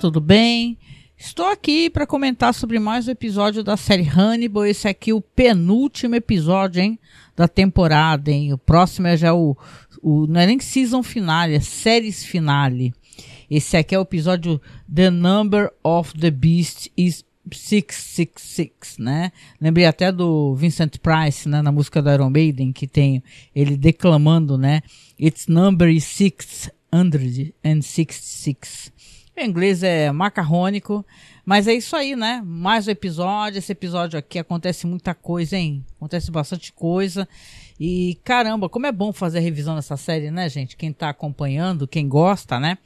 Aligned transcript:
Tudo 0.00 0.18
bem? 0.18 0.76
Estou 1.14 1.44
aqui 1.44 1.90
para 1.90 2.06
comentar 2.06 2.54
sobre 2.54 2.78
mais 2.78 3.06
um 3.06 3.10
episódio 3.10 3.62
da 3.62 3.76
série 3.76 4.08
Hannibal. 4.08 4.64
Esse 4.64 4.88
aqui 4.88 5.10
é 5.10 5.14
o 5.14 5.20
penúltimo 5.20 6.14
episódio, 6.14 6.80
hein? 6.80 6.98
Da 7.36 7.46
temporada, 7.46 8.30
hein? 8.30 8.54
O 8.54 8.56
próximo 8.56 9.08
é 9.08 9.16
já 9.18 9.34
o, 9.34 9.54
o 10.00 10.26
não 10.26 10.40
é 10.40 10.46
nem 10.46 10.58
season 10.58 11.02
finale, 11.02 11.54
é 11.54 11.60
séries 11.60 12.24
finale. 12.24 12.94
Esse 13.50 13.76
aqui 13.76 13.94
é 13.94 13.98
o 13.98 14.02
episódio 14.02 14.58
The 14.90 15.10
Number 15.10 15.70
of 15.84 16.18
the 16.18 16.30
Beast 16.30 16.88
is 16.96 17.22
666, 17.52 18.96
né? 18.98 19.32
Lembrei 19.60 19.84
até 19.84 20.10
do 20.10 20.54
Vincent 20.54 20.96
Price, 20.96 21.46
né, 21.46 21.60
na 21.60 21.70
música 21.70 22.00
do 22.00 22.10
Iron 22.10 22.30
Maiden, 22.30 22.72
que 22.72 22.86
tem 22.86 23.22
ele 23.54 23.76
declamando, 23.76 24.56
né? 24.56 24.80
Its 25.18 25.46
number 25.46 25.90
is 25.90 26.04
666. 26.04 28.98
O 29.40 29.42
inglês 29.42 29.82
é 29.82 30.12
macarrônico, 30.12 31.02
mas 31.46 31.66
é 31.66 31.72
isso 31.72 31.96
aí, 31.96 32.14
né? 32.14 32.42
Mais 32.44 32.86
um 32.86 32.90
episódio. 32.90 33.56
Esse 33.56 33.72
episódio 33.72 34.18
aqui 34.18 34.38
acontece 34.38 34.86
muita 34.86 35.14
coisa, 35.14 35.56
hein? 35.56 35.82
Acontece 35.96 36.30
bastante 36.30 36.70
coisa. 36.74 37.26
E 37.80 38.18
caramba, 38.22 38.68
como 38.68 38.86
é 38.86 38.92
bom 38.92 39.14
fazer 39.14 39.38
a 39.38 39.40
revisão 39.40 39.76
dessa 39.76 39.96
série, 39.96 40.30
né, 40.30 40.46
gente? 40.50 40.76
Quem 40.76 40.92
tá 40.92 41.08
acompanhando, 41.08 41.88
quem 41.88 42.06
gosta, 42.06 42.60
né? 42.60 42.76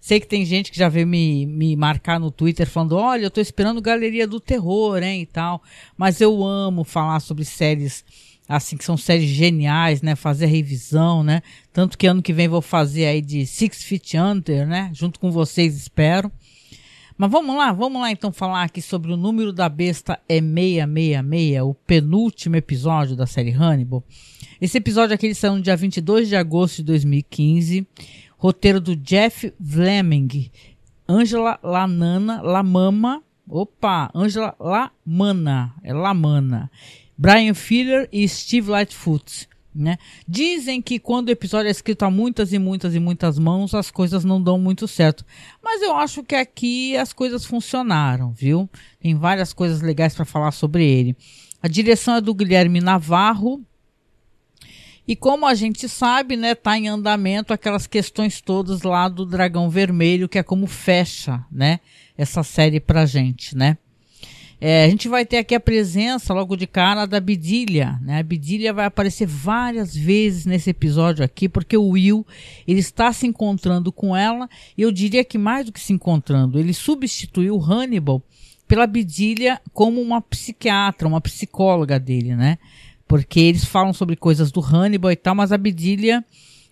Sei 0.00 0.20
que 0.20 0.28
tem 0.28 0.44
gente 0.44 0.70
que 0.70 0.78
já 0.78 0.88
veio 0.88 1.04
me, 1.04 1.46
me 1.46 1.74
marcar 1.74 2.20
no 2.20 2.30
Twitter 2.30 2.68
falando: 2.68 2.96
olha, 2.96 3.24
eu 3.24 3.30
tô 3.30 3.40
esperando 3.40 3.82
Galeria 3.82 4.28
do 4.28 4.38
Terror, 4.38 5.02
hein? 5.02 5.22
E 5.22 5.26
tal. 5.26 5.60
Mas 5.98 6.20
eu 6.20 6.44
amo 6.44 6.84
falar 6.84 7.18
sobre 7.18 7.44
séries 7.44 8.04
assim, 8.48 8.76
que 8.76 8.84
são 8.84 8.96
séries 8.96 9.28
geniais, 9.30 10.02
né? 10.02 10.14
Fazer 10.14 10.44
a 10.44 10.48
revisão, 10.48 11.22
né? 11.22 11.42
Tanto 11.72 11.96
que 11.96 12.06
ano 12.06 12.22
que 12.22 12.32
vem 12.32 12.48
vou 12.48 12.60
fazer 12.60 13.06
aí 13.06 13.20
de 13.20 13.46
Six 13.46 13.82
Feet 13.84 14.14
Under, 14.14 14.66
né? 14.66 14.90
Junto 14.92 15.18
com 15.18 15.30
vocês, 15.30 15.74
espero. 15.76 16.30
Mas 17.16 17.30
vamos 17.30 17.56
lá, 17.56 17.72
vamos 17.72 18.02
lá 18.02 18.10
então 18.10 18.32
falar 18.32 18.64
aqui 18.64 18.82
sobre 18.82 19.12
o 19.12 19.16
número 19.16 19.52
da 19.52 19.68
besta 19.68 20.18
é 20.28 20.40
666, 20.40 21.62
o 21.62 21.72
penúltimo 21.72 22.56
episódio 22.56 23.14
da 23.14 23.24
série 23.24 23.52
Hannibal. 23.52 24.02
Esse 24.60 24.78
episódio 24.78 25.14
aqui 25.14 25.26
ele 25.26 25.34
saiu 25.34 25.54
no 25.54 25.62
dia 25.62 25.76
22 25.76 26.28
de 26.28 26.34
agosto 26.34 26.78
de 26.78 26.84
2015, 26.84 27.86
roteiro 28.36 28.80
do 28.80 28.96
Jeff 28.96 29.52
Fleming, 29.64 30.50
Angela 31.08 31.56
Lanana, 31.62 32.42
Lamama, 32.42 33.22
opa, 33.48 34.10
Angela 34.12 34.56
Lamana, 34.58 35.72
é 35.84 35.92
Lamana 35.92 36.68
Brian 37.16 37.54
Filler 37.54 38.08
e 38.12 38.28
Steve 38.28 38.70
Lightfoot. 38.70 39.48
Né? 39.74 39.98
Dizem 40.28 40.80
que 40.80 41.00
quando 41.00 41.28
o 41.28 41.32
episódio 41.32 41.66
é 41.66 41.70
escrito 41.70 42.04
a 42.04 42.10
muitas 42.10 42.52
e 42.52 42.60
muitas 42.60 42.94
e 42.94 43.00
muitas 43.00 43.40
mãos, 43.40 43.74
as 43.74 43.90
coisas 43.90 44.24
não 44.24 44.40
dão 44.40 44.56
muito 44.56 44.86
certo. 44.86 45.24
Mas 45.62 45.82
eu 45.82 45.96
acho 45.96 46.22
que 46.22 46.36
aqui 46.36 46.96
as 46.96 47.12
coisas 47.12 47.44
funcionaram, 47.44 48.30
viu? 48.30 48.70
Tem 49.00 49.16
várias 49.16 49.52
coisas 49.52 49.80
legais 49.80 50.14
para 50.14 50.24
falar 50.24 50.52
sobre 50.52 50.88
ele. 50.88 51.16
A 51.60 51.66
direção 51.66 52.14
é 52.14 52.20
do 52.20 52.34
Guilherme 52.34 52.80
Navarro. 52.80 53.64
E 55.08 55.16
como 55.16 55.44
a 55.44 55.54
gente 55.54 55.88
sabe, 55.88 56.36
né, 56.36 56.54
tá 56.54 56.78
em 56.78 56.88
andamento 56.88 57.52
aquelas 57.52 57.86
questões 57.86 58.40
todas 58.40 58.82
lá 58.82 59.08
do 59.08 59.26
Dragão 59.26 59.68
Vermelho, 59.68 60.28
que 60.28 60.38
é 60.38 60.42
como 60.42 60.66
fecha, 60.66 61.44
né, 61.50 61.80
essa 62.16 62.42
série 62.42 62.80
pra 62.80 63.04
gente, 63.04 63.56
né? 63.56 63.76
É, 64.66 64.86
a 64.86 64.88
gente 64.88 65.10
vai 65.10 65.26
ter 65.26 65.36
aqui 65.36 65.54
a 65.54 65.60
presença 65.60 66.32
logo 66.32 66.56
de 66.56 66.66
cara 66.66 67.04
da 67.04 67.20
Bidilha, 67.20 67.98
né? 68.00 68.20
A 68.20 68.22
Bidilha 68.22 68.72
vai 68.72 68.86
aparecer 68.86 69.26
várias 69.26 69.94
vezes 69.94 70.46
nesse 70.46 70.70
episódio 70.70 71.22
aqui, 71.22 71.50
porque 71.50 71.76
o 71.76 71.88
Will 71.88 72.26
ele 72.66 72.80
está 72.80 73.12
se 73.12 73.26
encontrando 73.26 73.92
com 73.92 74.16
ela. 74.16 74.48
E 74.74 74.80
eu 74.80 74.90
diria 74.90 75.22
que 75.22 75.36
mais 75.36 75.66
do 75.66 75.72
que 75.72 75.78
se 75.78 75.92
encontrando, 75.92 76.58
ele 76.58 76.72
substituiu 76.72 77.60
Hannibal 77.60 78.22
pela 78.66 78.86
Bidilha 78.86 79.60
como 79.74 80.00
uma 80.00 80.22
psiquiatra, 80.22 81.06
uma 81.06 81.20
psicóloga 81.20 82.00
dele, 82.00 82.34
né? 82.34 82.56
Porque 83.06 83.40
eles 83.40 83.66
falam 83.66 83.92
sobre 83.92 84.16
coisas 84.16 84.50
do 84.50 84.62
Hannibal 84.62 85.12
e 85.12 85.16
tal, 85.16 85.34
mas 85.34 85.52
a 85.52 85.58
Bidilha 85.58 86.24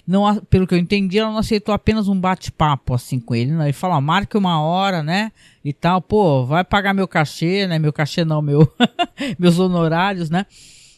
não, 0.07 0.37
pelo 0.51 0.67
que 0.67 0.75
eu 0.75 0.79
entendi, 0.79 1.19
ela 1.19 1.31
não 1.31 1.39
aceitou 1.39 1.75
apenas 1.75 2.09
um 2.09 2.19
bate-papo 2.19 2.95
assim 2.95 3.21
com 3.21 3.35
ele. 3.35 3.53
Né? 3.53 3.67
Ele 3.67 3.73
fala, 3.73 4.01
marque 4.01 4.37
uma 4.37 4.61
hora, 4.61 5.03
né? 5.03 5.31
E 5.65 5.73
tal, 5.73 6.03
pô, 6.03 6.45
vai 6.45 6.65
pagar 6.65 6.93
meu 6.93 7.07
cachê, 7.07 7.67
né? 7.67 7.79
Meu 7.79 7.93
cachê 7.93 8.25
não, 8.25 8.43
meu, 8.43 8.71
meus 9.39 9.59
honorários, 9.59 10.29
né? 10.29 10.45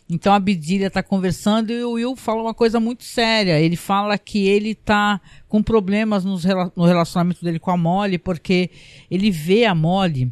Então 0.09 0.33
a 0.35 0.39
Bidilha 0.39 0.91
tá 0.91 1.03
conversando 1.03 1.71
e 1.71 1.83
o 1.83 1.93
Will 1.93 2.17
fala 2.17 2.43
uma 2.43 2.55
coisa 2.55 2.79
muito 2.79 3.05
séria. 3.05 3.61
Ele 3.61 3.77
fala 3.77 4.17
que 4.19 4.47
ele 4.47 4.75
tá 4.75 5.21
com 5.49 5.63
problemas 5.63 6.25
nos, 6.25 6.45
no 6.77 6.85
relacionamento 6.85 7.45
dele 7.45 7.59
com 7.59 7.71
a 7.71 7.77
Molly, 7.77 8.19
porque 8.19 8.71
ele 9.11 9.31
vê 9.31 9.65
a 9.65 9.75
Molly 9.75 10.31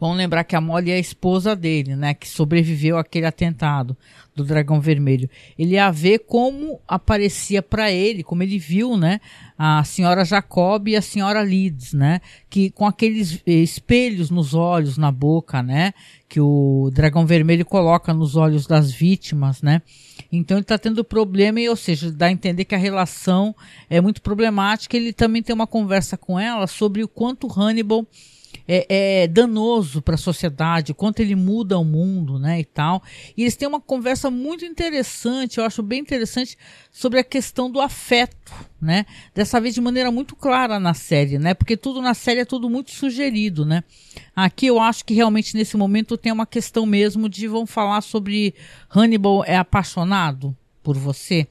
Vamos 0.00 0.16
lembrar 0.16 0.44
que 0.44 0.56
a 0.56 0.60
Molly 0.60 0.90
é 0.90 0.94
a 0.94 0.98
esposa 0.98 1.54
dele, 1.54 1.94
né? 1.94 2.14
Que 2.14 2.28
sobreviveu 2.28 2.98
àquele 2.98 3.26
atentado 3.26 3.96
do 4.34 4.44
Dragão 4.44 4.80
Vermelho. 4.80 5.28
Ele 5.58 5.74
ia 5.74 5.90
ver 5.90 6.20
como 6.20 6.80
aparecia 6.88 7.62
para 7.62 7.90
ele, 7.90 8.22
como 8.22 8.42
ele 8.42 8.58
viu, 8.58 8.96
né? 8.96 9.20
A 9.56 9.84
senhora 9.84 10.24
Jacob 10.24 10.88
e 10.88 10.96
a 10.96 11.02
senhora 11.02 11.42
Leeds, 11.42 11.92
né? 11.92 12.20
Que 12.48 12.70
com 12.70 12.86
aqueles 12.86 13.42
espelhos 13.46 14.30
nos 14.30 14.54
olhos, 14.54 14.96
na 14.96 15.12
boca, 15.12 15.62
né? 15.62 15.92
Que 16.28 16.40
o 16.40 16.90
Dragão 16.92 17.26
Vermelho 17.26 17.64
coloca 17.64 18.12
nos 18.14 18.36
olhos 18.36 18.66
das 18.66 18.90
vítimas, 18.90 19.62
né? 19.62 19.82
Então 20.32 20.56
ele 20.56 20.62
está 20.62 20.78
tendo 20.78 21.04
problema, 21.04 21.60
e, 21.60 21.68
ou 21.68 21.76
seja, 21.76 22.10
dá 22.10 22.26
a 22.26 22.32
entender 22.32 22.64
que 22.64 22.74
a 22.74 22.78
relação 22.78 23.54
é 23.88 24.00
muito 24.00 24.22
problemática. 24.22 24.96
Ele 24.96 25.12
também 25.12 25.42
tem 25.42 25.54
uma 25.54 25.66
conversa 25.66 26.16
com 26.16 26.40
ela 26.40 26.66
sobre 26.66 27.04
o 27.04 27.08
quanto 27.08 27.46
Hannibal 27.46 28.06
é, 28.66 29.22
é 29.22 29.26
danoso 29.26 30.00
para 30.02 30.14
a 30.14 30.18
sociedade, 30.18 30.94
quanto 30.94 31.20
ele 31.20 31.34
muda 31.34 31.78
o 31.78 31.84
mundo, 31.84 32.38
né, 32.38 32.60
e 32.60 32.64
tal. 32.64 33.02
E 33.36 33.42
eles 33.42 33.56
têm 33.56 33.68
uma 33.68 33.80
conversa 33.80 34.30
muito 34.30 34.64
interessante, 34.64 35.58
eu 35.58 35.64
acho 35.64 35.82
bem 35.82 36.00
interessante, 36.00 36.56
sobre 36.90 37.18
a 37.18 37.24
questão 37.24 37.70
do 37.70 37.80
afeto, 37.80 38.52
né? 38.80 39.06
Dessa 39.34 39.60
vez 39.60 39.74
de 39.74 39.80
maneira 39.80 40.10
muito 40.10 40.36
clara 40.36 40.78
na 40.78 40.92
série, 40.92 41.38
né? 41.38 41.54
Porque 41.54 41.76
tudo 41.76 42.02
na 42.02 42.14
série 42.14 42.40
é 42.40 42.44
tudo 42.44 42.68
muito 42.68 42.90
sugerido, 42.90 43.64
né? 43.64 43.82
Aqui 44.34 44.66
eu 44.66 44.80
acho 44.80 45.04
que 45.04 45.14
realmente 45.14 45.56
nesse 45.56 45.76
momento 45.76 46.16
tem 46.16 46.32
uma 46.32 46.46
questão 46.46 46.84
mesmo 46.84 47.28
de 47.28 47.46
vão 47.48 47.66
falar 47.66 48.00
sobre 48.00 48.54
Hannibal 48.94 49.44
é 49.44 49.56
apaixonado, 49.56 50.56
por 50.82 50.96
você. 50.96 51.46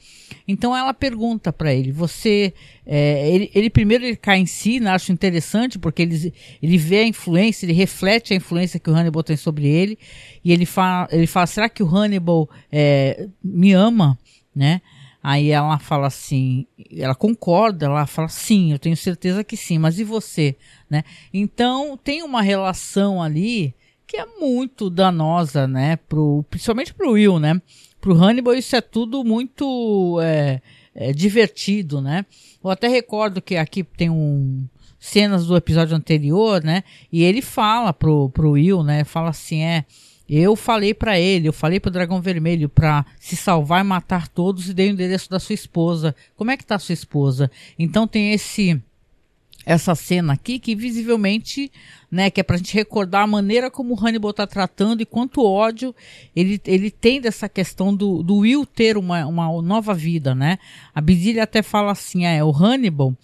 Então 0.48 0.76
ela 0.76 0.94
pergunta 0.94 1.54
para 1.54 1.74
ele, 1.74 1.92
você, 1.92 2.54
é, 2.86 3.30
ele, 3.34 3.52
ele, 3.54 3.70
primeiro 3.70 4.04
ele 4.04 4.16
cai 4.16 4.40
em 4.40 4.46
si, 4.46 4.80
né, 4.80 4.92
acho 4.92 5.12
interessante 5.12 5.80
porque 5.80 6.02
ele, 6.02 6.34
ele 6.62 6.78
vê 6.78 7.00
a 7.00 7.08
influência, 7.08 7.66
ele 7.66 7.74
reflete 7.74 8.34
a 8.34 8.36
influência 8.36 8.80
que 8.80 8.90
o 8.90 8.94
Hannibal 8.94 9.24
tem 9.24 9.38
sobre 9.38 9.68
ele 9.68 9.98
e 10.44 10.52
ele 10.52 10.66
fala, 10.66 11.08
ele 11.12 11.28
fala, 11.28 11.48
será 11.48 11.70
que 11.70 11.82
o 11.82 11.88
Hannibal 11.88 12.50
é, 12.72 13.28
me 13.44 13.72
ama, 13.74 14.18
né? 14.56 14.82
Aí 15.24 15.52
ela 15.52 15.78
fala 15.78 16.08
assim, 16.08 16.66
ela 16.98 17.14
concorda, 17.14 17.86
ela 17.86 18.08
fala 18.08 18.28
sim, 18.28 18.72
eu 18.72 18.80
tenho 18.80 18.98
certeza 18.98 19.44
que 19.44 19.56
sim, 19.56 19.78
mas 19.78 20.00
e 20.00 20.04
você, 20.04 20.56
né? 20.90 21.04
Então 21.32 21.96
tem 21.96 22.24
uma 22.24 22.42
relação 22.42 23.22
ali 23.22 23.76
que 24.08 24.18
é 24.18 24.26
muito 24.26 24.90
danosa, 24.90 25.68
né? 25.68 25.96
Pro, 25.96 26.44
principalmente 26.50 26.94
pro 26.94 27.12
Will, 27.12 27.40
né? 27.40 27.62
Pro 28.02 28.16
Hannibal 28.16 28.56
isso 28.56 28.76
é 28.76 28.82
tudo 28.82 29.24
muito 29.24 30.20
é, 30.22 30.62
é, 30.94 31.14
divertido, 31.14 32.02
né? 32.02 32.26
Eu 32.64 32.70
até 32.70 32.88
recordo 32.88 33.42
que 33.42 33.56
aqui 33.56 33.84
tem 33.84 34.10
um 34.10 34.68
cenas 35.00 35.46
do 35.48 35.56
episódio 35.56 35.96
anterior, 35.96 36.64
né? 36.64 36.84
E 37.12 37.24
ele 37.24 37.42
fala 37.42 37.94
pro, 37.94 38.30
pro 38.30 38.52
Will, 38.52 38.84
né? 38.84 39.04
Fala 39.04 39.30
assim, 39.30 39.62
é, 39.62 39.86
eu 40.30 40.56
falei 40.56 40.94
para 40.94 41.20
ele, 41.20 41.48
eu 41.48 41.54
falei 41.54 41.80
pro 41.80 41.92
Dragão 41.92 42.22
Vermelho 42.22 42.70
para 42.70 43.06
se 43.20 43.36
salvar 43.36 43.84
e 43.84 43.88
matar 43.88 44.28
todos 44.28 44.70
e 44.70 44.74
dei 44.74 44.90
o 44.90 44.94
endereço 44.94 45.30
da 45.30 45.40
sua 45.40 45.54
esposa. 45.54 46.16
Como 46.36 46.52
é 46.52 46.58
que 46.58 46.66
tá 46.66 46.78
sua 46.80 46.94
esposa? 46.94 47.50
Então 47.78 48.08
tem 48.08 48.32
esse 48.32 48.82
essa 49.66 49.94
cena 49.96 50.34
aqui 50.34 50.60
que 50.60 50.76
visivelmente, 50.76 51.72
né, 52.10 52.30
que 52.30 52.40
é 52.40 52.44
pra 52.44 52.58
gente 52.58 52.74
recordar 52.74 53.24
a 53.24 53.28
maneira 53.28 53.70
como 53.70 53.94
o 53.94 54.00
Hannibal 54.00 54.34
tá 54.34 54.48
tratando 54.48 55.02
e 55.02 55.06
quanto 55.06 55.46
ódio 55.46 55.96
ele, 56.36 56.60
ele 56.66 56.90
tem 56.90 57.22
dessa 57.22 57.48
questão 57.48 57.96
do, 57.96 58.24
do 58.24 58.38
Will 58.38 58.66
ter 58.66 58.98
uma, 58.98 59.26
uma 59.26 59.62
nova 59.62 59.94
vida, 59.94 60.34
né? 60.34 60.58
A 60.94 61.02
Bidilha 61.02 61.44
até 61.44 61.62
fala 61.62 61.92
assim, 61.92 62.26
é, 62.26 62.44
o 62.44 62.52
Hannibal, 62.52 63.16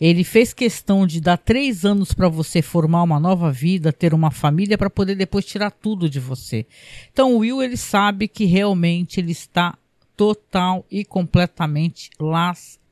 ele 0.00 0.24
fez 0.24 0.52
questão 0.52 1.06
de 1.06 1.20
dar 1.20 1.38
três 1.38 1.84
anos 1.84 2.12
para 2.12 2.28
você 2.28 2.60
formar 2.60 3.02
uma 3.02 3.20
nova 3.20 3.50
vida, 3.52 3.92
ter 3.92 4.12
uma 4.12 4.30
família, 4.30 4.76
para 4.76 4.90
poder 4.90 5.14
depois 5.14 5.44
tirar 5.44 5.70
tudo 5.70 6.10
de 6.10 6.18
você. 6.18 6.66
Então 7.12 7.34
o 7.34 7.38
Will, 7.38 7.62
ele 7.62 7.76
sabe 7.76 8.26
que 8.26 8.44
realmente 8.44 9.20
ele 9.20 9.32
está 9.32 9.78
total 10.16 10.84
e 10.90 11.04
completamente 11.04 12.10
lascado 12.18 12.83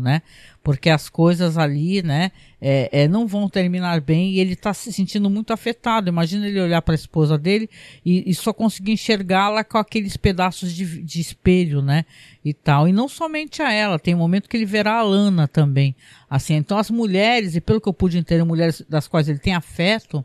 né? 0.00 0.22
Porque 0.62 0.88
as 0.90 1.08
coisas 1.08 1.56
ali, 1.56 2.02
né, 2.02 2.32
é, 2.60 3.02
é, 3.02 3.08
não 3.08 3.26
vão 3.26 3.48
terminar 3.48 4.00
bem 4.00 4.32
e 4.32 4.40
ele 4.40 4.54
está 4.54 4.72
se 4.72 4.92
sentindo 4.92 5.28
muito 5.30 5.52
afetado. 5.52 6.08
Imagina 6.08 6.48
ele 6.48 6.60
olhar 6.60 6.82
para 6.82 6.94
a 6.94 6.96
esposa 6.96 7.38
dele 7.38 7.68
e, 8.04 8.28
e 8.28 8.34
só 8.34 8.52
conseguir 8.52 8.92
enxergá-la 8.92 9.62
com 9.62 9.78
aqueles 9.78 10.16
pedaços 10.16 10.72
de, 10.72 11.02
de, 11.02 11.20
espelho, 11.20 11.82
né? 11.82 12.04
E 12.44 12.52
tal. 12.52 12.88
E 12.88 12.92
não 12.92 13.08
somente 13.08 13.62
a 13.62 13.72
ela, 13.72 13.98
tem 13.98 14.14
um 14.14 14.18
momento 14.18 14.48
que 14.48 14.56
ele 14.56 14.66
verá 14.66 14.94
a 14.94 15.02
Lana 15.02 15.46
também. 15.46 15.94
Assim, 16.28 16.54
então 16.54 16.78
as 16.78 16.90
mulheres, 16.90 17.54
e 17.54 17.60
pelo 17.60 17.80
que 17.80 17.88
eu 17.88 17.94
pude 17.94 18.18
entender, 18.18 18.44
mulheres 18.44 18.82
das 18.88 19.06
quais 19.06 19.28
ele 19.28 19.38
tem 19.38 19.54
afeto, 19.54 20.24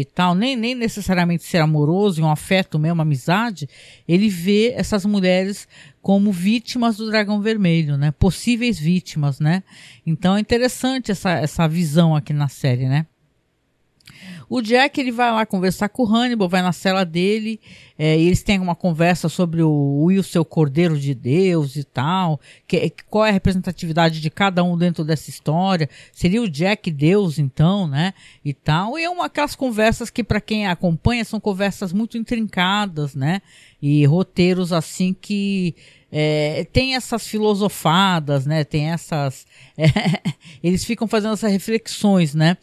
e 0.00 0.04
tal, 0.04 0.34
nem, 0.34 0.56
nem 0.56 0.74
necessariamente 0.74 1.44
ser 1.44 1.58
amoroso, 1.58 2.22
um 2.22 2.30
afeto 2.30 2.78
mesmo, 2.78 2.94
uma 2.94 3.02
amizade, 3.02 3.68
ele 4.06 4.28
vê 4.28 4.72
essas 4.76 5.04
mulheres 5.06 5.66
como 6.02 6.30
vítimas 6.30 6.96
do 6.96 7.06
dragão 7.06 7.40
vermelho, 7.40 7.96
né? 7.96 8.10
Possíveis 8.12 8.78
vítimas, 8.78 9.40
né? 9.40 9.62
Então 10.06 10.36
é 10.36 10.40
interessante 10.40 11.10
essa, 11.10 11.32
essa 11.32 11.66
visão 11.66 12.14
aqui 12.14 12.32
na 12.32 12.48
série, 12.48 12.88
né? 12.88 13.06
O 14.48 14.60
Jack 14.60 15.00
ele 15.00 15.10
vai 15.10 15.30
lá 15.32 15.44
conversar 15.44 15.88
com 15.88 16.04
o 16.04 16.06
Hannibal, 16.06 16.48
vai 16.48 16.62
na 16.62 16.72
cela 16.72 17.04
dele, 17.04 17.60
é, 17.98 18.18
e 18.18 18.26
eles 18.26 18.42
têm 18.42 18.60
uma 18.60 18.74
conversa 18.74 19.28
sobre 19.28 19.62
o 19.62 20.04
Will 20.04 20.22
ser 20.22 20.38
o 20.38 20.44
Cordeiro 20.44 20.98
de 20.98 21.14
Deus 21.14 21.76
e 21.76 21.82
tal, 21.84 22.40
que, 22.66 22.92
qual 23.10 23.26
é 23.26 23.30
a 23.30 23.32
representatividade 23.32 24.20
de 24.20 24.30
cada 24.30 24.62
um 24.62 24.78
dentro 24.78 25.04
dessa 25.04 25.30
história, 25.30 25.88
seria 26.12 26.40
o 26.40 26.48
Jack 26.48 26.90
Deus 26.90 27.38
então, 27.38 27.88
né, 27.88 28.14
e 28.44 28.54
tal, 28.54 28.98
e 28.98 29.04
é 29.04 29.10
uma 29.10 29.26
aquelas 29.26 29.56
conversas 29.56 30.10
que 30.10 30.22
para 30.22 30.40
quem 30.40 30.66
acompanha 30.66 31.24
são 31.24 31.40
conversas 31.40 31.92
muito 31.92 32.16
intrincadas, 32.16 33.14
né, 33.14 33.42
e 33.82 34.04
roteiros 34.06 34.72
assim 34.72 35.12
que 35.12 35.74
é, 36.10 36.64
tem 36.72 36.94
essas 36.94 37.26
filosofadas, 37.26 38.46
né? 38.46 38.64
Tem 38.64 38.90
essas. 38.90 39.46
É, 39.78 40.32
eles 40.62 40.86
ficam 40.86 41.06
fazendo 41.06 41.34
essas 41.34 41.52
reflexões, 41.52 42.34
né? 42.34 42.56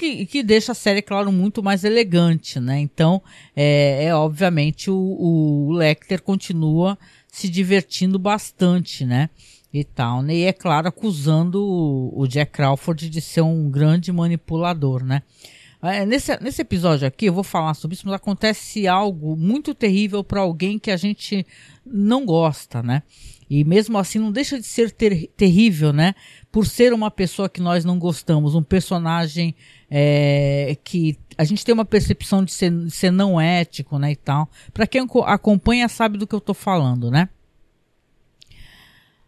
Que, 0.00 0.24
que 0.24 0.42
deixa 0.42 0.72
a 0.72 0.74
série, 0.74 1.02
claro, 1.02 1.30
muito 1.30 1.62
mais 1.62 1.84
elegante, 1.84 2.58
né? 2.58 2.78
Então, 2.80 3.22
é, 3.54 4.04
é 4.04 4.14
obviamente 4.14 4.90
o, 4.90 4.96
o 4.96 5.72
Lecter 5.72 6.22
continua 6.22 6.98
se 7.28 7.50
divertindo 7.50 8.18
bastante, 8.18 9.04
né? 9.04 9.28
E 9.72 9.84
tal, 9.84 10.22
né? 10.22 10.34
E 10.34 10.42
é 10.44 10.54
claro, 10.54 10.88
acusando 10.88 11.62
o, 11.62 12.22
o 12.22 12.26
Jack 12.26 12.50
Crawford 12.50 13.10
de 13.10 13.20
ser 13.20 13.42
um 13.42 13.70
grande 13.70 14.10
manipulador, 14.10 15.04
né? 15.04 15.22
É, 15.82 16.04
nesse, 16.04 16.36
nesse 16.42 16.62
episódio 16.62 17.06
aqui, 17.06 17.26
eu 17.26 17.32
vou 17.32 17.44
falar 17.44 17.74
sobre 17.74 17.94
isso, 17.94 18.06
mas 18.06 18.14
acontece 18.14 18.88
algo 18.88 19.36
muito 19.36 19.74
terrível 19.74 20.24
para 20.24 20.40
alguém 20.40 20.78
que 20.78 20.90
a 20.90 20.96
gente 20.96 21.46
não 21.84 22.24
gosta, 22.24 22.82
né? 22.82 23.02
E 23.50 23.64
mesmo 23.64 23.98
assim 23.98 24.18
não 24.18 24.32
deixa 24.32 24.58
de 24.58 24.66
ser 24.66 24.92
ter, 24.92 25.26
terrível, 25.36 25.92
né? 25.92 26.14
Por 26.50 26.66
ser 26.66 26.92
uma 26.92 27.10
pessoa 27.10 27.48
que 27.48 27.60
nós 27.60 27.84
não 27.84 27.98
gostamos, 27.98 28.54
um 28.54 28.62
personagem 28.62 29.54
é, 29.90 30.76
que 30.84 31.18
a 31.36 31.44
gente 31.44 31.64
tem 31.64 31.72
uma 31.72 31.84
percepção 31.84 32.44
de 32.44 32.52
ser, 32.52 32.72
ser 32.90 33.10
não 33.10 33.40
ético, 33.40 33.98
né, 33.98 34.12
e 34.12 34.16
tal. 34.16 34.48
Para 34.72 34.86
quem 34.86 35.06
acompanha 35.24 35.88
sabe 35.88 36.16
do 36.16 36.26
que 36.26 36.34
eu 36.34 36.38
estou 36.38 36.54
falando, 36.54 37.10
né? 37.10 37.28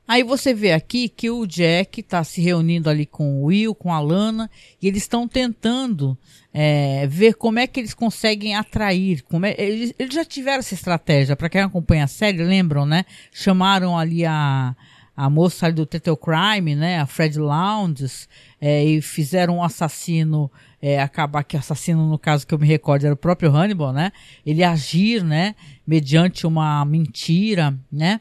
Aí 0.07 0.23
você 0.23 0.53
vê 0.53 0.73
aqui 0.73 1.09
que 1.09 1.31
o 1.31 1.47
Jack 1.47 2.01
está 2.01 2.23
se 2.23 2.41
reunindo 2.43 2.91
ali 2.91 3.07
com 3.07 3.41
o 3.41 3.45
Will, 3.45 3.75
com 3.75 3.93
a 3.93 4.01
Lana, 4.01 4.51
e 4.81 4.89
eles 4.89 5.03
estão 5.03 5.27
tentando 5.29 6.19
é, 6.53 7.07
ver 7.07 7.35
como 7.35 7.59
é 7.59 7.67
que 7.67 7.81
eles 7.81 7.95
conseguem 7.95 8.55
atrair. 8.55 9.23
Como 9.23 9.47
é, 9.47 9.55
eles, 9.57 9.95
eles 9.99 10.15
já 10.15 10.25
tiveram 10.25 10.59
essa 10.59 10.75
estratégia, 10.75 11.37
para 11.37 11.49
quem 11.49 11.63
acompanha 11.63 12.05
a 12.05 12.09
série, 12.09 12.43
lembram, 12.43 12.85
né? 12.85 13.05
Chamaram 13.33 13.97
ali 13.97 14.27
a, 14.27 14.77
a 15.17 15.29
moça 15.29 15.67
ali 15.67 15.75
do 15.75 15.87
Tete 15.87 16.11
Crime, 16.17 16.75
né? 16.75 16.99
A 16.99 17.07
Fred 17.07 17.39
Lounges, 17.39 18.29
é, 18.61 18.85
e 18.85 19.03
fizeram 19.03 19.59
um 19.59 19.63
assassino 19.63 20.51
é, 20.81 21.01
acabar 21.01 21.45
que 21.45 21.57
assassino 21.57 22.09
no 22.09 22.19
caso 22.19 22.47
que 22.47 22.55
eu 22.55 22.59
me 22.59 22.67
recordo 22.67 23.05
era 23.05 23.15
o 23.15 23.17
próprio 23.17 23.55
Hannibal, 23.55 23.93
né? 23.93 24.11
Ele 24.45 24.65
agir, 24.65 25.23
né? 25.23 25.55
Mediante 25.87 26.47
uma 26.47 26.85
mentira, 26.85 27.79
né? 27.91 28.21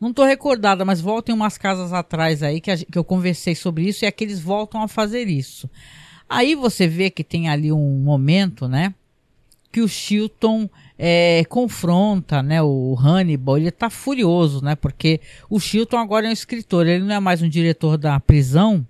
Não 0.00 0.14
tô 0.14 0.24
recordada, 0.24 0.82
mas 0.84 1.00
voltem 1.00 1.34
umas 1.34 1.58
casas 1.58 1.92
atrás 1.92 2.42
aí 2.42 2.60
que, 2.60 2.70
a, 2.70 2.76
que 2.76 2.96
eu 2.96 3.04
conversei 3.04 3.54
sobre 3.54 3.86
isso 3.86 4.04
e 4.04 4.06
é 4.06 4.10
que 4.10 4.24
eles 4.24 4.40
voltam 4.40 4.82
a 4.82 4.88
fazer 4.88 5.28
isso. 5.28 5.68
Aí 6.28 6.54
você 6.54 6.88
vê 6.88 7.10
que 7.10 7.22
tem 7.22 7.48
ali 7.48 7.70
um 7.70 7.98
momento, 7.98 8.66
né? 8.66 8.94
Que 9.70 9.80
o 9.82 9.88
Chilton 9.88 10.70
é, 11.02 11.46
confronta, 11.46 12.42
né, 12.42 12.60
o 12.60 12.94
Hannibal, 12.94 13.56
ele 13.56 13.70
tá 13.70 13.88
furioso, 13.88 14.62
né, 14.62 14.76
porque 14.76 15.18
o 15.48 15.58
Chilton 15.58 15.96
agora 15.96 16.26
é 16.26 16.28
um 16.28 16.32
escritor, 16.32 16.86
ele 16.86 17.02
não 17.02 17.14
é 17.14 17.18
mais 17.18 17.40
um 17.40 17.48
diretor 17.48 17.96
da 17.96 18.20
prisão, 18.20 18.86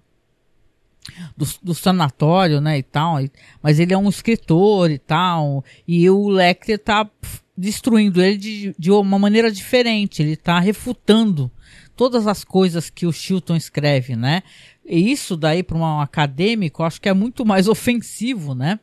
do, 1.37 1.47
do 1.63 1.73
sanatório, 1.73 2.61
né, 2.61 2.79
e 2.79 2.83
tal, 2.83 3.19
mas 3.63 3.79
ele 3.79 3.95
é 3.95 3.97
um 3.97 4.09
escritor 4.09 4.91
e 4.91 4.99
tal, 4.99 5.65
e 5.87 6.11
o 6.11 6.29
Lecter 6.29 6.81
tá 6.81 7.09
destruindo 7.57 8.21
ele 8.21 8.37
de, 8.37 8.75
de 8.77 8.91
uma 8.91 9.17
maneira 9.17 9.49
diferente, 9.53 10.21
ele 10.21 10.35
tá 10.35 10.59
refutando 10.59 11.49
todas 11.95 12.27
as 12.27 12.43
coisas 12.43 12.91
que 12.91 13.07
o 13.07 13.13
Chilton 13.13 13.55
escreve, 13.55 14.17
né, 14.17 14.43
e 14.85 15.13
isso 15.13 15.37
daí 15.37 15.63
para 15.63 15.79
um 15.79 16.01
acadêmico, 16.01 16.83
acho 16.83 17.01
que 17.01 17.09
é 17.09 17.15
muito 17.15 17.47
mais 17.47 17.69
ofensivo, 17.71 18.53
né, 18.53 18.81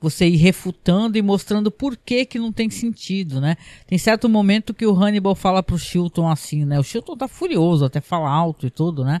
você 0.00 0.26
ir 0.26 0.36
refutando 0.36 1.16
e 1.16 1.22
mostrando 1.22 1.70
por 1.70 1.96
que 1.96 2.24
que 2.24 2.38
não 2.38 2.52
tem 2.52 2.68
sentido, 2.70 3.40
né? 3.40 3.56
Tem 3.86 3.98
certo 3.98 4.28
momento 4.28 4.74
que 4.74 4.86
o 4.86 4.94
Hannibal 4.94 5.34
fala 5.34 5.62
pro 5.62 5.78
Chilton 5.78 6.28
assim, 6.28 6.64
né? 6.64 6.78
O 6.78 6.84
Chilton 6.84 7.16
tá 7.16 7.28
furioso, 7.28 7.84
até 7.84 8.00
fala 8.00 8.30
alto 8.30 8.66
e 8.66 8.70
tudo, 8.70 9.04
né? 9.04 9.20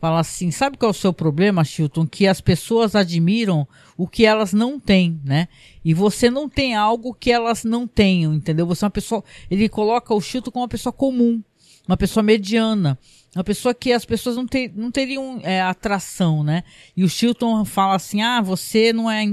fala 0.00 0.20
assim: 0.20 0.50
sabe 0.50 0.76
qual 0.76 0.88
é 0.88 0.90
o 0.90 0.94
seu 0.94 1.12
problema, 1.12 1.64
Chilton? 1.64 2.06
Que 2.06 2.26
as 2.26 2.40
pessoas 2.40 2.94
admiram 2.94 3.66
o 3.96 4.06
que 4.06 4.24
elas 4.24 4.52
não 4.52 4.80
têm, 4.80 5.20
né? 5.24 5.48
E 5.84 5.92
você 5.92 6.30
não 6.30 6.48
tem 6.48 6.74
algo 6.74 7.14
que 7.14 7.30
elas 7.30 7.64
não 7.64 7.86
tenham, 7.86 8.32
entendeu? 8.34 8.66
Você 8.66 8.84
é 8.84 8.86
uma 8.86 8.90
pessoa. 8.90 9.22
Ele 9.50 9.68
coloca 9.68 10.14
o 10.14 10.20
Chilton 10.20 10.50
como 10.50 10.62
uma 10.62 10.68
pessoa 10.68 10.92
comum, 10.92 11.42
uma 11.86 11.96
pessoa 11.96 12.22
mediana. 12.22 12.98
Uma 13.34 13.44
pessoa 13.44 13.74
que 13.74 13.92
as 13.92 14.04
pessoas 14.04 14.36
não, 14.36 14.46
ter, 14.46 14.72
não 14.74 14.90
teriam 14.90 15.40
é, 15.42 15.60
atração, 15.60 16.42
né? 16.42 16.64
E 16.96 17.04
o 17.04 17.08
Chilton 17.08 17.64
fala 17.64 17.94
assim: 17.94 18.22
ah, 18.22 18.40
você 18.40 18.92
não 18.92 19.10
é. 19.10 19.24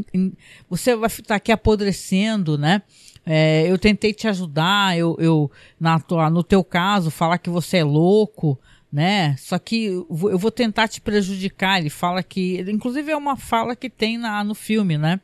Você 0.69 0.95
vai 0.95 1.07
estar 1.07 1.35
aqui 1.35 1.51
apodrecendo, 1.51 2.57
né? 2.57 2.81
É, 3.25 3.65
eu 3.67 3.77
tentei 3.79 4.13
te 4.13 4.27
ajudar, 4.27 4.97
eu, 4.97 5.15
eu 5.19 5.51
na 5.79 5.99
tua, 5.99 6.29
no 6.29 6.43
teu 6.43 6.63
caso, 6.63 7.09
falar 7.09 7.39
que 7.39 7.49
você 7.49 7.77
é 7.77 7.83
louco, 7.83 8.59
né? 8.91 9.35
Só 9.37 9.57
que 9.57 9.85
eu 9.85 10.37
vou 10.37 10.51
tentar 10.51 10.87
te 10.87 11.01
prejudicar. 11.01 11.79
Ele 11.79 11.89
fala 11.89 12.21
que, 12.21 12.63
inclusive 12.67 13.11
é 13.11 13.17
uma 13.17 13.35
fala 13.35 13.75
que 13.75 13.89
tem 13.89 14.17
na, 14.17 14.43
no 14.43 14.53
filme, 14.53 14.97
né? 14.97 15.19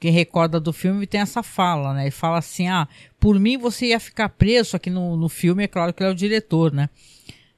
Quem 0.00 0.10
recorda 0.10 0.58
do 0.58 0.72
filme 0.72 1.06
tem 1.06 1.20
essa 1.20 1.42
fala, 1.42 1.92
né? 1.92 2.04
Ele 2.04 2.10
fala 2.10 2.38
assim: 2.38 2.66
ah, 2.66 2.88
por 3.20 3.38
mim 3.38 3.58
você 3.58 3.88
ia 3.88 4.00
ficar 4.00 4.30
preso. 4.30 4.74
Aqui 4.74 4.88
no, 4.88 5.16
no 5.16 5.28
filme 5.28 5.64
é 5.64 5.68
claro 5.68 5.92
que 5.92 6.02
ele 6.02 6.10
é 6.10 6.12
o 6.12 6.16
diretor, 6.16 6.72
né? 6.72 6.88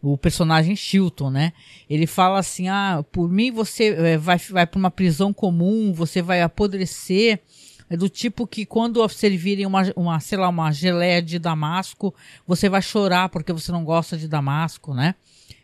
O 0.02 0.18
personagem 0.18 0.74
Chilton, 0.74 1.30
né? 1.30 1.52
Ele 1.88 2.06
fala 2.06 2.40
assim: 2.40 2.68
ah, 2.68 3.04
por 3.12 3.30
mim 3.30 3.50
você 3.50 3.88
é, 3.90 4.18
vai, 4.18 4.36
vai 4.36 4.66
para 4.66 4.78
uma 4.78 4.90
prisão 4.90 5.32
comum, 5.32 5.92
você 5.92 6.20
vai 6.20 6.42
apodrecer. 6.42 7.40
É 7.88 7.96
do 7.96 8.08
tipo 8.08 8.46
que 8.46 8.64
quando 8.64 9.06
servirem 9.08 9.66
uma, 9.66 9.82
uma, 9.94 10.18
sei 10.18 10.38
lá, 10.38 10.48
uma 10.48 10.72
geleia 10.72 11.20
de 11.20 11.38
damasco, 11.38 12.14
você 12.46 12.68
vai 12.68 12.80
chorar 12.80 13.28
porque 13.28 13.52
você 13.52 13.70
não 13.70 13.84
gosta 13.84 14.16
de 14.16 14.26
damasco, 14.26 14.94
né? 14.94 15.14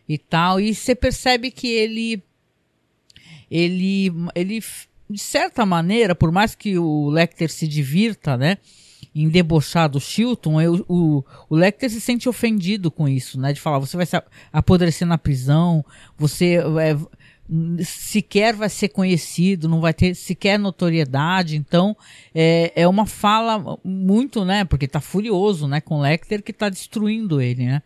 e 0.09 0.17
tal. 0.17 0.59
E 0.59 0.75
você 0.75 0.95
percebe 0.95 1.51
que 1.51 1.69
ele, 1.69 2.23
ele, 3.51 4.11
ele, 4.35 4.65
de 5.11 5.19
certa 5.19 5.67
maneira, 5.67 6.15
por 6.15 6.33
mais 6.33 6.55
que 6.55 6.79
o 6.79 7.11
Lecter 7.11 7.51
se 7.51 7.69
divirta, 7.69 8.37
né? 8.37 8.59
Em 9.15 9.29
debochar 9.29 9.89
do 9.89 10.01
Chilton, 10.01 10.61
eu, 10.61 10.85
o, 10.89 11.25
o 11.49 11.57
Lecter 11.57 11.91
se 11.91 12.01
sente 12.01 12.29
ofendido 12.29 12.91
com 12.91 13.09
isso, 13.09 13.41
né? 13.41 13.53
De 13.53 13.61
falar, 13.61 13.79
você 13.79 13.97
vai 13.97 14.07
se 14.07 14.21
apodrecer 14.53 15.07
na 15.07 15.19
prisão, 15.19 15.85
você 16.17 16.59
é, 16.81 16.97
sequer 17.83 18.55
vai 18.55 18.69
ser 18.69 18.89
conhecido, 18.89 19.69
não 19.69 19.81
vai 19.81 19.95
ter 19.95 20.15
sequer 20.15 20.59
notoriedade. 20.59 21.57
Então, 21.57 21.97
é, 22.35 22.73
é 22.77 22.87
uma 22.87 23.07
fala 23.07 23.79
muito, 23.83 24.45
né? 24.45 24.65
Porque 24.65 24.87
tá 24.87 25.01
furioso, 25.01 25.67
né? 25.67 25.81
Com 25.81 25.97
o 25.97 26.01
Lecter 26.01 26.43
que 26.43 26.53
tá 26.53 26.69
destruindo 26.69 27.41
ele, 27.41 27.65
né? 27.65 27.83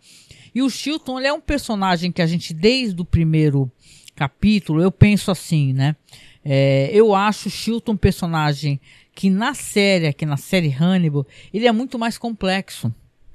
E 0.54 0.60
o 0.60 0.68
Chilton, 0.68 1.18
ele 1.18 1.28
é 1.28 1.32
um 1.32 1.40
personagem 1.40 2.12
que 2.12 2.20
a 2.20 2.26
gente, 2.26 2.52
desde 2.52 3.00
o 3.00 3.04
primeiro 3.04 3.70
capítulo, 4.14 4.82
eu 4.82 4.92
penso 4.92 5.30
assim, 5.30 5.72
né? 5.72 5.96
É, 6.44 6.90
eu 6.92 7.14
acho 7.14 7.48
o 7.48 7.50
Chilton 7.50 7.92
um 7.92 7.96
personagem 7.96 8.80
que 9.14 9.30
na 9.30 9.54
série, 9.54 10.06
aqui 10.06 10.26
na 10.26 10.36
série 10.36 10.70
Hannibal, 10.70 11.26
ele 11.52 11.66
é 11.66 11.72
muito 11.72 11.98
mais 11.98 12.18
complexo 12.18 12.92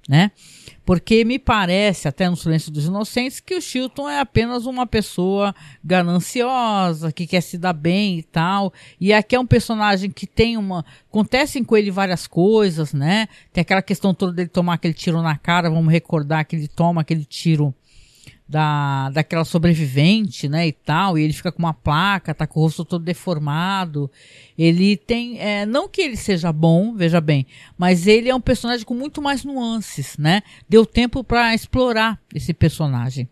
né? 0.07 0.31
Porque 0.85 1.25
me 1.25 1.37
parece, 1.37 2.07
até 2.07 2.29
no 2.29 2.37
Silêncio 2.37 2.71
dos 2.71 2.85
Inocentes, 2.85 3.41
que 3.41 3.55
o 3.55 3.61
Chilton 3.61 4.09
é 4.09 4.21
apenas 4.21 4.65
uma 4.65 4.87
pessoa 4.87 5.53
gananciosa, 5.83 7.11
que 7.11 7.27
quer 7.27 7.41
se 7.41 7.57
dar 7.57 7.73
bem 7.73 8.19
e 8.19 8.23
tal. 8.23 8.71
E 8.99 9.11
aqui 9.11 9.35
é 9.35 9.39
um 9.39 9.45
personagem 9.45 10.09
que 10.09 10.25
tem 10.25 10.55
uma. 10.55 10.85
Acontecem 11.09 11.61
com 11.61 11.75
ele 11.75 11.91
várias 11.91 12.25
coisas, 12.25 12.93
né? 12.93 13.27
Tem 13.51 13.61
aquela 13.61 13.81
questão 13.81 14.13
toda 14.13 14.31
dele 14.31 14.47
tomar 14.47 14.75
aquele 14.75 14.93
tiro 14.93 15.21
na 15.21 15.37
cara, 15.37 15.69
vamos 15.69 15.91
recordar 15.91 16.45
que 16.45 16.55
ele 16.55 16.69
toma 16.69 17.01
aquele 17.01 17.25
tiro 17.25 17.75
da, 18.47 19.09
daquela 19.09 19.43
sobrevivente, 19.43 20.47
né, 20.47 20.67
e 20.67 20.71
tal, 20.71 21.17
e 21.17 21.23
ele 21.23 21.33
fica 21.33 21.51
com 21.51 21.59
uma 21.59 21.73
placa, 21.73 22.33
tá 22.33 22.47
com 22.47 22.59
o 22.59 22.63
rosto 22.63 22.85
todo 22.85 23.03
deformado. 23.03 24.09
Ele 24.57 24.95
tem, 24.95 25.39
é, 25.39 25.65
não 25.65 25.89
que 25.89 26.01
ele 26.01 26.15
seja 26.15 26.51
bom, 26.51 26.95
veja 26.95 27.19
bem, 27.19 27.45
mas 27.77 28.07
ele 28.07 28.29
é 28.29 28.35
um 28.35 28.41
personagem 28.41 28.85
com 28.85 28.93
muito 28.93 29.21
mais 29.21 29.43
nuances, 29.43 30.17
né? 30.17 30.41
Deu 30.69 30.85
tempo 30.85 31.23
para 31.23 31.53
explorar 31.53 32.19
esse 32.33 32.53
personagem. 32.53 33.27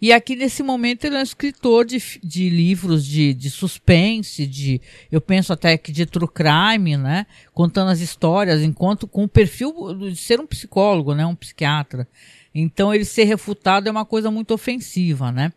E 0.00 0.12
aqui 0.12 0.34
nesse 0.34 0.62
momento 0.62 1.04
ele 1.04 1.16
é 1.16 1.18
um 1.18 1.22
escritor 1.22 1.84
de, 1.84 2.02
de 2.22 2.48
livros 2.50 3.04
de, 3.04 3.32
de 3.32 3.50
suspense, 3.50 4.46
de 4.46 4.80
eu 5.10 5.20
penso 5.20 5.52
até 5.52 5.76
que 5.78 5.92
de 5.92 6.06
true 6.06 6.28
crime, 6.28 6.96
né? 6.96 7.26
Contando 7.52 7.90
as 7.90 8.00
histórias, 8.00 8.62
enquanto 8.62 9.06
com 9.06 9.24
o 9.24 9.28
perfil 9.28 9.94
de 9.94 10.16
ser 10.16 10.40
um 10.40 10.46
psicólogo, 10.46 11.14
né? 11.14 11.24
Um 11.24 11.34
psiquiatra. 11.34 12.08
Então 12.54 12.94
ele 12.94 13.04
ser 13.04 13.24
refutado 13.24 13.88
é 13.88 13.90
uma 13.90 14.04
coisa 14.04 14.30
muito 14.30 14.54
ofensiva, 14.54 15.32
né? 15.32 15.52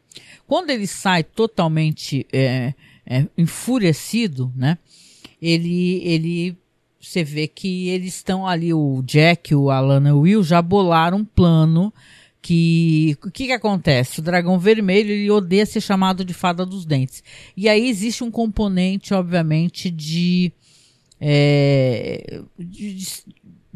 Quando 0.47 0.71
ele 0.71 0.87
sai 0.87 1.23
totalmente 1.23 2.25
é, 2.33 2.73
é, 3.05 3.25
enfurecido, 3.37 4.51
né? 4.55 4.77
Ele, 5.41 6.01
ele, 6.03 6.57
você 6.99 7.23
vê 7.23 7.47
que 7.47 7.89
eles 7.89 8.15
estão 8.15 8.47
ali, 8.47 8.73
o 8.73 9.03
Jack, 9.03 9.53
o 9.53 9.69
Alan 9.69 10.09
e 10.09 10.11
o 10.11 10.21
Will 10.21 10.43
já 10.43 10.61
bolaram 10.61 11.19
um 11.19 11.25
plano 11.25 11.93
que 12.47 13.17
o 13.25 13.29
que, 13.29 13.47
que 13.47 13.51
acontece? 13.51 14.19
O 14.19 14.23
dragão 14.23 14.57
vermelho 14.57 15.11
ele 15.11 15.29
odeia 15.29 15.65
ser 15.65 15.81
chamado 15.81 16.23
de 16.23 16.33
fada 16.33 16.65
dos 16.65 16.85
dentes. 16.85 17.21
E 17.57 17.67
aí 17.67 17.89
existe 17.89 18.23
um 18.23 18.31
componente, 18.31 19.13
obviamente, 19.13 19.91
de, 19.91 20.53
é, 21.19 22.41
de, 22.57 22.97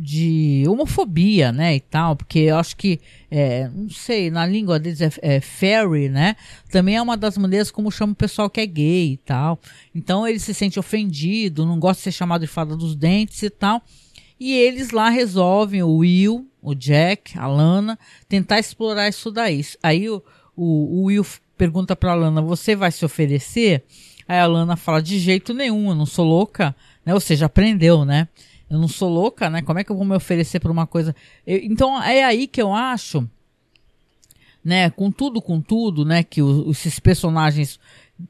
de 0.01 0.63
homofobia, 0.67 1.51
né, 1.51 1.75
e 1.75 1.79
tal, 1.79 2.15
porque 2.15 2.39
eu 2.39 2.58
acho 2.58 2.75
que, 2.75 3.00
é, 3.29 3.70
não 3.70 3.89
sei, 3.89 4.31
na 4.31 4.48
língua 4.48 4.79
deles 4.79 5.00
é, 5.00 5.12
é 5.22 5.39
fairy, 5.39 6.10
né, 6.10 6.36
também 6.72 6.96
é 6.96 7.01
uma 7.01 7.15
das 7.15 7.38
maneiras 7.38 7.70
como 7.70 7.91
chama 7.91 8.13
o 8.13 8.15
pessoal 8.15 8.50
que 8.50 8.60
é 8.60 8.65
gay 8.65 9.13
e 9.13 9.17
tal. 9.17 9.60
Então 9.93 10.27
ele 10.27 10.39
se 10.39 10.55
sente 10.55 10.79
ofendido, 10.79 11.67
não 11.67 11.79
gosta 11.79 12.00
de 12.00 12.03
ser 12.05 12.12
chamado 12.13 12.41
de 12.41 12.48
fada 12.48 12.75
dos 12.75 12.96
dentes 12.96 13.43
e 13.43 13.50
tal. 13.50 13.81
E 14.39 14.53
eles 14.53 14.89
lá 14.89 15.08
resolvem, 15.10 15.84
o 15.84 15.98
Will, 15.98 16.48
o 16.60 16.74
Jack, 16.74 17.38
a 17.38 17.46
Lana, 17.46 18.00
tentar 18.27 18.58
explorar 18.58 19.08
isso 19.08 19.29
daí. 19.29 19.63
Aí 19.84 20.10
o, 20.10 20.24
o, 20.55 21.01
o 21.01 21.03
Will 21.03 21.25
pergunta 21.55 21.96
pra 21.96 22.15
Lana, 22.15 22.41
você 22.41 22.75
vai 22.75 22.91
se 22.91 23.05
oferecer? 23.05 23.84
Aí 24.27 24.39
a 24.39 24.48
Lana 24.48 24.75
fala, 24.75 25.00
de 25.00 25.20
jeito 25.20 25.53
nenhum, 25.53 25.89
eu 25.89 25.96
não 25.96 26.08
sou 26.08 26.25
louca, 26.25 26.75
né, 27.05 27.13
ou 27.13 27.20
seja, 27.20 27.46
aprendeu, 27.46 28.03
né, 28.03 28.27
eu 28.71 28.79
não 28.79 28.87
sou 28.87 29.09
louca, 29.09 29.49
né? 29.49 29.61
Como 29.61 29.77
é 29.79 29.83
que 29.83 29.91
eu 29.91 29.97
vou 29.97 30.05
me 30.05 30.15
oferecer 30.15 30.61
por 30.61 30.71
uma 30.71 30.87
coisa? 30.87 31.13
Eu, 31.45 31.57
então 31.57 32.01
é 32.01 32.23
aí 32.23 32.47
que 32.47 32.61
eu 32.61 32.73
acho, 32.73 33.29
né? 34.63 34.89
Com 34.89 35.11
tudo, 35.11 35.41
com 35.41 35.59
tudo, 35.59 36.05
né? 36.05 36.23
Que 36.23 36.41
os, 36.41 36.77
esses 36.77 36.97
personagens 36.97 37.77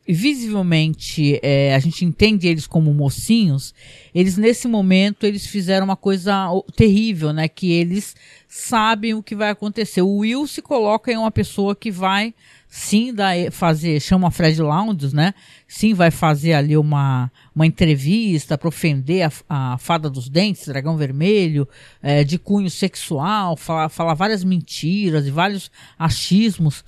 visivelmente 0.07 1.39
é, 1.43 1.75
a 1.75 1.79
gente 1.79 2.03
entende 2.05 2.47
eles 2.47 2.65
como 2.65 2.93
mocinhos, 2.93 3.75
eles 4.15 4.37
nesse 4.37 4.67
momento 4.67 5.25
eles 5.25 5.45
fizeram 5.45 5.85
uma 5.85 5.97
coisa 5.97 6.47
terrível, 6.75 7.31
né? 7.31 7.47
Que 7.47 7.71
eles 7.71 8.15
sabem 8.47 9.13
o 9.13 9.21
que 9.21 9.35
vai 9.35 9.51
acontecer. 9.51 10.01
O 10.01 10.17
Will 10.17 10.47
se 10.47 10.61
coloca 10.61 11.11
em 11.11 11.17
uma 11.17 11.29
pessoa 11.29 11.75
que 11.75 11.91
vai 11.91 12.33
sim 12.73 13.13
dar, 13.13 13.35
fazer, 13.51 13.99
chama 13.99 14.31
Fred 14.31 14.61
Lounges, 14.61 15.11
né? 15.11 15.33
Sim, 15.67 15.93
vai 15.93 16.09
fazer 16.09 16.53
ali 16.53 16.77
uma, 16.77 17.29
uma 17.53 17.67
entrevista 17.67 18.57
para 18.57 18.69
ofender 18.69 19.29
a, 19.49 19.73
a, 19.73 19.77
fada 19.77 20.09
dos 20.09 20.29
dentes, 20.29 20.69
dragão 20.69 20.95
vermelho, 20.95 21.67
é, 22.01 22.23
de 22.23 22.39
cunho 22.39 22.69
sexual, 22.69 23.57
falar, 23.57 23.89
falar 23.89 24.13
várias 24.13 24.41
mentiras 24.41 25.27
e 25.27 25.31
vários 25.31 25.69
achismos. 25.99 26.85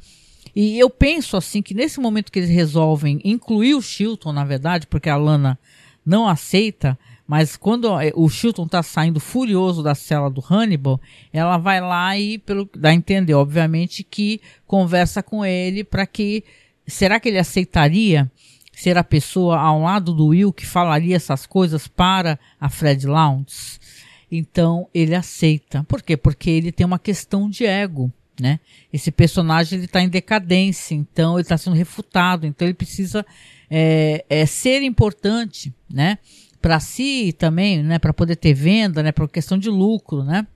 E 0.56 0.80
eu 0.80 0.90
penso 0.90 1.36
assim 1.36 1.62
que 1.62 1.74
nesse 1.74 2.00
momento 2.00 2.32
que 2.32 2.40
eles 2.40 2.50
resolvem 2.50 3.20
incluir 3.22 3.76
o 3.76 3.82
Chilton, 3.82 4.32
na 4.32 4.46
verdade, 4.46 4.88
porque 4.88 5.10
a 5.10 5.18
Lana 5.18 5.60
não 6.06 6.30
aceita, 6.30 6.98
mas 7.28 7.56
quando 7.56 8.00
é, 8.00 8.12
o 8.16 8.28
Chilton 8.30 8.68
tá 8.68 8.84
saindo 8.84 9.20
furioso 9.20 9.82
da 9.82 9.96
cela 9.96 10.30
do 10.30 10.44
Hannibal, 10.48 11.00
ela 11.32 11.58
vai 11.58 11.80
lá 11.80 12.18
e 12.18 12.38
pelo 12.38 12.70
dá 12.76 12.90
a 12.90 12.94
entender, 12.94 13.34
obviamente, 13.34 14.04
que 14.04 14.42
conversa 14.68 15.24
com 15.24 15.46
ele 15.46 15.84
para 15.84 16.06
que 16.06 16.44
será 16.86 17.20
que 17.20 17.30
ele 17.30 17.40
aceitaria 17.40 18.30
ser 18.74 18.98
a 18.98 19.04
pessoa 19.04 19.58
ao 19.60 19.82
lado 19.82 20.14
do 20.14 20.28
Will 20.28 20.52
que 20.52 20.66
falaria 20.66 21.16
essas 21.16 21.46
coisas 21.46 21.88
para 21.88 22.38
a 22.60 22.70
Fred 22.70 23.08
Lounge? 23.08 23.80
Então 24.32 24.88
ele 24.94 25.16
aceita. 25.16 25.84
Por 25.84 26.02
quê? 26.02 26.18
Porque 26.18 26.50
ele 26.50 26.72
tem 26.72 26.86
uma 26.86 27.00
questão 27.00 27.50
de 27.50 27.66
ego 27.66 28.12
né? 28.40 28.60
Esse 28.92 29.12
personagem 29.12 29.78
ele 29.78 29.86
está 29.86 30.02
em 30.02 30.10
decadência, 30.10 30.96
então 30.96 31.36
ele 31.36 31.44
está 31.44 31.58
sendo 31.58 31.76
refutado, 31.76 32.46
então 32.46 32.68
ele 32.68 32.74
precisa 32.74 33.26
é, 33.70 34.26
é 34.30 34.46
ser 34.46 34.82
importante, 34.82 35.74
né? 35.90 36.18
Para 36.64 36.80
si 36.80 37.36
também, 37.38 37.84
né? 37.84 38.00
Para 38.00 38.14
poder 38.14 38.38
ter 38.38 38.54
venda, 38.54 39.04
né? 39.04 39.12
Para 39.12 39.28
questão 39.28 39.58
de 39.58 39.70
lucro, 39.70 40.24
né? 40.24 40.48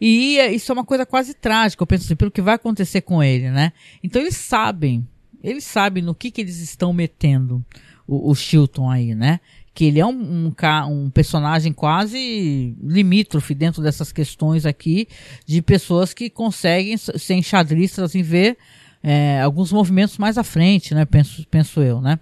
E 0.00 0.36
isso 0.52 0.72
é 0.72 0.74
uma 0.74 0.84
coisa 0.84 1.06
quase 1.06 1.32
trágica, 1.32 1.80
eu 1.80 1.86
penso 1.86 2.04
assim, 2.04 2.16
pelo 2.16 2.32
que 2.32 2.42
vai 2.42 2.56
acontecer 2.56 3.02
com 3.02 3.22
ele, 3.22 3.48
né? 3.52 3.72
Então 4.02 4.20
eles 4.20 4.36
sabem, 4.36 5.06
eles 5.42 5.62
sabem 5.62 6.02
no 6.02 6.12
que, 6.12 6.32
que 6.32 6.40
eles 6.40 6.58
estão 6.58 6.92
metendo 6.92 7.64
o, 8.04 8.32
o 8.32 8.34
Chilton 8.34 8.90
aí, 8.90 9.14
né? 9.14 9.38
que 9.72 9.86
ele 9.86 9.98
é 9.98 10.06
um, 10.06 10.10
um, 10.10 10.52
um, 10.88 11.10
personagem 11.10 11.72
quase 11.72 12.76
limítrofe 12.80 13.54
dentro 13.54 13.82
dessas 13.82 14.12
questões 14.12 14.64
aqui 14.64 15.08
de 15.44 15.60
pessoas 15.60 16.14
que 16.14 16.30
conseguem 16.30 16.96
ser 16.96 17.34
enxadristas 17.34 18.04
assim, 18.04 18.22
ver 18.22 18.56
é, 19.02 19.40
alguns 19.42 19.72
movimentos 19.72 20.16
mais 20.16 20.38
à 20.38 20.44
frente, 20.44 20.94
né? 20.94 21.04
Penso, 21.04 21.44
penso 21.50 21.82
eu, 21.82 22.00
né? 22.00 22.20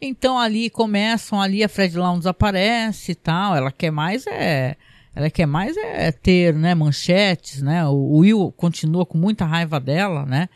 Então 0.00 0.38
ali 0.38 0.68
começam, 0.68 1.40
ali 1.40 1.64
a 1.64 1.68
Fred 1.68 1.96
Lounge 1.96 2.28
aparece 2.28 3.12
e 3.12 3.14
tal, 3.14 3.56
ela 3.56 3.70
quer 3.72 3.90
mais 3.90 4.26
é... 4.26 4.76
Ela 5.14 5.30
quer 5.30 5.46
mais 5.46 5.74
é 5.78 6.12
ter, 6.12 6.52
né, 6.52 6.74
manchetes, 6.74 7.62
né? 7.62 7.86
O 7.86 8.18
Will 8.18 8.52
continua 8.54 9.06
com 9.06 9.16
muita 9.16 9.46
raiva 9.46 9.80
dela, 9.80 10.26
né? 10.26 10.46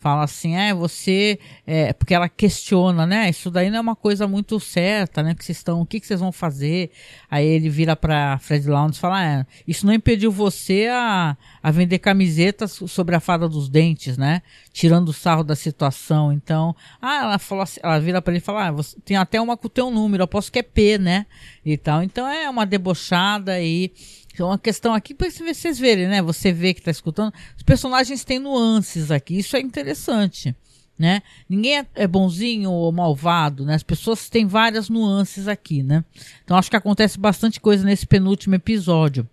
Fala 0.00 0.24
assim, 0.24 0.56
é, 0.56 0.72
você, 0.72 1.38
é, 1.66 1.92
porque 1.92 2.14
ela 2.14 2.26
questiona, 2.26 3.06
né, 3.06 3.28
isso 3.28 3.50
daí 3.50 3.68
não 3.68 3.76
é 3.76 3.80
uma 3.80 3.94
coisa 3.94 4.26
muito 4.26 4.58
certa, 4.58 5.22
né, 5.22 5.34
que 5.34 5.44
vocês 5.44 5.58
estão, 5.58 5.82
o 5.82 5.86
que, 5.86 6.00
que 6.00 6.06
vocês 6.06 6.20
vão 6.20 6.32
fazer? 6.32 6.90
Aí 7.30 7.46
ele 7.46 7.68
vira 7.68 7.94
para 7.94 8.38
Fred 8.38 8.66
Lounge 8.66 8.96
e 8.96 8.98
fala, 8.98 9.22
é, 9.22 9.46
isso 9.68 9.84
não 9.86 9.92
impediu 9.92 10.32
você 10.32 10.88
a, 10.90 11.36
a 11.62 11.70
vender 11.70 11.98
camisetas 11.98 12.80
sobre 12.88 13.14
a 13.14 13.20
fada 13.20 13.46
dos 13.46 13.68
dentes, 13.68 14.16
né, 14.16 14.40
tirando 14.72 15.10
o 15.10 15.12
sarro 15.12 15.44
da 15.44 15.54
situação, 15.54 16.32
então, 16.32 16.74
ah, 17.00 17.22
ela 17.22 17.38
falou 17.38 17.62
assim, 17.62 17.80
ela 17.82 18.00
vira 18.00 18.22
para 18.22 18.32
ele 18.32 18.38
e 18.38 18.44
fala, 18.44 18.68
ah, 18.68 18.72
você 18.72 18.96
tem 19.04 19.18
até 19.18 19.38
uma 19.38 19.54
com 19.54 19.66
o 19.66 19.70
teu 19.70 19.90
número, 19.90 20.22
eu 20.22 20.28
posso 20.28 20.50
que 20.50 20.58
é 20.58 20.62
P, 20.62 20.96
né, 20.96 21.26
e 21.62 21.76
tal, 21.76 22.02
então 22.02 22.26
é 22.26 22.48
uma 22.48 22.64
debochada 22.64 23.60
e 23.60 23.92
então, 24.32 24.48
uma 24.48 24.58
questão 24.58 24.94
aqui 24.94 25.14
para 25.14 25.30
vocês 25.30 25.78
verem, 25.78 26.08
né? 26.08 26.22
Você 26.22 26.52
vê 26.52 26.72
que 26.72 26.80
está 26.80 26.90
escutando, 26.90 27.32
os 27.56 27.62
personagens 27.62 28.24
têm 28.24 28.38
nuances 28.38 29.10
aqui, 29.10 29.38
isso 29.38 29.56
é 29.56 29.60
interessante, 29.60 30.54
né? 30.98 31.22
Ninguém 31.48 31.78
é, 31.78 31.86
é 31.94 32.06
bonzinho 32.06 32.70
ou 32.70 32.90
malvado, 32.92 33.64
né? 33.64 33.74
As 33.74 33.82
pessoas 33.82 34.28
têm 34.28 34.46
várias 34.46 34.88
nuances 34.88 35.48
aqui, 35.48 35.82
né? 35.82 36.04
Então, 36.44 36.56
acho 36.56 36.70
que 36.70 36.76
acontece 36.76 37.18
bastante 37.18 37.60
coisa 37.60 37.84
nesse 37.84 38.06
penúltimo 38.06 38.54
episódio. 38.54 39.28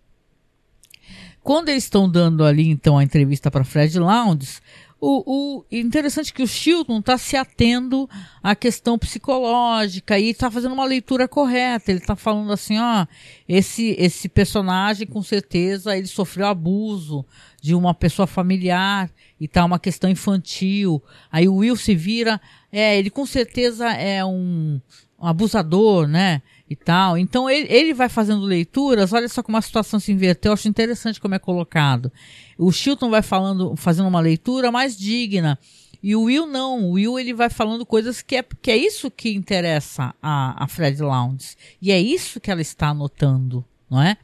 Quando 1.44 1.70
eles 1.70 1.86
estão 1.86 2.10
dando 2.10 2.44
ali, 2.44 2.68
então, 2.68 2.98
a 2.98 3.04
entrevista 3.04 3.50
para 3.50 3.64
Fred 3.64 3.98
Lounds, 3.98 4.62
o, 5.00 5.60
o 5.60 5.66
interessante 5.72 6.32
é 6.32 6.34
que 6.34 6.42
o 6.42 6.48
Chilton 6.48 7.00
está 7.00 7.18
se 7.18 7.36
atendo 7.36 8.10
à 8.42 8.56
questão 8.56 8.98
psicológica 8.98 10.18
e 10.18 10.30
está 10.30 10.50
fazendo 10.50 10.74
uma 10.74 10.86
leitura 10.86 11.28
correta. 11.28 11.92
Ele 11.92 12.00
está 12.00 12.16
falando 12.16 12.52
assim, 12.52 12.80
ó, 12.80 13.06
esse 13.48 13.96
esse 14.00 14.28
personagem 14.28 15.06
com 15.06 15.22
certeza 15.22 15.96
ele 15.96 16.08
sofreu 16.08 16.48
abuso 16.48 17.26
de 17.62 17.76
uma 17.76 17.94
pessoa 17.94 18.26
familiar 18.26 19.10
e 19.40 19.48
tá 19.48 19.64
uma 19.64 19.80
questão 19.80 20.10
infantil. 20.10 21.02
Aí 21.32 21.48
o 21.48 21.58
Will 21.58 21.76
se 21.76 21.94
vira, 21.94 22.42
é, 22.72 22.98
ele 22.98 23.10
com 23.12 23.26
certeza 23.26 23.88
é 23.92 24.26
um, 24.26 24.82
um 25.20 25.28
abusador, 25.28 26.08
né? 26.08 26.42
E 26.70 26.76
tal. 26.76 27.18
Então 27.18 27.50
ele, 27.50 27.68
ele 27.72 27.94
vai 27.94 28.10
fazendo 28.10 28.42
leituras, 28.42 29.14
olha 29.14 29.30
só 29.30 29.42
como 29.42 29.58
a 29.58 29.62
situação 29.62 30.00
se 30.00 30.12
inverteu, 30.12 30.50
eu 30.50 30.54
acho 30.54 30.68
interessante 30.68 31.20
como 31.20 31.36
é 31.36 31.40
colocado. 31.40 32.12
O 32.58 32.72
Chilton 32.72 33.10
vai 33.10 33.22
falando, 33.22 33.76
fazendo 33.76 34.08
uma 34.08 34.20
leitura 34.20 34.72
mais 34.72 34.98
digna. 34.98 35.58
E 36.02 36.16
o 36.16 36.24
Will 36.24 36.46
não, 36.46 36.86
o 36.86 36.92
Will 36.92 37.20
ele 37.20 37.34
vai 37.34 37.50
falando 37.50 37.86
coisas 37.86 38.22
que 38.22 38.36
é, 38.36 38.46
que 38.62 38.72
é 38.72 38.78
isso 38.78 39.10
que 39.10 39.34
interessa 39.34 40.14
a, 40.22 40.64
a 40.64 40.68
Fred 40.68 41.02
Lounge. 41.02 41.56
E 41.82 41.92
é 41.92 42.00
isso 42.00 42.40
que 42.40 42.52
ela 42.52 42.62
está 42.62 42.90
anotando, 42.90 43.66
não 43.90 44.02
é? 44.02 44.18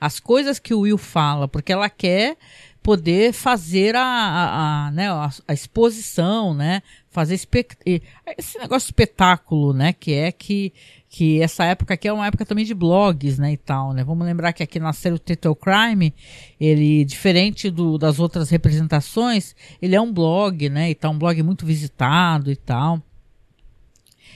As 0.00 0.18
coisas 0.18 0.58
que 0.58 0.74
o 0.74 0.80
Will 0.80 0.98
fala, 0.98 1.46
porque 1.46 1.72
ela 1.72 1.88
quer 1.88 2.36
poder 2.82 3.32
fazer 3.32 3.94
a, 3.94 4.02
a, 4.02 4.86
a 4.86 4.90
né, 4.90 5.10
a, 5.10 5.30
a, 5.46 5.52
exposição, 5.52 6.54
né? 6.54 6.82
Fazer 7.10 7.34
esse 7.34 8.58
negócio 8.58 8.86
de 8.86 8.92
espetáculo, 8.92 9.72
né? 9.72 9.92
Que 9.92 10.14
é 10.14 10.32
que, 10.32 10.72
que 11.12 11.42
essa 11.42 11.64
época 11.64 11.94
aqui 11.94 12.06
é 12.06 12.12
uma 12.12 12.28
época 12.28 12.46
também 12.46 12.64
de 12.64 12.72
blogs, 12.72 13.36
né? 13.36 13.52
E 13.52 13.56
tal, 13.56 13.92
né? 13.92 14.04
Vamos 14.04 14.24
lembrar 14.24 14.52
que 14.52 14.62
aqui 14.62 14.78
na 14.78 14.92
série 14.92 15.18
Total 15.18 15.56
Crime, 15.56 16.14
ele, 16.58 17.04
diferente 17.04 17.68
do, 17.68 17.98
das 17.98 18.20
outras 18.20 18.48
representações, 18.48 19.56
ele 19.82 19.96
é 19.96 20.00
um 20.00 20.12
blog, 20.12 20.68
né? 20.68 20.88
E 20.88 20.94
tal, 20.94 21.12
um 21.12 21.18
blog 21.18 21.42
muito 21.42 21.66
visitado 21.66 22.48
e 22.48 22.54
tal. 22.54 23.02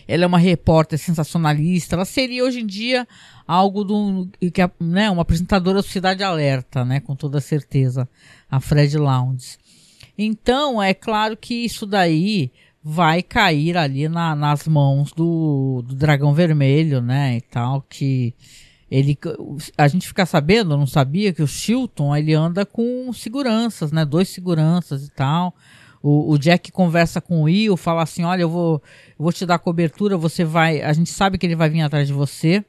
Ela 0.08 0.24
é 0.24 0.26
uma 0.26 0.36
repórter 0.36 0.98
sensacionalista. 0.98 1.94
Ela 1.94 2.04
seria 2.04 2.44
hoje 2.44 2.60
em 2.60 2.66
dia 2.66 3.06
algo 3.46 3.84
do 3.84 4.28
que 4.52 4.60
é, 4.60 4.68
né, 4.80 5.08
uma 5.08 5.22
apresentadora 5.22 5.76
da 5.76 5.82
Sociedade 5.82 6.24
Alerta, 6.24 6.84
né, 6.84 6.98
com 6.98 7.14
toda 7.14 7.40
certeza, 7.40 8.08
a 8.50 8.58
Fred 8.58 8.98
Lounge. 8.98 9.58
Então, 10.18 10.82
é 10.82 10.92
claro 10.92 11.36
que 11.36 11.54
isso 11.54 11.86
daí 11.86 12.50
vai 12.84 13.22
cair 13.22 13.78
ali 13.78 14.10
na, 14.10 14.36
nas 14.36 14.68
mãos 14.68 15.10
do, 15.12 15.82
do 15.86 15.94
Dragão 15.94 16.34
Vermelho, 16.34 17.00
né, 17.00 17.38
e 17.38 17.40
tal, 17.40 17.80
que 17.80 18.34
ele 18.90 19.18
a 19.78 19.88
gente 19.88 20.06
fica 20.06 20.26
sabendo, 20.26 20.76
não 20.76 20.86
sabia 20.86 21.32
que 21.32 21.42
o 21.42 21.46
Chilton 21.46 22.14
ele 22.14 22.34
anda 22.34 22.66
com 22.66 23.10
seguranças, 23.14 23.90
né, 23.90 24.04
dois 24.04 24.28
seguranças 24.28 25.06
e 25.06 25.10
tal. 25.10 25.54
O, 26.02 26.32
o 26.32 26.38
Jack 26.38 26.70
conversa 26.70 27.22
com 27.22 27.40
o 27.40 27.42
Will, 27.44 27.78
fala 27.78 28.02
assim, 28.02 28.24
olha, 28.24 28.42
eu 28.42 28.50
vou, 28.50 28.82
eu 29.18 29.22
vou 29.22 29.32
te 29.32 29.46
dar 29.46 29.58
cobertura, 29.58 30.18
você 30.18 30.44
vai, 30.44 30.82
a 30.82 30.92
gente 30.92 31.10
sabe 31.10 31.38
que 31.38 31.46
ele 31.46 31.56
vai 31.56 31.70
vir 31.70 31.80
atrás 31.80 32.06
de 32.06 32.12
você 32.12 32.62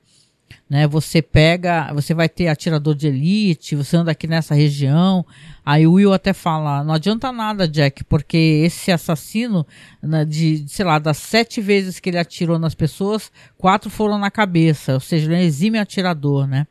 né? 0.69 0.87
Você 0.87 1.21
pega, 1.21 1.93
você 1.93 2.13
vai 2.13 2.27
ter 2.27 2.47
atirador 2.47 2.95
de 2.95 3.07
elite, 3.07 3.75
você 3.75 3.97
anda 3.97 4.11
aqui 4.11 4.27
nessa 4.27 4.55
região. 4.55 5.25
Aí 5.65 5.85
o 5.85 5.93
Will 5.93 6.13
até 6.13 6.33
fala, 6.33 6.83
não 6.83 6.93
adianta 6.93 7.31
nada, 7.31 7.67
Jack, 7.67 8.03
porque 8.03 8.37
esse 8.65 8.91
assassino, 8.91 9.65
né, 10.01 10.25
de, 10.25 10.65
sei 10.67 10.85
lá, 10.85 10.99
das 10.99 11.17
sete 11.17 11.61
vezes 11.61 11.99
que 11.99 12.09
ele 12.09 12.17
atirou 12.17 12.57
nas 12.57 12.75
pessoas, 12.75 13.31
quatro 13.57 13.89
foram 13.89 14.17
na 14.17 14.31
cabeça, 14.31 14.93
ou 14.93 14.99
seja, 14.99 15.25
ele 15.27 15.35
é 15.35 15.37
um 15.37 15.47
exime 15.47 15.79
atirador, 15.79 16.47
né? 16.47 16.67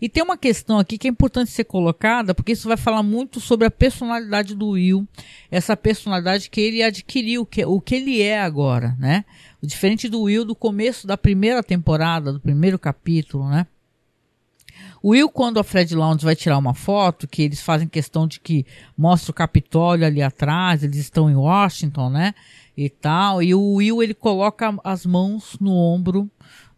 E 0.00 0.08
tem 0.08 0.22
uma 0.22 0.36
questão 0.36 0.78
aqui 0.78 0.96
que 0.96 1.06
é 1.06 1.10
importante 1.10 1.50
ser 1.50 1.64
colocada, 1.64 2.34
porque 2.34 2.52
isso 2.52 2.68
vai 2.68 2.76
falar 2.76 3.02
muito 3.02 3.40
sobre 3.40 3.66
a 3.66 3.70
personalidade 3.70 4.54
do 4.54 4.70
Will, 4.70 5.06
essa 5.50 5.76
personalidade 5.76 6.48
que 6.48 6.60
ele 6.60 6.82
adquiriu, 6.82 7.44
que, 7.44 7.64
o 7.64 7.80
que 7.80 7.96
ele 7.96 8.22
é 8.22 8.40
agora, 8.40 8.96
né? 8.98 9.24
Diferente 9.64 10.08
do 10.08 10.22
Will 10.22 10.44
do 10.44 10.54
começo 10.54 11.06
da 11.06 11.16
primeira 11.16 11.62
temporada, 11.62 12.32
do 12.32 12.40
primeiro 12.40 12.78
capítulo, 12.78 13.48
né? 13.48 13.66
O 15.02 15.10
Will, 15.10 15.28
quando 15.28 15.60
a 15.60 15.64
Fred 15.64 15.94
Lounge 15.94 16.24
vai 16.24 16.34
tirar 16.34 16.58
uma 16.58 16.74
foto, 16.74 17.28
que 17.28 17.42
eles 17.42 17.60
fazem 17.60 17.86
questão 17.86 18.26
de 18.26 18.40
que 18.40 18.64
mostra 18.96 19.30
o 19.30 19.34
Capitólio 19.34 20.06
ali 20.06 20.22
atrás, 20.22 20.82
eles 20.82 20.96
estão 20.96 21.30
em 21.30 21.34
Washington, 21.34 22.08
né? 22.08 22.34
E 22.76 22.88
tal. 22.88 23.42
E 23.42 23.54
o 23.54 23.74
Will, 23.74 24.02
ele 24.02 24.14
coloca 24.14 24.74
as 24.82 25.04
mãos 25.04 25.56
no 25.60 25.72
ombro 25.72 26.30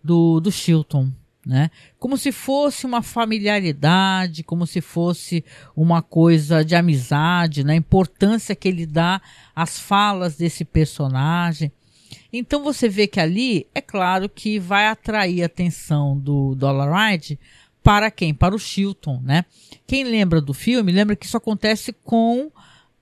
do, 0.02 0.40
do 0.40 0.50
Chilton, 0.50 1.10
né? 1.46 1.70
Como 2.00 2.18
se 2.18 2.32
fosse 2.32 2.84
uma 2.84 3.00
familiaridade, 3.00 4.42
como 4.42 4.66
se 4.66 4.80
fosse 4.80 5.44
uma 5.76 6.02
coisa 6.02 6.64
de 6.64 6.74
amizade, 6.74 7.62
né? 7.62 7.74
A 7.74 7.76
importância 7.76 8.56
que 8.56 8.66
ele 8.66 8.86
dá 8.86 9.22
às 9.54 9.78
falas 9.78 10.36
desse 10.36 10.64
personagem. 10.64 11.70
Então 12.32 12.62
você 12.62 12.88
vê 12.88 13.06
que 13.06 13.20
ali, 13.20 13.66
é 13.74 13.80
claro 13.80 14.28
que 14.28 14.58
vai 14.58 14.86
atrair 14.86 15.42
a 15.42 15.46
atenção 15.46 16.18
do 16.18 16.54
Dollar 16.54 17.10
Ride 17.10 17.38
para 17.82 18.10
quem? 18.10 18.34
Para 18.34 18.54
o 18.54 18.58
Chilton, 18.58 19.20
né? 19.22 19.44
Quem 19.86 20.02
lembra 20.02 20.40
do 20.40 20.52
filme, 20.52 20.90
lembra 20.90 21.14
que 21.14 21.24
isso 21.24 21.36
acontece 21.36 21.92
com 22.04 22.50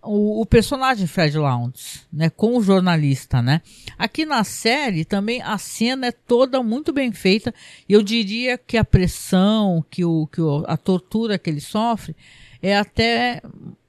o, 0.04 0.42
o, 0.42 0.46
personagem 0.46 1.06
Fred 1.06 1.36
Lounge, 1.38 2.02
né, 2.12 2.28
com 2.28 2.56
o 2.56 2.62
jornalista, 2.62 3.40
né. 3.40 3.62
Aqui 3.98 4.26
na 4.26 4.44
série 4.44 5.04
também 5.04 5.40
a 5.40 5.56
cena 5.56 6.08
é 6.08 6.12
toda 6.12 6.62
muito 6.62 6.92
bem 6.92 7.12
feita. 7.12 7.54
Eu 7.88 8.02
diria 8.02 8.58
que 8.58 8.76
a 8.76 8.84
pressão, 8.84 9.84
que, 9.90 10.04
o, 10.04 10.26
que 10.26 10.40
o, 10.40 10.64
a 10.66 10.76
tortura 10.76 11.38
que 11.38 11.48
ele 11.48 11.60
sofre 11.60 12.14
é 12.62 12.76
até 12.76 13.42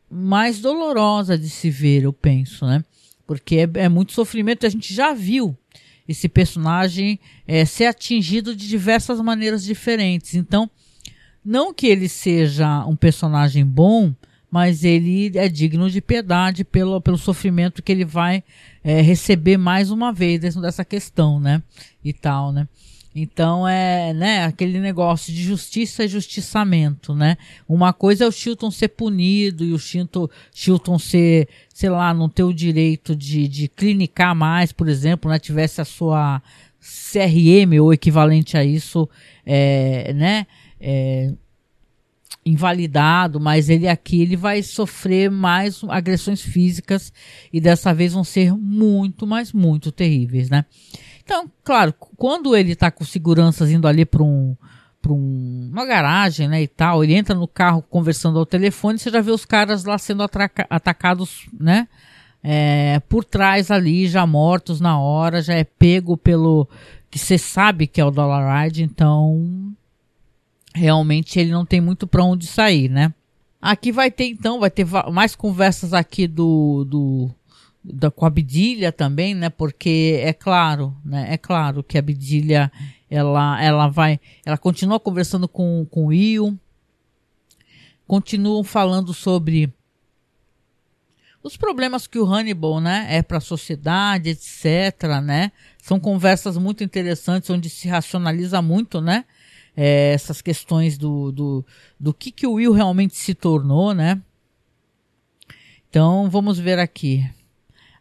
mais 0.09 0.61
dolorosa 0.61 1.37
de 1.37 1.49
se 1.49 1.69
ver, 1.69 2.03
eu 2.03 2.13
penso, 2.13 2.65
né, 2.65 2.83
porque 3.25 3.57
é, 3.57 3.69
é 3.85 3.89
muito 3.89 4.11
sofrimento. 4.11 4.65
A 4.65 4.69
gente 4.69 4.93
já 4.93 5.13
viu 5.13 5.57
esse 6.07 6.29
personagem 6.29 7.19
é, 7.47 7.65
ser 7.65 7.85
atingido 7.85 8.55
de 8.55 8.67
diversas 8.67 9.19
maneiras 9.19 9.63
diferentes. 9.63 10.35
Então, 10.35 10.69
não 11.43 11.73
que 11.73 11.87
ele 11.87 12.07
seja 12.07 12.85
um 12.85 12.95
personagem 12.95 13.65
bom, 13.65 14.13
mas 14.49 14.83
ele 14.83 15.31
é 15.35 15.49
digno 15.49 15.89
de 15.89 16.01
piedade 16.01 16.63
pelo, 16.63 17.01
pelo 17.01 17.17
sofrimento 17.17 17.83
que 17.83 17.91
ele 17.91 18.05
vai 18.05 18.43
é, 18.83 19.01
receber 19.01 19.57
mais 19.57 19.91
uma 19.91 20.13
vez 20.13 20.39
dentro 20.39 20.61
dessa 20.61 20.85
questão, 20.85 21.39
né? 21.39 21.61
E 22.03 22.13
tal, 22.13 22.51
né? 22.51 22.67
Então 23.15 23.65
é, 23.65 24.13
né, 24.13 24.43
aquele 24.43 24.77
negócio 24.77 25.33
de 25.33 25.41
justiça 25.41 26.03
e 26.03 26.07
justiçamento, 26.09 27.15
né? 27.15 27.37
Uma 27.67 27.93
coisa 27.93 28.25
é 28.25 28.27
o 28.27 28.31
Chilton 28.31 28.69
ser 28.69 28.89
punido 28.89 29.63
e 29.63 29.71
o 29.71 29.79
Chilton, 29.79 30.27
Chilton 30.53 30.99
ser, 30.99 31.47
sei 31.73 31.89
lá, 31.89 32.13
não 32.13 32.27
ter 32.27 32.43
o 32.43 32.53
direito 32.53 33.15
de, 33.15 33.47
de 33.47 33.69
clinicar 33.69 34.35
mais, 34.35 34.73
por 34.73 34.89
exemplo, 34.89 35.31
né? 35.31 35.39
Tivesse 35.39 35.79
a 35.79 35.85
sua 35.85 36.41
CRM 36.81 37.79
ou 37.81 37.93
equivalente 37.93 38.57
a 38.57 38.65
isso, 38.65 39.07
é, 39.45 40.11
né? 40.13 40.45
É, 40.79 41.31
invalidado, 42.45 43.39
mas 43.39 43.69
ele 43.69 43.87
aqui 43.87 44.21
ele 44.21 44.35
vai 44.35 44.61
sofrer 44.61 45.31
mais 45.31 45.81
agressões 45.89 46.41
físicas 46.41 47.11
e 47.51 47.59
dessa 47.59 47.93
vez 47.93 48.13
vão 48.13 48.23
ser 48.23 48.53
muito, 48.53 49.25
mas 49.25 49.51
muito 49.51 49.91
terríveis, 49.91 50.49
né? 50.49 50.65
Então, 51.23 51.49
claro, 51.63 51.91
quando 52.15 52.55
ele 52.55 52.75
tá 52.75 52.91
com 52.91 53.03
seguranças 53.03 53.71
indo 53.71 53.87
ali 53.87 54.05
para 54.05 54.21
um 54.21 54.55
para 55.01 55.13
um, 55.13 55.69
uma 55.71 55.85
garagem, 55.85 56.47
né, 56.47 56.63
e 56.63 56.67
tal, 56.67 57.03
ele 57.03 57.13
entra 57.13 57.35
no 57.35 57.47
carro 57.47 57.83
conversando 57.83 58.39
ao 58.39 58.45
telefone, 58.45 58.97
você 58.97 59.11
já 59.11 59.21
vê 59.21 59.29
os 59.29 59.45
caras 59.45 59.83
lá 59.83 59.99
sendo 59.99 60.23
atacados, 60.67 61.47
né, 61.59 61.87
é, 62.41 62.99
por 63.07 63.23
trás 63.23 63.69
ali, 63.69 64.07
já 64.07 64.25
mortos 64.25 64.81
na 64.81 64.99
hora, 64.99 65.43
já 65.43 65.53
é 65.53 65.63
pego 65.63 66.17
pelo 66.17 66.67
que 67.11 67.19
você 67.19 67.37
sabe 67.37 67.85
que 67.85 68.01
é 68.01 68.05
o 68.05 68.09
Dollar 68.09 68.63
Ride, 68.63 68.83
então 68.83 69.75
realmente 70.75 71.39
ele 71.39 71.51
não 71.51 71.65
tem 71.65 71.79
muito 71.79 72.05
para 72.05 72.23
onde 72.23 72.45
sair, 72.45 72.89
né? 72.89 73.13
Aqui 73.61 73.91
vai 73.91 74.11
ter 74.11 74.25
então, 74.25 74.59
vai 74.59 74.69
ter 74.69 74.85
mais 75.11 75.35
conversas 75.35 75.93
aqui 75.93 76.27
do, 76.27 76.85
do 76.85 77.31
da, 77.83 78.11
com 78.11 78.25
a 78.25 78.29
Bidilha 78.29 78.91
também, 78.91 79.33
né? 79.33 79.49
Porque 79.49 80.19
é 80.21 80.33
claro, 80.33 80.95
né? 81.03 81.27
É 81.29 81.37
claro 81.37 81.81
que 81.81 81.97
a 81.97 82.01
Bidilha 82.01 82.71
ela, 83.09 83.63
ela 83.63 83.87
vai, 83.87 84.19
ela 84.45 84.57
continua 84.57 84.99
conversando 84.99 85.47
com, 85.47 85.87
com 85.89 86.05
o 86.05 86.07
Will, 86.07 86.59
continuam 88.05 88.63
falando 88.63 89.13
sobre 89.13 89.73
os 91.41 91.55
problemas 91.55 92.07
que 92.07 92.19
o 92.19 92.25
Hannibal, 92.25 92.81
né, 92.81 93.05
é 93.07 93.21
para 93.21 93.37
a 93.37 93.41
sociedade, 93.41 94.29
etc, 94.29 95.21
né? 95.23 95.51
São 95.81 95.99
conversas 95.99 96.57
muito 96.57 96.83
interessantes 96.83 97.49
onde 97.51 97.69
se 97.69 97.87
racionaliza 97.87 98.61
muito, 98.63 98.99
né? 98.99 99.25
É, 99.75 100.13
essas 100.13 100.41
questões 100.41 100.97
do, 100.97 101.31
do, 101.31 101.65
do 101.99 102.13
que, 102.13 102.31
que 102.31 102.47
o 102.47 102.53
Will 102.53 102.71
realmente 102.71 103.15
se 103.15 103.33
tornou, 103.33 103.93
né? 103.93 104.21
Então 105.89 106.29
vamos 106.29 106.57
ver 106.57 106.79
aqui. 106.79 107.27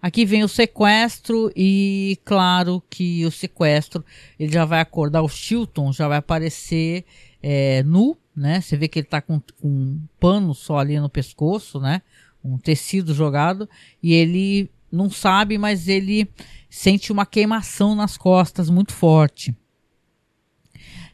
Aqui 0.01 0.25
vem 0.25 0.45
o 0.45 0.49
sequestro 0.49 1.51
e 1.57 2.19
claro 2.25 2.83
que 2.91 3.25
o 3.25 3.31
sequestro 3.31 4.05
ele 4.39 4.53
já 4.53 4.65
vai 4.65 4.81
acordar 4.81 5.23
o 5.23 5.29
Chilton, 5.29 5.93
já 5.93 6.07
vai 6.07 6.19
aparecer 6.19 7.05
é, 7.43 7.83
nu, 7.83 8.17
né? 8.37 8.61
Você 8.61 8.77
vê 8.77 8.87
que 8.87 8.99
ele 8.99 9.07
tá 9.07 9.21
com, 9.21 9.41
com 9.61 9.69
um 9.69 10.01
pano 10.21 10.55
só 10.55 10.79
ali 10.79 11.01
no 11.01 11.09
pescoço, 11.09 11.81
né? 11.81 12.03
Um 12.45 12.59
tecido 12.59 13.15
jogado 13.15 13.69
e 14.03 14.13
ele 14.13 14.71
não 14.93 15.09
sabe, 15.09 15.57
mas 15.57 15.89
ele 15.89 16.29
sente 16.69 17.11
uma 17.11 17.25
queimação 17.25 17.95
nas 17.95 18.17
costas 18.17 18.69
muito 18.69 18.93
forte 18.93 19.55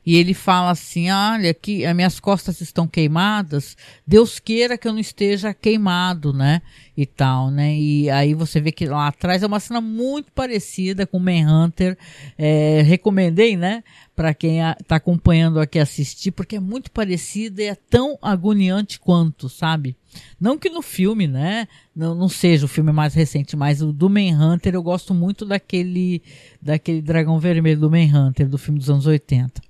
e 0.04 0.16
ele 0.16 0.32
fala 0.32 0.70
assim: 0.70 1.10
olha, 1.10 1.52
que 1.52 1.84
as 1.84 1.94
minhas 1.94 2.18
costas 2.18 2.60
estão 2.60 2.86
queimadas, 2.86 3.76
Deus 4.06 4.38
queira 4.38 4.78
que 4.78 4.88
eu 4.88 4.92
não 4.92 5.00
esteja 5.00 5.52
queimado, 5.52 6.32
né? 6.32 6.62
E 6.96 7.06
tal, 7.06 7.50
né? 7.50 7.74
E 7.74 8.10
aí 8.10 8.34
você 8.34 8.60
vê 8.60 8.72
que 8.72 8.86
lá 8.86 9.08
atrás 9.08 9.42
é 9.42 9.46
uma 9.46 9.60
cena 9.60 9.80
muito 9.80 10.32
parecida 10.32 11.06
com 11.06 11.18
Manhunter. 11.18 11.96
É, 12.36 12.82
recomendei, 12.82 13.56
né? 13.56 13.82
Para 14.14 14.34
quem 14.34 14.60
está 14.60 14.96
acompanhando 14.96 15.60
aqui 15.60 15.78
assistir, 15.78 16.30
porque 16.30 16.56
é 16.56 16.60
muito 16.60 16.90
parecida 16.90 17.62
e 17.62 17.66
é 17.66 17.74
tão 17.74 18.18
agoniante 18.20 18.98
quanto, 18.98 19.48
sabe? 19.48 19.96
Não 20.40 20.58
que 20.58 20.68
no 20.68 20.82
filme, 20.82 21.26
né? 21.26 21.68
Não, 21.94 22.14
não 22.14 22.28
seja 22.28 22.64
o 22.64 22.68
filme 22.68 22.92
mais 22.92 23.14
recente, 23.14 23.56
mas 23.56 23.80
o 23.80 23.92
do 23.92 24.10
Manhunter 24.10 24.74
eu 24.74 24.82
gosto 24.82 25.14
muito 25.14 25.44
daquele, 25.44 26.22
daquele 26.60 27.00
dragão 27.00 27.38
vermelho 27.38 27.80
do 27.80 27.90
Manhunter, 27.90 28.48
do 28.48 28.58
filme 28.58 28.78
dos 28.78 28.90
anos 28.90 29.06
80. 29.06 29.60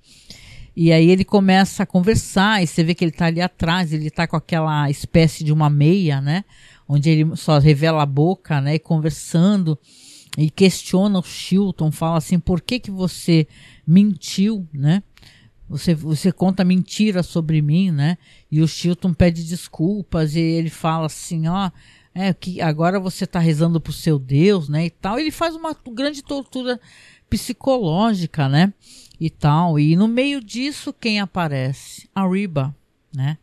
E 0.75 0.91
aí 0.91 1.09
ele 1.09 1.25
começa 1.25 1.83
a 1.83 1.85
conversar, 1.85 2.63
e 2.63 2.67
você 2.67 2.83
vê 2.83 2.95
que 2.95 3.03
ele 3.03 3.11
tá 3.11 3.25
ali 3.25 3.41
atrás, 3.41 3.91
ele 3.91 4.09
tá 4.09 4.25
com 4.25 4.37
aquela 4.37 4.89
espécie 4.89 5.43
de 5.43 5.51
uma 5.51 5.69
meia, 5.69 6.21
né? 6.21 6.45
Onde 6.87 7.09
ele 7.09 7.35
só 7.35 7.59
revela 7.59 8.03
a 8.03 8.05
boca, 8.05 8.61
né? 8.61 8.75
E 8.75 8.79
conversando, 8.79 9.77
e 10.37 10.49
questiona 10.49 11.19
o 11.19 11.23
Chilton, 11.23 11.91
fala 11.91 12.17
assim, 12.17 12.39
por 12.39 12.61
que 12.61 12.79
que 12.79 12.91
você 12.91 13.47
mentiu, 13.85 14.67
né? 14.73 15.03
Você, 15.67 15.93
você 15.93 16.31
conta 16.31 16.63
mentira 16.63 17.21
sobre 17.23 17.61
mim, 17.61 17.91
né? 17.91 18.17
E 18.51 18.61
o 18.61 18.67
Chilton 18.67 19.13
pede 19.13 19.43
desculpas, 19.43 20.35
e 20.35 20.39
ele 20.39 20.69
fala 20.69 21.05
assim, 21.05 21.47
ó... 21.47 21.69
É, 22.13 22.33
que 22.33 22.59
agora 22.59 22.99
você 22.99 23.23
está 23.23 23.39
rezando 23.39 23.79
pro 23.79 23.93
seu 23.93 24.19
Deus, 24.19 24.67
né, 24.67 24.87
e 24.87 24.89
tal. 24.89 25.17
Ele 25.17 25.31
faz 25.31 25.55
uma 25.55 25.73
grande 25.93 26.21
tortura 26.21 26.77
psicológica, 27.29 28.49
né? 28.49 28.73
E 29.21 29.29
tal. 29.29 29.77
E 29.79 29.95
no 29.95 30.07
meio 30.07 30.43
disso, 30.43 30.91
quem 30.91 31.19
aparece? 31.19 32.09
A 32.15 32.27
né? 33.15 33.37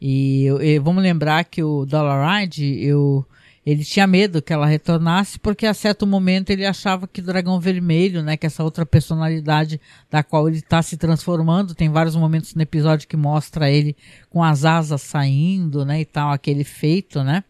E, 0.00 0.46
e 0.46 0.78
vamos 0.78 1.02
lembrar 1.02 1.42
que 1.44 1.60
o 1.60 1.84
Dollaride, 1.84 2.80
eu, 2.84 3.26
ele 3.66 3.84
tinha 3.84 4.06
medo 4.06 4.40
que 4.40 4.52
ela 4.52 4.64
retornasse, 4.64 5.36
porque 5.36 5.66
a 5.66 5.74
certo 5.74 6.06
momento 6.06 6.50
ele 6.50 6.64
achava 6.64 7.08
que 7.08 7.20
o 7.20 7.24
Dragão 7.24 7.58
Vermelho, 7.58 8.22
né, 8.22 8.36
que 8.36 8.46
essa 8.46 8.62
outra 8.62 8.86
personalidade 8.86 9.80
da 10.08 10.22
qual 10.22 10.46
ele 10.48 10.58
está 10.58 10.80
se 10.82 10.96
transformando, 10.96 11.74
tem 11.74 11.88
vários 11.88 12.14
momentos 12.14 12.54
no 12.54 12.62
episódio 12.62 13.08
que 13.08 13.16
mostra 13.16 13.68
ele 13.68 13.96
com 14.30 14.44
as 14.44 14.64
asas 14.64 15.02
saindo, 15.02 15.84
né, 15.84 16.00
e 16.00 16.04
tal, 16.04 16.30
aquele 16.30 16.62
feito, 16.62 17.24
né? 17.24 17.42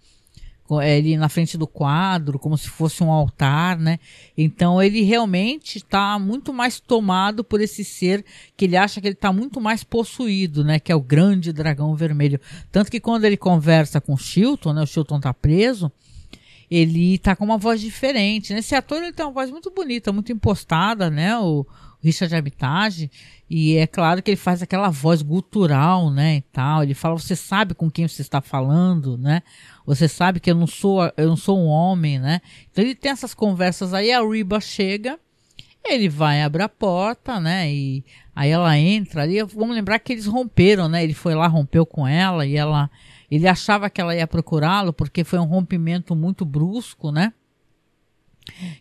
Ele 0.83 1.17
na 1.17 1.29
frente 1.29 1.57
do 1.57 1.67
quadro, 1.67 2.39
como 2.39 2.57
se 2.59 2.69
fosse 2.69 3.03
um 3.03 3.11
altar, 3.11 3.79
né? 3.79 3.99
Então 4.37 4.83
ele 4.83 5.03
realmente 5.03 5.79
está 5.79 6.19
muito 6.19 6.53
mais 6.53 6.79
tomado 6.79 7.43
por 7.43 7.61
esse 7.61 7.83
ser 7.85 8.25
que 8.57 8.67
ele 8.67 8.77
acha 8.77 9.01
que 9.01 9.07
ele 9.07 9.15
está 9.15 9.33
muito 9.33 9.61
mais 9.61 9.83
possuído, 9.83 10.63
né? 10.63 10.79
Que 10.79 10.93
é 10.93 10.95
o 10.95 11.01
grande 11.01 11.53
dragão 11.53 11.95
vermelho. 11.95 12.41
Tanto 12.71 12.91
que 12.91 13.01
quando 13.01 13.25
ele 13.25 13.37
conversa 13.37 14.01
com 14.01 14.15
o 14.15 14.19
Chilton, 14.19 14.73
né? 14.75 14.83
O 14.83 14.87
Chilton 14.87 15.17
está 15.17 15.33
preso, 15.33 15.91
ele 16.71 17.15
está 17.15 17.35
com 17.35 17.45
uma 17.45 17.59
voz 17.59 17.81
diferente. 17.81 18.53
Né? 18.53 18.59
Esse 18.59 18.75
ator 18.75 19.03
ele 19.03 19.13
tem 19.13 19.25
uma 19.25 19.33
voz 19.33 19.51
muito 19.51 19.71
bonita, 19.71 20.13
muito 20.13 20.31
impostada, 20.33 21.09
né? 21.09 21.39
O, 21.39 21.67
Richard 22.03 22.35
Armitage, 22.35 23.11
e 23.51 23.77
é 23.77 23.87
claro 23.87 24.23
que 24.23 24.31
ele 24.31 24.37
faz 24.37 24.63
aquela 24.63 24.89
voz 24.89 25.21
gutural, 25.23 26.11
né, 26.11 26.37
e 26.37 26.41
tal. 26.43 26.83
Ele 26.83 26.95
fala, 26.95 27.19
você 27.19 27.35
sabe 27.35 27.75
com 27.75 27.91
quem 27.91 28.07
você 28.07 28.23
está 28.23 28.41
falando, 28.41 29.19
né? 29.19 29.43
Você 29.85 30.07
sabe 30.07 30.39
que 30.39 30.51
eu 30.51 30.55
não 30.55 30.67
sou, 30.67 31.13
eu 31.17 31.29
não 31.29 31.37
sou 31.37 31.59
um 31.59 31.67
homem, 31.67 32.19
né? 32.19 32.41
Então 32.71 32.85
ele 32.85 32.95
tem 32.95 33.11
essas 33.11 33.35
conversas 33.35 33.93
aí, 33.95 34.13
a 34.13 34.21
Riba 34.21 34.61
chega, 34.61 35.19
ele 35.85 36.09
vai 36.09 36.43
abrir 36.43 36.63
a 36.63 36.69
porta, 36.69 37.41
né? 37.41 37.73
E 37.73 38.05
aí 38.35 38.51
ela 38.51 38.77
entra 38.79 39.23
ali. 39.23 39.43
Vamos 39.43 39.75
lembrar 39.75 39.99
que 39.99 40.13
eles 40.13 40.27
romperam, 40.27 40.89
né? 40.89 41.03
Ele 41.03 41.15
foi 41.15 41.35
lá, 41.35 41.47
rompeu 41.47 41.87
com 41.87 42.07
ela 42.07 42.47
e 42.47 42.57
ela, 42.57 42.91
ele 43.31 43.49
achava 43.49 43.89
que 43.89 44.01
ela 44.01 44.15
ia 44.15 44.27
procurá-lo 44.27 44.93
porque 44.93 45.25
foi 45.25 45.39
um 45.39 45.45
rompimento 45.45 46.15
muito 46.15 46.45
brusco, 46.45 47.11
né? 47.11 47.33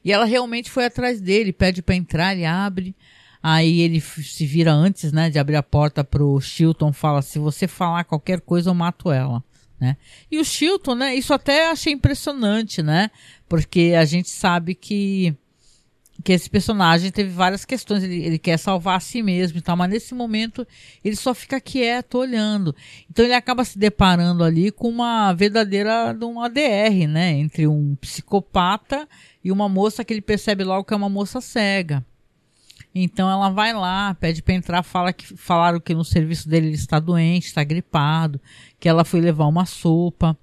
E 0.04 0.12
ela 0.12 0.26
realmente 0.26 0.70
foi 0.72 0.86
atrás 0.86 1.22
dele, 1.22 1.54
pede 1.54 1.82
para 1.82 1.96
entrar, 1.96 2.34
ele 2.34 2.46
abre. 2.46 2.96
Aí 3.42 3.82
ele 3.82 4.02
se 4.02 4.46
vira 4.46 4.74
antes, 4.74 5.12
né, 5.12 5.30
de 5.30 5.40
abrir 5.40 5.56
a 5.56 5.64
porta 5.64 6.04
pro 6.04 6.40
Chilton, 6.42 6.92
fala: 6.92 7.22
se 7.22 7.40
você 7.40 7.68
falar 7.68 8.04
qualquer 8.04 8.42
coisa, 8.42 8.70
eu 8.70 8.74
mato 8.74 9.12
ela 9.12 9.44
né? 9.80 9.98
E 10.30 10.40
o 10.40 10.46
Chilton, 10.46 10.96
né? 10.96 11.16
Isso 11.16 11.34
até 11.34 11.70
achei 11.70 11.94
impressionante, 11.94 12.82
né? 12.82 13.12
Porque 13.48 13.94
a 13.98 14.06
gente 14.06 14.30
sabe 14.30 14.76
que 14.76 15.36
que 16.24 16.34
esse 16.34 16.50
personagem 16.50 17.12
teve 17.12 17.30
várias 17.30 17.64
questões, 17.64 18.04
ele, 18.04 18.24
ele 18.24 18.40
quer 18.40 18.58
salvar 18.58 18.98
a 18.98 19.00
si 19.00 19.22
mesmo 19.22 19.60
e 19.60 19.62
tal, 19.62 19.78
mas 19.78 19.88
nesse 19.88 20.16
momento 20.16 20.66
ele 21.04 21.16
só 21.16 21.32
fica 21.32 21.62
quieto 21.62 22.18
olhando. 22.18 22.76
Então 23.08 23.24
ele 23.24 23.36
acaba 23.36 23.64
se 23.64 23.78
deparando 23.78 24.44
ali 24.44 24.72
com 24.72 24.90
uma 24.90 25.32
verdadeira 25.34 26.14
de 26.14 26.26
um 26.26 26.42
ADR, 26.42 27.08
né? 27.08 27.34
Entre 27.34 27.68
um 27.68 27.96
psicopata 28.02 29.08
e 29.48 29.52
uma 29.52 29.70
moça 29.70 30.04
que 30.04 30.14
ele 30.14 30.20
percebe 30.20 30.66
logo 30.66 30.84
que 30.84 30.94
é 30.94 30.98
uma 30.98 31.08
moça 31.08 31.40
cega. 31.40 32.06
Então 32.94 33.32
ela 33.32 33.50
vai 33.50 33.72
lá, 33.72 34.14
pede 34.14 34.42
para 34.44 34.54
entrar, 34.54 34.84
fala 34.84 35.14
que 35.14 35.26
falaram 35.38 35.80
que 35.80 35.94
no 35.94 36.04
serviço 36.04 36.50
dele 36.50 36.68
ele 36.68 36.76
está 36.76 37.00
doente, 37.00 37.46
está 37.46 37.64
gripado, 37.64 38.42
que 38.78 38.90
ela 38.90 39.06
foi 39.06 39.22
levar 39.22 39.46
uma 39.46 39.66
sopa. 39.66 40.38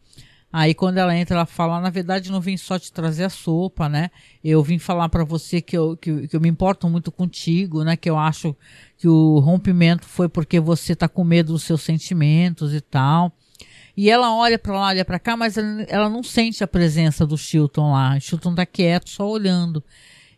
Aí 0.51 0.73
quando 0.73 0.97
ela 0.97 1.15
entra, 1.15 1.37
ela 1.37 1.45
fala: 1.45 1.83
na 1.83 1.91
verdade, 1.91 2.33
não 2.33 2.41
vim 2.41 2.57
só 2.57 2.79
te 2.79 2.91
trazer 2.91 3.25
a 3.25 3.29
sopa, 3.29 3.91
né? 3.91 4.11
Eu 4.43 4.63
vim 4.63 4.79
falar 4.79 5.11
para 5.11 5.23
você 5.23 5.61
que 5.61 5.77
eu, 5.77 5.99
que, 5.99 6.27
que, 6.27 6.35
eu 6.35 6.41
me 6.41 6.49
importo 6.49 6.89
muito 6.89 7.13
contigo, 7.13 7.85
né? 7.85 7.99
Que 7.99 8.09
eu 8.09 8.17
acho 8.17 8.57
que 8.97 9.07
o 9.07 9.39
rompimento 9.39 10.07
foi 10.07 10.31
porque 10.31 10.59
você 10.59 10.97
tá 10.97 11.09
com 11.11 11.25
medo 11.25 11.53
dos 11.53 11.65
seus 11.65 11.83
sentimentos 11.83 12.73
e 12.73 12.81
tal. 12.81 13.37
E 13.97 14.11
ela 14.11 14.35
olha 14.35 14.59
para 14.59 14.73
lá, 14.73 14.89
olha 14.89 15.05
para 15.05 15.19
cá, 15.19 15.37
mas 15.37 15.57
ela, 15.57 16.09
não 16.09 16.23
sente 16.23 16.65
a 16.65 16.69
presença 16.69 17.25
do 17.25 17.39
Chilton 17.39 17.93
lá. 17.93 18.17
O 18.17 18.21
Chilton 18.21 18.55
tá 18.55 18.67
quieto, 18.67 19.09
só 19.09 19.29
olhando. 19.29 19.83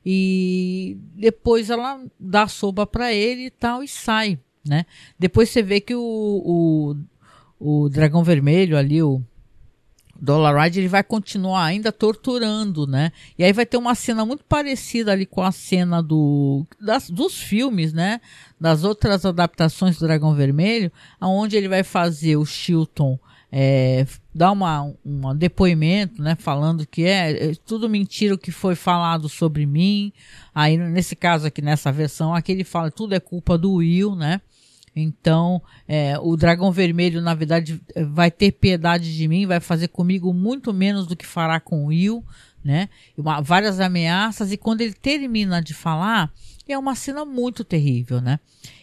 E 0.05 0.99
depois 1.15 1.71
ela 1.71 2.01
dá 2.21 2.47
sopa 2.47 2.87
para 2.87 3.13
ele 3.13 3.47
e 3.47 3.51
tal 3.51 3.83
e 3.83 3.89
sai, 3.89 4.39
né? 4.65 4.85
Depois 5.19 5.49
você 5.49 5.63
vê 5.63 5.81
que 5.81 5.95
o, 5.95 6.95
o, 7.59 7.85
o 7.85 7.89
dragão 7.89 8.23
vermelho 8.23 8.77
ali, 8.77 9.03
o 9.03 9.23
Dollar 10.21 10.63
Ride, 10.63 10.81
ele 10.81 10.89
vai 10.89 11.03
continuar 11.03 11.65
ainda 11.65 11.91
torturando, 11.91 12.87
né? 12.87 13.11
E 13.39 13.43
aí 13.43 13.53
vai 13.53 13.67
ter 13.67 13.79
uma 13.79 13.95
cena 13.95 14.25
muito 14.25 14.45
parecida 14.45 15.13
ali 15.13 15.27
com 15.27 15.43
a 15.43 15.51
cena 15.51 16.03
do, 16.03 16.65
das, 16.81 17.11
dos 17.11 17.41
filmes, 17.41 17.93
né? 17.93 18.21
Das 18.61 18.85
outras 18.85 19.25
adaptações 19.25 19.99
do 19.99 20.07
Dragão 20.07 20.35
Vermelho, 20.35 20.93
aonde 21.19 21.57
ele 21.57 21.69
vai 21.69 21.83
fazer 21.83 22.37
o 22.37 22.47
Chilton 22.47 23.19
é, 23.51 24.07
dar 24.35 24.53
uma, 24.53 24.93
um 25.05 25.35
depoimento, 25.35 26.21
né, 26.21 26.37
falando 26.39 26.87
que 26.87 27.05
é, 27.05 27.51
é, 27.51 27.55
tudo 27.65 27.89
mentira 27.89 28.35
o 28.35 28.39
que 28.39 28.51
foi 28.51 28.75
falado 28.75 29.29
sobre 29.29 29.65
mim. 29.67 30.13
Aí, 30.55 30.77
nesse 30.77 31.15
caso 31.15 31.47
aqui, 31.47 31.63
nessa 31.63 31.93
versão, 31.93 32.35
aqui 32.35 32.53
ele 32.53 32.65
fala 32.65 32.91
tudo 32.91 33.15
é 33.15 33.21
culpa 33.21 33.57
do 33.57 33.75
Will, 33.75 34.15
né? 34.15 34.41
Então, 34.95 35.63
é, 35.87 36.19
o 36.19 36.37
dragão 36.37 36.73
vermelho, 36.73 37.21
na 37.21 37.35
verdade, 37.35 37.81
vai 38.09 38.31
ter 38.31 38.53
piedade 38.53 39.15
de 39.15 39.29
mim, 39.29 39.47
vai 39.47 39.61
fazer 39.61 39.89
comigo 39.89 40.33
muito 40.33 40.73
menos 40.73 41.07
do 41.07 41.15
que 41.15 41.27
fará 41.27 41.61
com 41.61 41.85
o 41.85 41.89
Will, 41.89 42.25
né? 42.67 42.89
Uma, 43.17 43.41
várias 43.41 43.79
ameaças, 43.81 44.53
e 44.53 44.57
quando 44.57 44.81
ele 44.81 44.93
termina 44.93 45.63
de 45.63 45.73
falar, 45.73 46.33
é 46.69 46.77
uma 46.77 46.97
cena 46.97 47.25
muito 47.25 47.63
terrível, 47.65 48.21
né? 48.21 48.41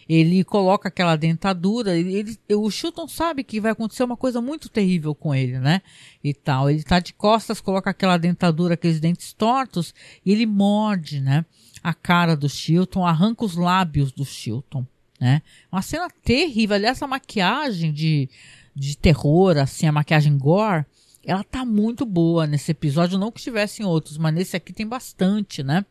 ele 0.08 0.44
coloca 0.44 0.88
aquela 0.88 1.16
dentadura, 1.16 1.96
ele, 1.96 2.38
o 2.50 2.70
Chilton 2.70 3.08
sabe 3.08 3.42
que 3.42 3.60
vai 3.60 3.72
acontecer 3.72 4.04
uma 4.04 4.16
coisa 4.16 4.40
muito 4.40 4.68
terrível 4.68 5.14
com 5.14 5.34
ele, 5.34 5.58
né? 5.58 5.80
E 6.22 6.34
tal. 6.34 6.70
Ele 6.70 6.82
tá 6.82 7.00
de 7.00 7.12
costas, 7.12 7.60
coloca 7.60 7.90
aquela 7.90 8.16
dentadura, 8.18 8.74
aqueles 8.74 9.00
dentes 9.00 9.32
tortos, 9.32 9.94
e 10.24 10.32
ele 10.32 10.46
morde, 10.46 11.20
né? 11.20 11.44
A 11.82 11.94
cara 11.94 12.36
do 12.36 12.48
Chilton, 12.48 13.06
arranca 13.06 13.44
os 13.44 13.56
lábios 13.56 14.12
do 14.12 14.24
Chilton, 14.24 14.86
né? 15.20 15.42
Uma 15.72 15.82
cena 15.82 16.08
terrível. 16.22 16.76
Aliás, 16.76 16.98
essa 16.98 17.06
maquiagem 17.06 17.92
de, 17.92 18.28
de 18.74 18.96
terror, 18.96 19.56
assim, 19.56 19.86
a 19.86 19.92
maquiagem 19.92 20.36
gore, 20.36 20.84
ela 21.26 21.44
tá 21.44 21.64
muito 21.64 22.04
boa 22.04 22.46
nesse 22.46 22.70
episódio. 22.70 23.18
Não 23.18 23.32
que 23.32 23.40
tivesse 23.40 23.82
em 23.82 23.86
outros, 23.86 24.18
mas 24.18 24.34
nesse 24.34 24.56
aqui 24.56 24.72
tem 24.72 24.86
bastante, 24.86 25.62
né? 25.62 25.84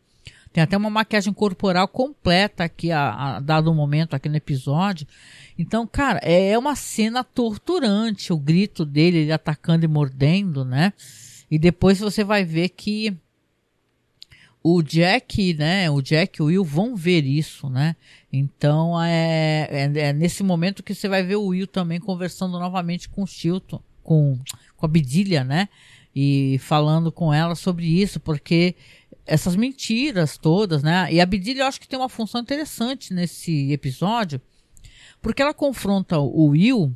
Tem 0.52 0.64
até 0.64 0.78
uma 0.78 0.90
maquiagem 0.90 1.34
corporal 1.34 1.88
completa 1.88 2.64
aqui 2.64 2.92
a, 2.92 3.38
a 3.38 3.40
dado 3.40 3.74
momento 3.74 4.14
aqui 4.14 4.30
no 4.30 4.36
episódio. 4.36 5.08
Então, 5.58 5.88
cara, 5.88 6.20
é, 6.22 6.52
é 6.52 6.58
uma 6.58 6.76
cena 6.76 7.24
torturante. 7.24 8.32
O 8.32 8.38
grito 8.38 8.86
dele, 8.86 9.18
ele 9.18 9.32
atacando 9.32 9.84
e 9.84 9.88
mordendo, 9.88 10.64
né? 10.64 10.94
E 11.50 11.58
depois 11.58 12.00
você 12.00 12.24
vai 12.24 12.46
ver 12.46 12.70
que 12.70 13.18
o 14.64 14.82
Jack, 14.82 15.56
né? 15.56 15.90
O 15.90 16.02
Jack 16.02 16.40
e 16.40 16.44
o 16.44 16.46
Will 16.46 16.64
vão 16.64 16.96
ver 16.96 17.26
isso, 17.26 17.68
né? 17.68 17.96
Então 18.32 19.02
é, 19.02 19.68
é, 19.70 19.92
é, 19.96 20.14
nesse 20.14 20.42
momento 20.42 20.82
que 20.82 20.96
você 20.96 21.10
vai 21.10 21.22
ver 21.22 21.36
o 21.36 21.48
Will 21.48 21.68
também 21.68 22.00
conversando 22.00 22.58
novamente 22.58 23.10
com 23.10 23.24
o 23.24 23.28
Chilton, 23.28 23.82
com, 24.04 24.38
com 24.76 24.86
a 24.86 24.90
Bedilha, 24.90 25.44
né? 25.44 25.70
E 26.16 26.60
falando 26.60 27.12
com 27.12 27.34
ela 27.34 27.56
sobre 27.56 27.86
isso, 27.86 28.20
porque 28.20 28.76
essas 29.26 29.56
mentiras 29.56 30.38
todas, 30.38 30.84
né? 30.84 31.08
E 31.12 31.20
a 31.20 31.26
Bedilha 31.26 31.62
eu 31.62 31.68
acho 31.68 31.80
que 31.80 31.88
tem 31.88 31.98
uma 31.98 32.10
função 32.10 32.42
interessante 32.42 33.14
nesse 33.14 33.72
episódio, 33.72 34.42
porque 35.22 35.42
ela 35.42 35.54
confronta 35.54 36.20
o 36.20 36.48
Will 36.48 36.96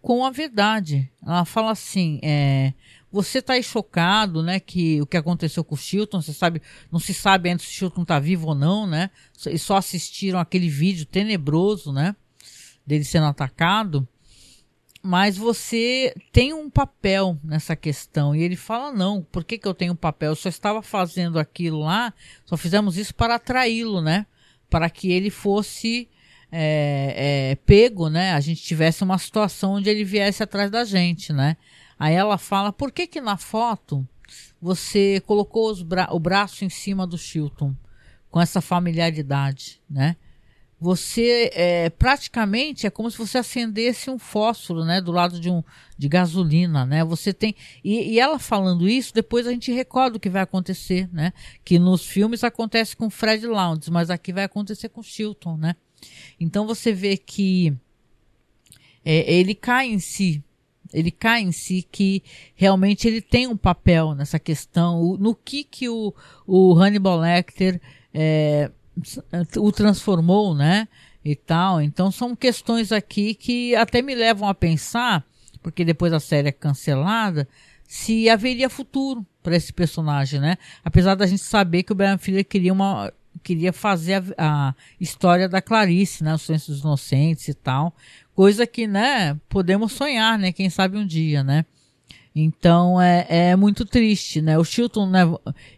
com 0.00 0.24
a 0.24 0.30
verdade. 0.30 1.10
Ela 1.22 1.44
fala 1.44 1.72
assim, 1.72 2.18
é, 2.22 2.72
você 3.10 3.42
tá 3.42 3.54
aí 3.54 3.62
chocado, 3.62 4.42
né, 4.42 4.58
que 4.58 5.00
o 5.02 5.06
que 5.06 5.16
aconteceu 5.16 5.64
com 5.64 5.74
o 5.74 5.78
Chilton, 5.78 6.22
você 6.22 6.32
sabe, 6.32 6.62
não 6.90 6.98
se 6.98 7.12
sabe 7.12 7.48
ainda 7.48 7.62
se 7.62 7.68
o 7.68 7.72
Chilton 7.72 8.04
tá 8.04 8.18
vivo 8.18 8.48
ou 8.48 8.54
não, 8.54 8.86
né? 8.86 9.10
E 9.48 9.58
só 9.58 9.76
assistiram 9.76 10.38
aquele 10.38 10.68
vídeo 10.68 11.04
tenebroso, 11.04 11.92
né, 11.92 12.14
dele 12.86 13.04
sendo 13.04 13.26
atacado 13.26 14.08
mas 15.06 15.36
você 15.36 16.12
tem 16.32 16.52
um 16.52 16.68
papel 16.68 17.38
nessa 17.44 17.76
questão. 17.76 18.34
E 18.34 18.42
ele 18.42 18.56
fala: 18.56 18.92
não, 18.92 19.22
por 19.22 19.44
que, 19.44 19.56
que 19.56 19.68
eu 19.68 19.74
tenho 19.74 19.92
um 19.92 19.96
papel? 19.96 20.32
Eu 20.32 20.36
só 20.36 20.48
estava 20.48 20.82
fazendo 20.82 21.38
aquilo 21.38 21.80
lá, 21.80 22.12
só 22.44 22.56
fizemos 22.56 22.96
isso 22.96 23.14
para 23.14 23.36
atraí-lo, 23.36 24.00
né? 24.00 24.26
Para 24.68 24.90
que 24.90 25.12
ele 25.12 25.30
fosse 25.30 26.08
é, 26.50 27.52
é, 27.52 27.54
pego, 27.64 28.08
né? 28.08 28.32
A 28.32 28.40
gente 28.40 28.62
tivesse 28.62 29.04
uma 29.04 29.16
situação 29.16 29.74
onde 29.74 29.88
ele 29.88 30.02
viesse 30.02 30.42
atrás 30.42 30.70
da 30.70 30.84
gente, 30.84 31.32
né? 31.32 31.56
Aí 31.98 32.14
ela 32.14 32.36
fala, 32.36 32.72
por 32.72 32.90
que 32.90 33.06
que 33.06 33.20
na 33.20 33.36
foto 33.36 34.06
você 34.60 35.22
colocou 35.24 35.72
bra 35.84 36.08
o 36.10 36.18
braço 36.18 36.64
em 36.64 36.68
cima 36.68 37.06
do 37.06 37.16
Chilton 37.16 37.74
com 38.28 38.40
essa 38.40 38.60
familiaridade, 38.60 39.80
né? 39.88 40.16
Você 40.78 41.50
é, 41.54 41.88
praticamente 41.88 42.86
é 42.86 42.90
como 42.90 43.10
se 43.10 43.16
você 43.16 43.38
acendesse 43.38 44.10
um 44.10 44.18
fósforo, 44.18 44.84
né, 44.84 45.00
do 45.00 45.10
lado 45.10 45.40
de 45.40 45.48
um 45.48 45.64
de 45.96 46.06
gasolina, 46.06 46.84
né? 46.84 47.02
Você 47.02 47.32
tem 47.32 47.54
e, 47.82 48.12
e 48.12 48.20
ela 48.20 48.38
falando 48.38 48.86
isso, 48.86 49.14
depois 49.14 49.46
a 49.46 49.50
gente 49.50 49.72
recorda 49.72 50.18
o 50.18 50.20
que 50.20 50.28
vai 50.28 50.42
acontecer, 50.42 51.08
né? 51.10 51.32
Que 51.64 51.78
nos 51.78 52.04
filmes 52.04 52.44
acontece 52.44 52.94
com 52.94 53.08
Fred 53.08 53.46
Lounds, 53.46 53.88
mas 53.88 54.10
aqui 54.10 54.34
vai 54.34 54.44
acontecer 54.44 54.90
com 54.90 55.02
Chilton, 55.02 55.56
né? 55.56 55.76
Então 56.38 56.66
você 56.66 56.92
vê 56.92 57.16
que 57.16 57.74
é, 59.02 59.32
ele 59.32 59.54
cai 59.54 59.88
em 59.88 59.98
si, 59.98 60.44
ele 60.92 61.10
cai 61.10 61.40
em 61.40 61.52
si 61.52 61.86
que 61.90 62.22
realmente 62.54 63.08
ele 63.08 63.22
tem 63.22 63.46
um 63.46 63.56
papel 63.56 64.14
nessa 64.14 64.38
questão, 64.38 65.16
no 65.16 65.34
que 65.34 65.64
que 65.64 65.88
o, 65.88 66.12
o 66.46 66.74
Hannibal 66.74 67.18
Lecter 67.18 67.80
é, 68.12 68.70
o 69.58 69.72
transformou, 69.72 70.54
né? 70.54 70.88
E 71.24 71.34
tal. 71.34 71.80
Então 71.80 72.10
são 72.10 72.36
questões 72.36 72.92
aqui 72.92 73.34
que 73.34 73.74
até 73.74 74.00
me 74.00 74.14
levam 74.14 74.48
a 74.48 74.54
pensar, 74.54 75.24
porque 75.62 75.84
depois 75.84 76.12
a 76.12 76.20
série 76.20 76.48
é 76.48 76.52
cancelada, 76.52 77.48
se 77.86 78.28
haveria 78.28 78.68
futuro 78.68 79.26
para 79.42 79.56
esse 79.56 79.72
personagem, 79.72 80.40
né? 80.40 80.56
Apesar 80.84 81.14
da 81.14 81.26
gente 81.26 81.42
saber 81.42 81.82
que 81.82 81.92
o 81.92 81.94
Brian 81.94 82.18
Fuller 82.18 82.44
queria 82.44 82.72
uma 82.72 83.12
queria 83.42 83.72
fazer 83.72 84.22
a, 84.36 84.70
a, 84.70 84.74
história 85.00 85.48
da 85.48 85.60
Clarice, 85.60 86.24
né? 86.24 86.34
Os 86.34 86.42
Silêncio 86.42 86.72
dos 86.72 86.80
Inocentes 86.80 87.48
e 87.48 87.54
tal. 87.54 87.94
Coisa 88.34 88.66
que, 88.66 88.86
né, 88.86 89.38
podemos 89.48 89.92
sonhar, 89.92 90.38
né? 90.38 90.52
Quem 90.52 90.68
sabe 90.68 90.96
um 90.98 91.06
dia, 91.06 91.44
né? 91.44 91.64
Então 92.38 93.00
é, 93.00 93.26
é 93.28 93.56
muito 93.56 93.86
triste, 93.86 94.42
né? 94.42 94.58
O 94.58 94.64
Chilton, 94.64 95.08
né, 95.08 95.22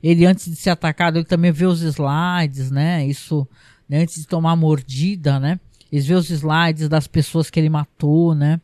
ele 0.03 0.27
antes 0.27 0.47
de 0.47 0.57
ser 0.57 0.71
atacado, 0.71 1.17
ele 1.17 1.25
também 1.25 1.53
vê 1.53 1.65
os 1.65 1.83
slides, 1.83 2.69
né? 2.69 3.07
Isso, 3.07 3.47
né, 3.89 4.03
antes 4.03 4.17
de 4.17 4.27
tomar 4.27 4.57
mordida, 4.57 5.39
né? 5.39 5.61
Ele 5.91 6.03
vê 6.03 6.15
os 6.15 6.29
slides 6.29 6.89
das 6.89 7.07
pessoas 7.07 7.49
que 7.49 7.61
ele 7.61 7.71
matou, 7.71 8.35
né? 8.35 8.61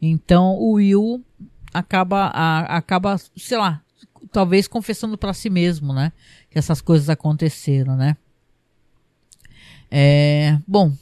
Então 0.00 0.54
o 0.54 0.74
Will 0.74 1.24
acaba, 1.72 2.26
a, 2.26 2.76
acaba, 2.76 3.18
sei 3.36 3.58
lá, 3.58 3.82
talvez 4.30 4.68
confessando 4.68 5.18
para 5.18 5.34
si 5.34 5.50
mesmo, 5.50 5.92
né? 5.92 6.12
Que 6.48 6.56
essas 6.56 6.80
coisas 6.80 7.10
aconteceram, 7.10 7.96
né? 7.96 8.16
É, 9.90 10.56
bom, 10.68 10.92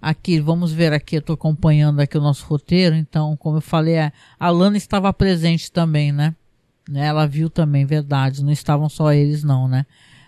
Aqui, 0.00 0.40
vamos 0.40 0.72
ver 0.72 0.92
aqui, 0.92 1.16
eu 1.16 1.20
estou 1.20 1.34
acompanhando 1.34 2.00
aqui 2.00 2.16
o 2.16 2.22
nosso 2.22 2.46
roteiro, 2.46 2.96
então, 2.96 3.36
como 3.36 3.58
eu 3.58 3.60
falei, 3.60 3.96
a 4.38 4.50
Lana 4.50 4.76
estava 4.76 5.12
presente 5.12 5.70
também, 5.70 6.10
né? 6.10 6.34
né? 6.90 7.06
Ela 7.06 7.26
viu 7.26 7.48
também, 7.48 7.86
verdade, 7.86 8.42
não 8.42 8.50
estavam 8.50 8.88
só 8.88 9.12
eles 9.12 9.44
não, 9.44 9.68
né? 9.68 9.86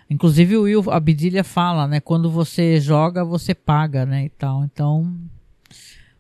Inclusive 0.09 0.57
o 0.57 0.63
Will, 0.63 0.91
a 0.91 1.01
Bidilha 1.01 1.43
fala, 1.43 1.87
né? 1.89 1.99
Quando 1.99 2.31
você 2.31 2.81
joga, 2.81 3.25
você 3.25 3.55
paga, 3.55 4.07
né? 4.07 4.27
E 4.27 4.29
tal, 4.29 4.63
então 4.65 5.13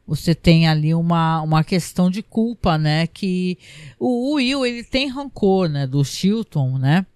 você 0.06 0.34
tem 0.34 0.66
ali 0.66 0.94
uma, 0.94 1.42
uma 1.42 1.62
questão 1.62 2.10
de 2.10 2.22
culpa, 2.22 2.76
né? 2.76 3.06
Que 3.06 3.58
o 3.98 4.34
Will, 4.34 4.66
ele 4.66 4.82
tem 4.82 5.08
rancor, 5.08 5.68
né? 5.68 5.86
Do 5.86 6.04
Chilton, 6.04 6.78
né? 6.78 7.06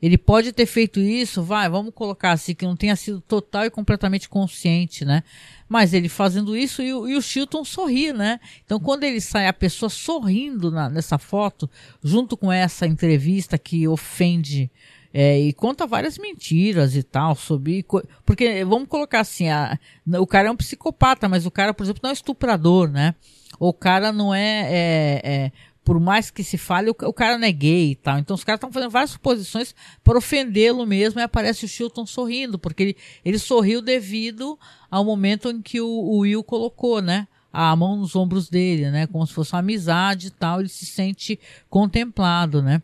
Ele 0.00 0.16
pode 0.16 0.52
ter 0.52 0.66
feito 0.66 1.00
isso, 1.00 1.42
vai, 1.42 1.68
vamos 1.68 1.92
colocar 1.92 2.32
assim, 2.32 2.54
que 2.54 2.64
não 2.64 2.76
tenha 2.76 2.94
sido 2.94 3.20
total 3.20 3.64
e 3.64 3.70
completamente 3.70 4.28
consciente, 4.28 5.04
né? 5.04 5.24
Mas 5.68 5.92
ele 5.92 6.08
fazendo 6.08 6.56
isso 6.56 6.80
e, 6.82 6.88
e 6.88 7.16
o 7.16 7.22
Chilton 7.22 7.64
sorri, 7.64 8.12
né? 8.12 8.38
Então 8.64 8.78
quando 8.78 9.04
ele 9.04 9.20
sai, 9.20 9.48
a 9.48 9.52
pessoa 9.52 9.90
sorrindo 9.90 10.70
na, 10.70 10.88
nessa 10.88 11.18
foto, 11.18 11.68
junto 12.02 12.36
com 12.36 12.52
essa 12.52 12.86
entrevista 12.86 13.58
que 13.58 13.88
ofende 13.88 14.70
é, 15.12 15.40
e 15.40 15.52
conta 15.52 15.86
várias 15.86 16.18
mentiras 16.18 16.94
e 16.94 17.02
tal 17.02 17.34
sobre. 17.34 17.84
Porque, 18.24 18.64
vamos 18.64 18.88
colocar 18.88 19.20
assim, 19.20 19.48
a, 19.48 19.78
o 20.20 20.26
cara 20.26 20.48
é 20.48 20.50
um 20.50 20.56
psicopata, 20.56 21.28
mas 21.28 21.46
o 21.46 21.50
cara, 21.50 21.72
por 21.72 21.82
exemplo, 21.82 22.00
não 22.02 22.10
é 22.10 22.12
estuprador, 22.12 22.90
né? 22.90 23.14
O 23.58 23.72
cara 23.72 24.12
não 24.12 24.34
é, 24.34 24.68
é, 24.70 25.20
é 25.24 25.52
por 25.88 25.98
mais 25.98 26.30
que 26.30 26.44
se 26.44 26.58
fale, 26.58 26.90
o, 26.90 26.96
o 27.04 27.14
cara 27.14 27.38
não 27.38 27.46
é 27.46 27.50
gay 27.50 27.92
e 27.92 27.94
tal. 27.94 28.18
Então 28.18 28.34
os 28.34 28.44
caras 28.44 28.58
estão 28.58 28.70
fazendo 28.70 28.90
várias 28.90 29.12
suposições 29.12 29.74
para 30.04 30.18
ofendê-lo 30.18 30.86
mesmo 30.86 31.18
e 31.18 31.22
aparece 31.22 31.64
o 31.64 31.68
Chilton 31.68 32.04
sorrindo, 32.04 32.58
porque 32.58 32.82
ele, 32.82 32.96
ele 33.24 33.38
sorriu 33.38 33.80
devido 33.80 34.58
ao 34.90 35.02
momento 35.02 35.48
em 35.48 35.62
que 35.62 35.80
o, 35.80 35.88
o 35.88 36.18
Will 36.18 36.44
colocou, 36.44 37.00
né? 37.00 37.26
A 37.50 37.74
mão 37.74 37.96
nos 37.96 38.14
ombros 38.14 38.50
dele, 38.50 38.90
né? 38.90 39.06
Como 39.06 39.26
se 39.26 39.32
fosse 39.32 39.54
uma 39.54 39.60
amizade 39.60 40.26
e 40.26 40.30
tal, 40.30 40.60
ele 40.60 40.68
se 40.68 40.84
sente 40.84 41.40
contemplado, 41.70 42.60
né? 42.60 42.82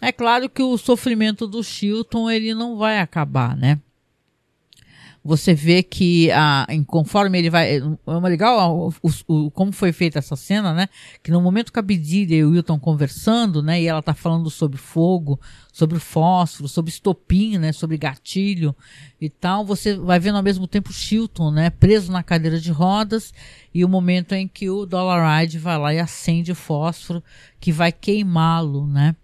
É 0.00 0.10
claro 0.10 0.48
que 0.48 0.62
o 0.62 0.78
sofrimento 0.78 1.46
do 1.46 1.62
Chilton 1.62 2.30
ele 2.30 2.54
não 2.54 2.78
vai 2.78 3.00
acabar, 3.00 3.54
né? 3.54 3.78
Você 5.22 5.52
vê 5.52 5.82
que 5.82 6.30
a, 6.30 6.66
em, 6.70 6.82
conforme 6.82 7.38
ele 7.38 7.50
vai. 7.50 7.76
É 7.76 7.82
uma 8.06 8.28
legal 8.28 8.90
o, 9.02 9.10
o, 9.28 9.50
como 9.50 9.70
foi 9.70 9.92
feita 9.92 10.18
essa 10.18 10.34
cena, 10.34 10.72
né? 10.72 10.88
Que 11.22 11.30
no 11.30 11.42
momento 11.42 11.72
que 11.72 11.78
a 11.78 11.82
Bedilha 11.82 12.36
e 12.36 12.44
o 12.44 12.58
estão 12.58 12.78
conversando, 12.78 13.62
né? 13.62 13.82
E 13.82 13.86
ela 13.86 14.02
tá 14.02 14.14
falando 14.14 14.48
sobre 14.48 14.78
fogo, 14.78 15.38
sobre 15.70 15.98
fósforo, 15.98 16.68
sobre 16.68 16.90
estopim, 16.90 17.58
né? 17.58 17.70
Sobre 17.70 17.98
gatilho 17.98 18.74
e 19.20 19.28
tal. 19.28 19.64
Você 19.66 19.94
vai 19.94 20.18
vendo 20.18 20.36
ao 20.36 20.42
mesmo 20.42 20.66
tempo 20.66 20.88
o 20.88 20.94
Chilton, 20.94 21.50
né? 21.50 21.68
Preso 21.68 22.10
na 22.10 22.22
cadeira 22.22 22.58
de 22.58 22.70
rodas 22.72 23.34
e 23.74 23.84
o 23.84 23.88
momento 23.88 24.32
em 24.32 24.48
que 24.48 24.70
o 24.70 24.86
Dollaride 24.86 25.58
vai 25.58 25.76
lá 25.76 25.92
e 25.92 25.98
acende 25.98 26.50
o 26.50 26.56
fósforo 26.56 27.22
que 27.60 27.70
vai 27.70 27.92
queimá-lo, 27.92 28.86
né? 28.86 29.14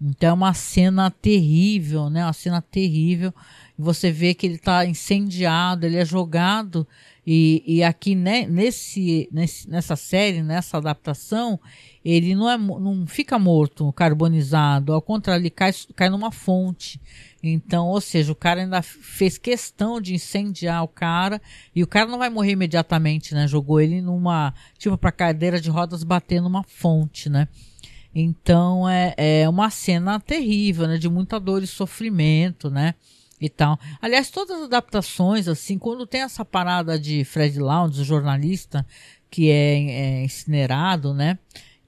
Então 0.00 0.30
é 0.30 0.32
uma 0.32 0.54
cena 0.54 1.10
terrível, 1.10 2.08
né? 2.08 2.24
Uma 2.24 2.32
cena 2.32 2.62
terrível 2.62 3.34
você 3.80 4.12
vê 4.12 4.34
que 4.34 4.46
ele 4.46 4.56
está 4.56 4.84
incendiado, 4.84 5.86
ele 5.86 5.96
é 5.96 6.04
jogado. 6.04 6.86
E, 7.26 7.62
e 7.66 7.82
aqui 7.82 8.14
né, 8.14 8.46
nesse, 8.46 9.28
nesse, 9.30 9.68
nessa 9.68 9.94
série, 9.96 10.42
nessa 10.42 10.78
adaptação, 10.78 11.60
ele 12.04 12.34
não, 12.34 12.50
é, 12.50 12.56
não 12.56 13.06
fica 13.06 13.38
morto, 13.38 13.92
carbonizado, 13.92 14.92
ao 14.92 15.02
contrário, 15.02 15.42
ele 15.42 15.50
cai, 15.50 15.72
cai 15.94 16.08
numa 16.08 16.32
fonte. 16.32 17.00
Então, 17.42 17.86
ou 17.86 18.00
seja, 18.00 18.32
o 18.32 18.34
cara 18.34 18.60
ainda 18.60 18.82
fez 18.82 19.38
questão 19.38 20.00
de 20.00 20.14
incendiar 20.14 20.82
o 20.82 20.88
cara 20.88 21.40
e 21.74 21.82
o 21.82 21.86
cara 21.86 22.06
não 22.06 22.18
vai 22.18 22.28
morrer 22.28 22.52
imediatamente, 22.52 23.34
né? 23.34 23.46
Jogou 23.46 23.80
ele 23.80 24.02
numa, 24.02 24.52
tipo, 24.78 24.96
para 24.98 25.12
cadeira 25.12 25.60
de 25.60 25.70
rodas 25.70 26.04
bater 26.04 26.42
numa 26.42 26.62
fonte, 26.62 27.30
né? 27.30 27.48
Então 28.14 28.88
é, 28.88 29.14
é 29.16 29.48
uma 29.48 29.70
cena 29.70 30.20
terrível, 30.20 30.86
né? 30.86 30.98
De 30.98 31.08
muita 31.08 31.40
dor 31.40 31.62
e 31.62 31.66
sofrimento, 31.66 32.68
né? 32.68 32.94
E 33.40 33.48
tal. 33.48 33.78
Aliás, 34.00 34.30
todas 34.30 34.58
as 34.58 34.64
adaptações, 34.64 35.48
assim, 35.48 35.78
quando 35.78 36.06
tem 36.06 36.20
essa 36.20 36.44
parada 36.44 36.98
de 36.98 37.24
Fred 37.24 37.58
Lounge, 37.58 38.02
o 38.02 38.04
jornalista, 38.04 38.86
que 39.30 39.50
é, 39.50 39.90
é 39.90 40.24
incinerado, 40.24 41.14
né? 41.14 41.38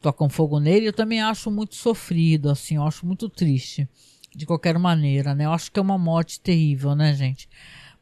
Tocam 0.01 0.29
fogo 0.29 0.59
nele, 0.59 0.87
eu 0.87 0.93
também 0.93 1.21
acho 1.21 1.51
muito 1.51 1.75
sofrido, 1.75 2.51
assim, 2.51 2.77
eu 2.77 2.85
acho 2.85 3.07
muito 3.07 3.29
triste. 3.29 3.89
De 4.35 4.47
qualquer 4.47 4.79
maneira, 4.79 5.35
né? 5.35 5.45
Eu 5.45 5.53
acho 5.53 5.71
que 5.71 5.79
é 5.79 5.83
uma 5.83 5.99
morte 5.99 6.41
terrível, 6.41 6.95
né, 6.95 7.13
gente? 7.13 7.49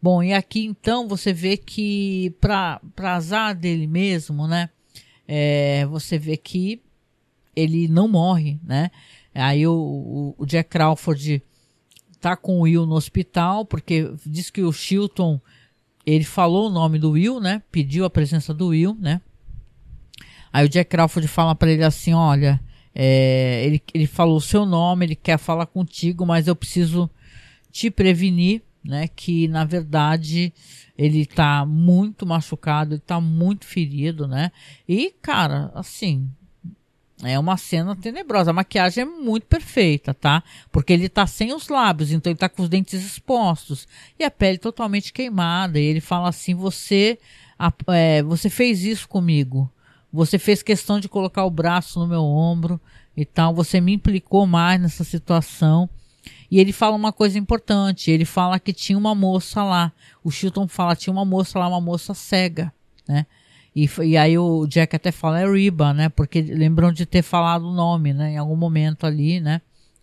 Bom, 0.01 0.23
e 0.23 0.33
aqui 0.33 0.65
então 0.65 1.09
você 1.09 1.33
vê 1.33 1.57
que, 1.57 2.35
pra 2.41 2.81
azar 2.97 3.55
dele 3.55 3.87
mesmo, 3.87 4.47
né? 4.47 4.71
É, 5.27 5.85
você 5.87 6.19
vê 6.19 6.37
que 6.37 6.81
ele 7.55 7.89
não 7.89 8.07
morre, 8.07 8.61
né? 8.63 8.91
Aí 9.35 9.67
o, 9.67 9.73
o, 9.73 10.35
o 10.39 10.47
Jack 10.47 10.71
Crawford 10.71 11.43
tá 12.21 12.37
com 12.37 12.59
o 12.59 12.63
Will 12.63 12.87
no 12.87 12.95
hospital, 12.95 13.65
porque 13.65 14.13
diz 14.27 14.51
que 14.51 14.63
o 14.63 14.73
Chilton, 14.73 15.41
ele 16.05 16.25
falou 16.25 16.69
o 16.69 16.73
nome 16.73 16.99
do 16.99 17.13
Will, 17.13 17.41
né? 17.41 17.63
Pediu 17.73 18.05
a 18.05 18.11
presença 18.11 18.53
do 18.53 18.69
Will, 18.69 18.97
né? 19.01 19.21
Aí 20.53 20.67
o 20.67 20.69
Jack 20.69 20.91
Crawford 20.91 21.27
fala 21.29 21.55
para 21.55 21.71
ele 21.71 21.85
assim, 21.85 22.13
olha, 22.13 22.61
é, 22.95 23.65
ele, 23.65 23.83
ele 23.95 24.07
falou 24.07 24.37
o 24.37 24.41
seu 24.41 24.67
nome, 24.67 25.07
ele 25.07 25.15
quer 25.15 25.39
falar 25.39 25.67
contigo, 25.67 26.27
mas 26.27 26.49
eu 26.49 26.57
preciso 26.57 27.09
te 27.71 27.91
prevenir, 27.91 28.63
né? 28.85 29.09
Que 29.09 29.47
na 29.49 29.65
verdade 29.65 30.53
ele 30.99 31.25
tá 31.25 31.65
muito 31.65 32.27
machucado, 32.27 32.95
ele 32.95 33.01
tá 33.01 33.21
muito 33.21 33.65
ferido, 33.65 34.27
né? 34.27 34.51
E, 34.87 35.15
cara, 35.23 35.71
assim, 35.75 36.29
é 37.23 37.39
uma 37.39 37.57
cena 37.57 37.95
tenebrosa. 37.95 38.51
A 38.51 38.55
maquiagem 38.55 39.03
é 39.03 39.05
muito 39.05 39.47
perfeita, 39.47 40.15
tá? 40.15 40.43
Porque 40.73 40.93
ele 40.93 41.09
tá 41.09 41.27
sem 41.27 41.53
os 41.53 41.69
lábios, 41.69 42.13
então 42.13 42.31
ele 42.31 42.39
tá 42.39 42.49
com 42.49 42.63
os 42.63 42.69
dentes 42.69 43.05
expostos. 43.05 43.87
E 44.19 44.25
a 44.25 44.31
pele 44.31 44.59
totalmente 44.59 45.13
queimada. 45.13 45.79
E 45.79 45.85
ele 45.85 46.01
fala 46.01 46.29
assim: 46.29 46.55
Você, 46.55 47.19
é, 47.89 48.23
você 48.23 48.49
fez 48.49 48.83
isso 48.85 49.09
comigo. 49.09 49.71
Você 50.13 50.39
fez 50.39 50.63
questão 50.63 50.99
de 50.99 51.09
colocar 51.09 51.45
o 51.45 51.51
braço 51.51 52.01
no 52.01 52.07
meu 52.07 52.23
ombro 52.23 52.81
e 53.17 53.25
tal. 53.25 53.55
Você 53.55 53.81
me 53.81 53.93
implicou 53.93 54.47
mais 54.47 54.81
nessa 54.81 55.05
situação. 55.05 55.89
E 56.51 56.59
ele 56.59 56.73
fala 56.73 56.97
uma 56.97 57.13
coisa 57.13 57.39
importante, 57.39 58.11
ele 58.11 58.25
fala 58.25 58.59
que 58.59 58.73
tinha 58.73 58.99
uma 58.99 59.15
moça 59.15 59.63
lá. 59.63 59.93
O 60.23 60.31
Chilton 60.31 60.67
fala 60.67 60.97
tinha 60.97 61.13
uma 61.13 61.25
moça 61.25 61.59
lá, 61.59 61.69
uma 61.69 61.81
moça 61.81 62.13
cega, 62.13 62.73
né? 63.09 63.25
E, 63.75 63.89
e 64.03 64.17
aí 64.17 64.37
o 64.37 64.67
Jack 64.67 64.97
até 64.97 65.13
fala 65.13 65.41
é 65.41 65.51
Riba, 65.51 65.93
né? 65.93 66.09
Porque 66.09 66.41
lembram 66.41 66.93
de 66.93 67.07
ter 67.07 67.23
falado 67.23 67.69
o 67.69 67.73
nome, 67.73 68.13
né? 68.13 68.33
Em 68.33 68.37
algum 68.39 68.57
momento 68.57 69.07
ali, 69.07 69.41
né? 69.41 69.61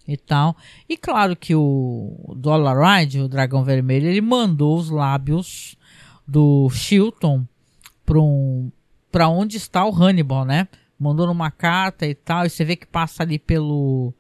E 0.08 0.16
tal. 0.16 0.56
E 0.88 0.96
claro 0.96 1.36
que 1.36 1.54
o 1.54 2.34
Dollar 2.38 3.00
Ride, 3.00 3.22
o 3.22 3.28
Dragão 3.28 3.64
Vermelho, 3.64 4.08
ele 4.08 4.22
mandou 4.22 4.78
os 4.78 4.90
lábios 4.90 5.76
do 6.26 6.70
Chilton 6.70 7.46
para 8.06 8.20
um, 8.20 8.72
pra 9.12 9.28
onde 9.28 9.58
está 9.58 9.86
o 9.86 9.94
Hannibal, 9.94 10.46
né? 10.46 10.68
Mandou 10.98 11.28
numa 11.28 11.52
carta 11.52 12.08
e 12.08 12.16
tal. 12.16 12.46
E 12.46 12.50
você 12.50 12.64
vê 12.64 12.78
que 12.78 12.88
passa 12.88 13.24
ali 13.24 13.38
pelo 13.38 14.14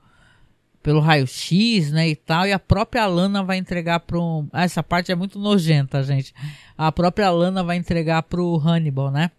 pelo 0.87 1.01
raio-x, 1.01 1.91
né, 1.91 2.07
e 2.07 2.15
tal, 2.15 2.47
e 2.47 2.53
a 2.53 2.59
própria 2.59 3.05
Lana 3.07 3.43
vai 3.43 3.57
entregar 3.57 3.99
pro... 3.99 4.47
Essa 4.53 4.81
parte 4.81 5.11
é 5.11 5.15
muito 5.15 5.37
nojenta, 5.37 6.01
gente. 6.01 6.33
A 6.77 6.93
própria 6.93 7.29
Lana 7.29 7.61
vai 7.61 7.75
entregar 7.75 8.23
pro 8.23 8.57
Hannibal, 8.57 9.11
né? 9.11 9.31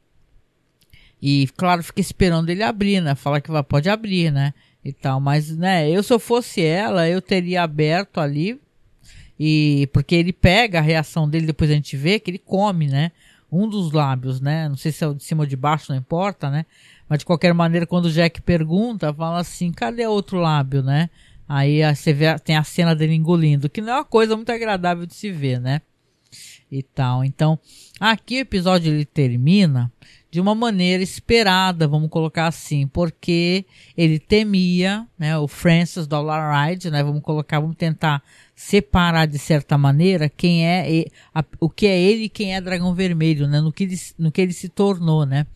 E, 1.20 1.48
claro, 1.57 1.83
fica 1.83 2.00
esperando 2.00 2.48
ele 2.50 2.62
abrir, 2.62 3.00
né? 3.00 3.14
Fala 3.14 3.40
que 3.40 3.50
vai, 3.50 3.62
pode 3.62 3.88
abrir, 3.88 4.31
né? 4.31 4.54
E 4.85 4.92
tal, 4.92 5.20
mas, 5.20 5.57
né, 5.57 5.90
eu 5.90 6.02
se 6.02 6.12
eu 6.12 6.18
fosse 6.18 6.62
ela, 6.62 7.09
eu 7.09 7.20
teria 7.20 7.62
aberto 7.62 8.20
ali, 8.20 8.61
e 9.38 9.88
porque 9.92 10.14
ele 10.14 10.33
pega 10.33 10.78
a 10.78 10.83
reação 10.83 11.28
dele, 11.28 11.46
depois 11.46 11.70
a 11.70 11.74
gente 11.74 11.96
vê 11.96 12.18
que 12.18 12.31
ele 12.31 12.38
come, 12.38 12.87
né? 12.87 13.12
Um 13.50 13.68
dos 13.68 13.92
lábios, 13.92 14.40
né? 14.40 14.68
Não 14.68 14.76
sei 14.76 14.92
se 14.92 15.04
é 15.04 15.07
o 15.07 15.14
de 15.14 15.22
cima 15.24 15.42
ou 15.42 15.46
de 15.46 15.57
baixo, 15.57 15.92
não 15.92 15.98
importa, 15.98 16.50
né? 16.50 16.66
Mas 17.09 17.20
de 17.20 17.24
qualquer 17.24 17.54
maneira, 17.54 17.87
quando 17.87 18.07
o 18.07 18.11
Jack 18.11 18.42
pergunta, 18.42 19.12
fala 19.14 19.40
assim: 19.40 19.72
cadê 19.72 20.07
outro 20.07 20.38
lábio, 20.38 20.83
né? 20.83 21.09
Aí 21.48 21.81
você 21.94 22.12
vê, 22.12 22.38
tem 22.38 22.57
a 22.57 22.64
cena 22.64 22.94
dele 22.94 23.14
engolindo, 23.14 23.70
que 23.70 23.81
não 23.81 23.92
é 23.92 23.96
uma 23.96 24.04
coisa 24.04 24.37
muito 24.37 24.50
agradável 24.50 25.07
de 25.07 25.14
se 25.14 25.31
ver, 25.31 25.61
né? 25.61 25.81
E 26.70 26.83
tal. 26.83 27.24
Então, 27.24 27.59
aqui 27.98 28.37
o 28.37 28.40
episódio 28.40 28.92
ele 28.92 29.07
termina 29.07 29.90
de 30.31 30.41
uma 30.41 30.55
maneira 30.55 31.03
esperada, 31.03 31.88
vamos 31.88 32.11
colocar 32.11 32.47
assim, 32.47 32.87
porque 32.87 33.64
ele 33.97 34.19
temia, 34.19 35.07
né, 35.19 35.38
o 35.38 35.49
Francis 35.49 36.07
Dollaride, 36.07 36.91
né, 36.91 37.03
vamos 37.03 37.23
colocar, 37.23 37.61
vamos 37.61 37.77
tentar 37.77 38.23
separar 38.55 39.27
de 39.27 39.38
certa 39.38 39.79
maneira 39.79 40.29
quem 40.29 40.67
é 40.67 41.07
a, 41.35 41.43
o 41.59 41.71
que 41.71 41.87
é 41.87 41.99
ele 41.99 42.25
e 42.25 42.29
quem 42.29 42.55
é 42.55 42.61
Dragão 42.61 42.95
Vermelho, 42.95 43.47
né, 43.47 43.61
no 43.61 43.73
que 43.73 43.85
ele, 43.85 43.99
no 44.19 44.31
que 44.31 44.41
ele 44.41 44.53
se 44.53 44.69
tornou, 44.69 45.25
né? 45.25 45.47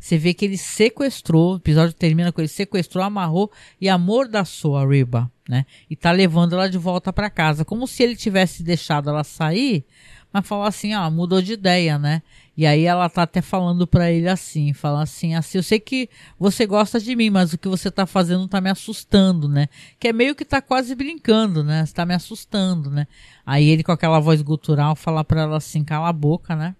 Você 0.00 0.16
vê 0.16 0.32
que 0.32 0.44
ele 0.44 0.56
sequestrou, 0.56 1.54
o 1.54 1.56
episódio 1.56 1.92
termina 1.92 2.30
com 2.30 2.40
ele 2.40 2.48
sequestrou, 2.48 3.02
amarrou 3.02 3.50
e 3.80 3.88
amordaçou 3.88 4.76
a 4.76 4.86
Riba, 4.86 5.30
né? 5.48 5.66
E 5.90 5.96
tá 5.96 6.12
levando 6.12 6.52
ela 6.54 6.68
de 6.68 6.78
volta 6.78 7.12
para 7.12 7.28
casa, 7.28 7.64
como 7.64 7.86
se 7.86 8.04
ele 8.04 8.14
tivesse 8.14 8.62
deixado 8.62 9.10
ela 9.10 9.24
sair, 9.24 9.84
mas 10.32 10.46
falou 10.46 10.64
assim, 10.64 10.94
ó, 10.94 11.10
mudou 11.10 11.40
de 11.40 11.52
ideia, 11.52 11.98
né? 11.98 12.22
E 12.56 12.66
aí 12.66 12.84
ela 12.84 13.08
tá 13.08 13.22
até 13.22 13.40
falando 13.40 13.86
para 13.86 14.10
ele 14.10 14.28
assim, 14.28 14.72
fala 14.72 15.02
assim, 15.02 15.34
assim, 15.34 15.58
eu 15.58 15.62
sei 15.62 15.78
que 15.78 16.10
você 16.38 16.66
gosta 16.66 17.00
de 17.00 17.14
mim, 17.14 17.30
mas 17.30 17.52
o 17.52 17.58
que 17.58 17.68
você 17.68 17.90
tá 17.90 18.04
fazendo 18.04 18.48
tá 18.48 18.60
me 18.60 18.68
assustando, 18.68 19.48
né? 19.48 19.68
Que 19.98 20.08
é 20.08 20.12
meio 20.12 20.34
que 20.34 20.44
tá 20.44 20.60
quase 20.60 20.94
brincando, 20.94 21.62
né? 21.62 21.82
Está 21.82 22.04
me 22.04 22.14
assustando, 22.14 22.90
né? 22.90 23.06
Aí 23.46 23.68
ele 23.68 23.82
com 23.84 23.92
aquela 23.92 24.20
voz 24.20 24.42
gutural 24.42 24.96
fala 24.96 25.24
para 25.24 25.42
ela 25.42 25.56
assim, 25.56 25.84
cala 25.84 26.08
a 26.08 26.12
boca, 26.12 26.56
né? 26.56 26.74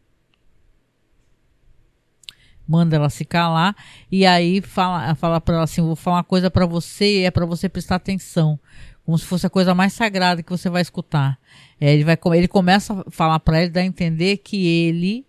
manda 2.69 2.95
ela 2.95 3.09
se 3.09 3.25
calar 3.25 3.75
e 4.13 4.27
aí 4.27 4.61
fala, 4.61 5.15
fala 5.15 5.41
para 5.41 5.55
ela 5.55 5.65
assim, 5.65 5.81
vou 5.81 5.97
falar 5.97 6.19
uma 6.19 6.25
coisa 6.25 6.51
para 6.51 6.67
você 6.67 7.21
e 7.21 7.25
é 7.25 7.31
para 7.31 7.47
você 7.47 7.67
prestar 7.67 7.95
atenção, 7.97 8.61
como 9.09 9.17
se 9.17 9.25
fosse 9.25 9.47
a 9.47 9.51
coisa 9.51 9.75
mais 9.75 9.95
sagrada 9.95 10.43
que 10.43 10.51
você 10.51 10.69
vai 10.69 10.83
escutar. 10.83 11.39
É, 11.81 11.95
ele 11.95 12.05
vai, 12.05 12.19
ele 12.37 12.47
começa 12.47 12.93
a 12.93 13.11
falar 13.11 13.41
para 13.41 13.63
ele, 13.63 13.71
dá 13.71 13.81
a 13.81 13.85
entender 13.87 14.37
que 14.37 14.67
ele 14.67 15.27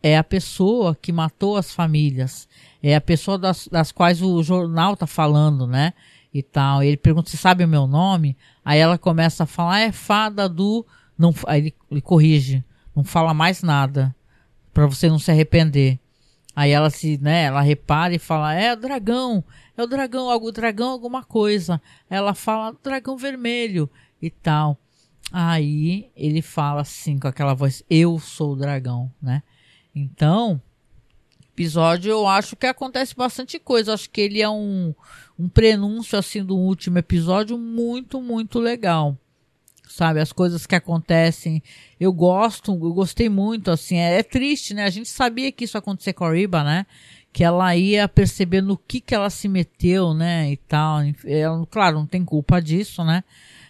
é 0.00 0.16
a 0.16 0.22
pessoa 0.22 0.94
que 0.94 1.10
matou 1.10 1.56
as 1.56 1.74
famílias, 1.74 2.48
é 2.80 2.94
a 2.94 3.00
pessoa 3.00 3.36
das, 3.36 3.66
das 3.66 3.90
quais 3.90 4.22
o 4.22 4.40
jornal 4.44 4.96
tá 4.96 5.08
falando, 5.08 5.66
né? 5.66 5.92
E 6.32 6.40
tal. 6.40 6.84
ele 6.84 6.96
pergunta 6.96 7.28
se 7.28 7.36
sabe 7.36 7.64
o 7.64 7.68
meu 7.68 7.88
nome. 7.88 8.36
Aí 8.64 8.78
ela 8.78 8.96
começa 8.96 9.42
a 9.42 9.46
falar, 9.46 9.80
é 9.80 9.90
fada 9.90 10.48
do. 10.48 10.86
Não, 11.18 11.34
aí 11.48 11.62
ele, 11.62 11.74
ele 11.90 12.00
corrige, 12.00 12.62
não 12.94 13.02
fala 13.02 13.34
mais 13.34 13.60
nada 13.60 14.14
para 14.72 14.86
você 14.86 15.08
não 15.08 15.18
se 15.18 15.32
arrepender. 15.32 15.98
Aí 16.56 16.70
ela 16.70 16.88
se, 16.88 17.18
né, 17.18 17.44
ela 17.44 17.60
repara 17.60 18.14
e 18.14 18.18
fala: 18.18 18.54
"É 18.54 18.72
o 18.72 18.76
dragão, 18.76 19.44
é 19.76 19.82
o 19.82 19.86
dragão, 19.86 20.30
algo 20.30 20.50
dragão 20.50 20.88
alguma 20.88 21.22
coisa". 21.22 21.80
Ela 22.08 22.32
fala: 22.34 22.74
"Dragão 22.82 23.18
vermelho" 23.18 23.90
e 24.22 24.30
tal. 24.30 24.78
Aí 25.30 26.10
ele 26.16 26.40
fala 26.40 26.80
assim 26.80 27.18
com 27.18 27.28
aquela 27.28 27.52
voz: 27.52 27.84
"Eu 27.90 28.18
sou 28.18 28.54
o 28.54 28.56
dragão", 28.56 29.12
né? 29.20 29.42
Então, 29.94 30.60
episódio 31.52 32.10
eu 32.10 32.26
acho 32.26 32.56
que 32.56 32.66
acontece 32.66 33.14
bastante 33.14 33.58
coisa. 33.58 33.92
Acho 33.92 34.08
que 34.08 34.22
ele 34.22 34.40
é 34.40 34.48
um 34.48 34.94
um 35.38 35.50
prenúncio 35.50 36.18
assim 36.18 36.42
do 36.42 36.56
último 36.56 36.96
episódio 36.96 37.58
muito, 37.58 38.22
muito 38.22 38.58
legal 38.58 39.18
sabe? 39.96 40.20
As 40.20 40.32
coisas 40.32 40.66
que 40.66 40.74
acontecem. 40.74 41.62
Eu 41.98 42.12
gosto, 42.12 42.72
eu 42.72 42.92
gostei 42.92 43.28
muito, 43.28 43.70
assim. 43.70 43.96
É, 43.96 44.18
é 44.18 44.22
triste, 44.22 44.74
né? 44.74 44.84
A 44.84 44.90
gente 44.90 45.08
sabia 45.08 45.50
que 45.50 45.64
isso 45.64 45.76
ia 45.76 45.78
acontecer 45.78 46.12
com 46.12 46.24
a 46.24 46.32
Riba, 46.32 46.62
né? 46.62 46.86
Que 47.32 47.42
ela 47.42 47.74
ia 47.74 48.06
perceber 48.06 48.60
no 48.60 48.76
que 48.76 49.00
que 49.00 49.14
ela 49.14 49.30
se 49.30 49.48
meteu, 49.48 50.12
né? 50.12 50.50
E 50.52 50.56
tal. 50.56 50.98
Ela, 51.24 51.66
claro, 51.70 51.98
não 51.98 52.06
tem 52.06 52.24
culpa 52.24 52.60
disso, 52.60 53.02
né? 53.02 53.24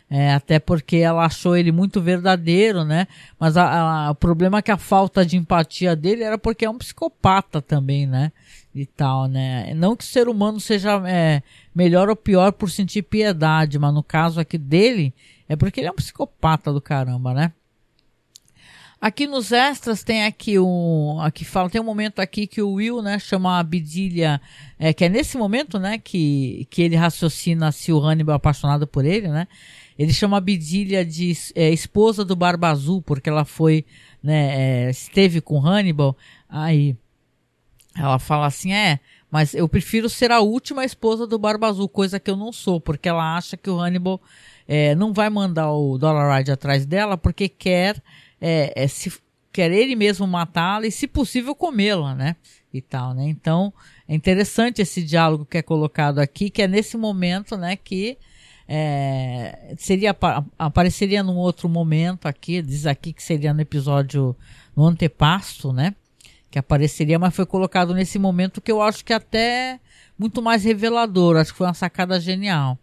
É, 0.09 0.35
até 0.35 0.59
porque 0.59 0.97
ela 0.97 1.25
achou 1.25 1.57
ele 1.57 1.73
muito 1.73 2.01
verdadeiro, 2.01 2.85
né? 2.85 3.07
Mas 3.39 3.57
a, 3.57 4.07
a, 4.07 4.11
o 4.11 4.15
problema 4.15 4.59
é 4.59 4.63
que 4.63 4.71
a 4.71 4.77
falta 4.77 5.25
de 5.25 5.37
empatia 5.37 5.97
dele 5.97 6.23
era 6.23 6.39
porque 6.39 6.65
é 6.65 6.71
um 6.71 6.79
psicopata 6.79 7.61
também, 7.61 8.07
né? 8.07 8.33
E 8.79 8.85
tal, 8.85 9.27
né? 9.27 9.73
Não 9.75 9.97
que 9.97 10.05
o 10.05 10.07
ser 10.07 10.29
humano 10.29 10.61
seja 10.61 11.03
é, 11.09 11.43
melhor 11.75 12.11
ou 12.11 12.15
pior 12.15 12.53
por 12.53 12.71
sentir 12.71 13.01
piedade, 13.01 13.79
mas 13.79 13.95
no 13.95 14.03
caso 14.03 14.39
aqui 14.39 14.59
dele, 14.59 15.15
é 15.49 15.57
porque 15.57 15.81
ele 15.81 15.89
é 15.89 15.91
um 15.91 15.95
psicopata 15.95 16.71
do 16.71 16.81
caramba, 16.81 17.33
né? 17.33 17.53
Aqui 19.01 19.27
nos 19.27 19.53
extras 19.53 20.03
tem 20.03 20.25
aqui 20.25 20.59
um, 20.59 21.21
aqui 21.21 21.43
fala, 21.43 21.71
tem 21.71 21.81
um 21.81 21.85
momento 21.85 22.21
aqui 22.21 22.47
que 22.47 22.61
o 22.61 22.73
Will, 22.73 23.01
né, 23.01 23.19
chama 23.19 23.59
a 23.59 23.63
Bidilha, 23.63 24.41
é, 24.79 24.93
que 24.93 25.05
é 25.05 25.09
nesse 25.09 25.39
momento, 25.39 25.79
né, 25.79 25.97
que, 25.99 26.67
que 26.71 26.83
ele 26.83 26.97
raciocina 26.97 27.73
se 27.73 27.93
o 27.93 27.99
Hannibal 27.99 28.35
é 28.35 28.37
apaixonado 28.37 28.87
por 28.87 29.05
ele, 29.05 29.29
né? 29.29 29.49
Ele 29.99 30.13
chama 30.13 30.37
a 30.37 30.41
Bidilha 30.41 31.05
de 31.05 31.33
é, 31.55 31.71
esposa 31.71 32.25
do 32.25 32.37
Barba 32.37 32.69
Azul, 32.69 33.01
porque 33.01 33.31
ela 33.31 33.47
foi, 33.47 33.87
né, 34.23 34.87
é, 34.87 34.91
esteve 34.91 35.41
com 35.41 35.65
Hannibal. 35.65 36.15
Aí 36.49 36.95
ela 37.97 38.19
fala 38.19 38.47
assim, 38.47 38.73
é, 38.73 39.01
mas 39.31 39.55
eu 39.55 39.69
prefiro 39.69 40.09
ser 40.09 40.31
a 40.31 40.41
última 40.41 40.85
esposa 40.85 41.27
do 41.27 41.39
Barba 41.39 41.69
Azul, 41.69 41.89
coisa 41.89 42.21
que 42.21 42.31
eu 42.31 42.37
não 42.37 42.53
sou, 42.53 42.81
porque 42.81 43.09
ela 43.09 43.37
acha 43.37 43.57
que 43.57 43.71
o 43.71 43.81
Hannibal 43.81 44.21
é, 44.69 44.95
não 44.95 45.13
vai 45.13 45.31
mandar 45.31 45.73
o 45.73 45.99
Dollar 45.99 46.39
Ride 46.39 46.53
atrás 46.53 46.85
dela 46.85 47.17
porque 47.17 47.49
quer, 47.49 48.03
é, 48.41 48.73
é, 48.75 48.89
se, 48.89 49.13
quer 49.53 49.73
ele 49.73 49.97
mesmo 49.97 50.27
matá-la 50.27 50.87
e, 50.87 50.93
se 50.93 51.07
possível, 51.07 51.55
comê-la, 51.55 52.15
né? 52.15 52.37
E 52.73 52.81
tal, 52.83 53.15
né? 53.15 53.25
Então, 53.27 53.73
é 54.07 54.15
interessante 54.15 54.83
esse 54.83 55.03
diálogo 55.03 55.47
que 55.47 55.59
é 55.59 55.63
colocado 55.63 56.19
aqui, 56.19 56.51
que 56.51 56.61
é 56.63 56.69
nesse 56.69 56.97
momento, 56.97 57.57
né, 57.57 57.77
que 57.77 58.19
é, 58.69 59.75
seria 59.79 60.15
apareceria 60.59 61.23
num 61.23 61.37
outro 61.37 61.69
momento 61.69 62.27
aqui, 62.27 62.61
diz 62.61 62.85
aqui 62.85 63.13
que 63.13 63.23
seria 63.23 63.55
no 63.55 63.61
episódio 63.61 64.37
no 64.75 64.85
antepasto, 64.85 65.73
né? 65.73 65.95
Que 66.51 66.59
apareceria, 66.59 67.19
mas 67.19 67.35
foi 67.35 67.45
colocado 67.45 67.93
nesse 67.95 68.19
momento 68.19 68.61
que 68.61 68.71
eu 68.71 68.81
acho 68.81 69.05
que 69.05 69.13
até 69.13 69.81
muito 70.19 70.41
mais 70.41 70.65
revelador, 70.65 71.37
acho 71.37 71.53
que 71.53 71.59
foi 71.59 71.67
uma 71.67 71.75
sacada 71.75 72.19
genial. 72.21 72.79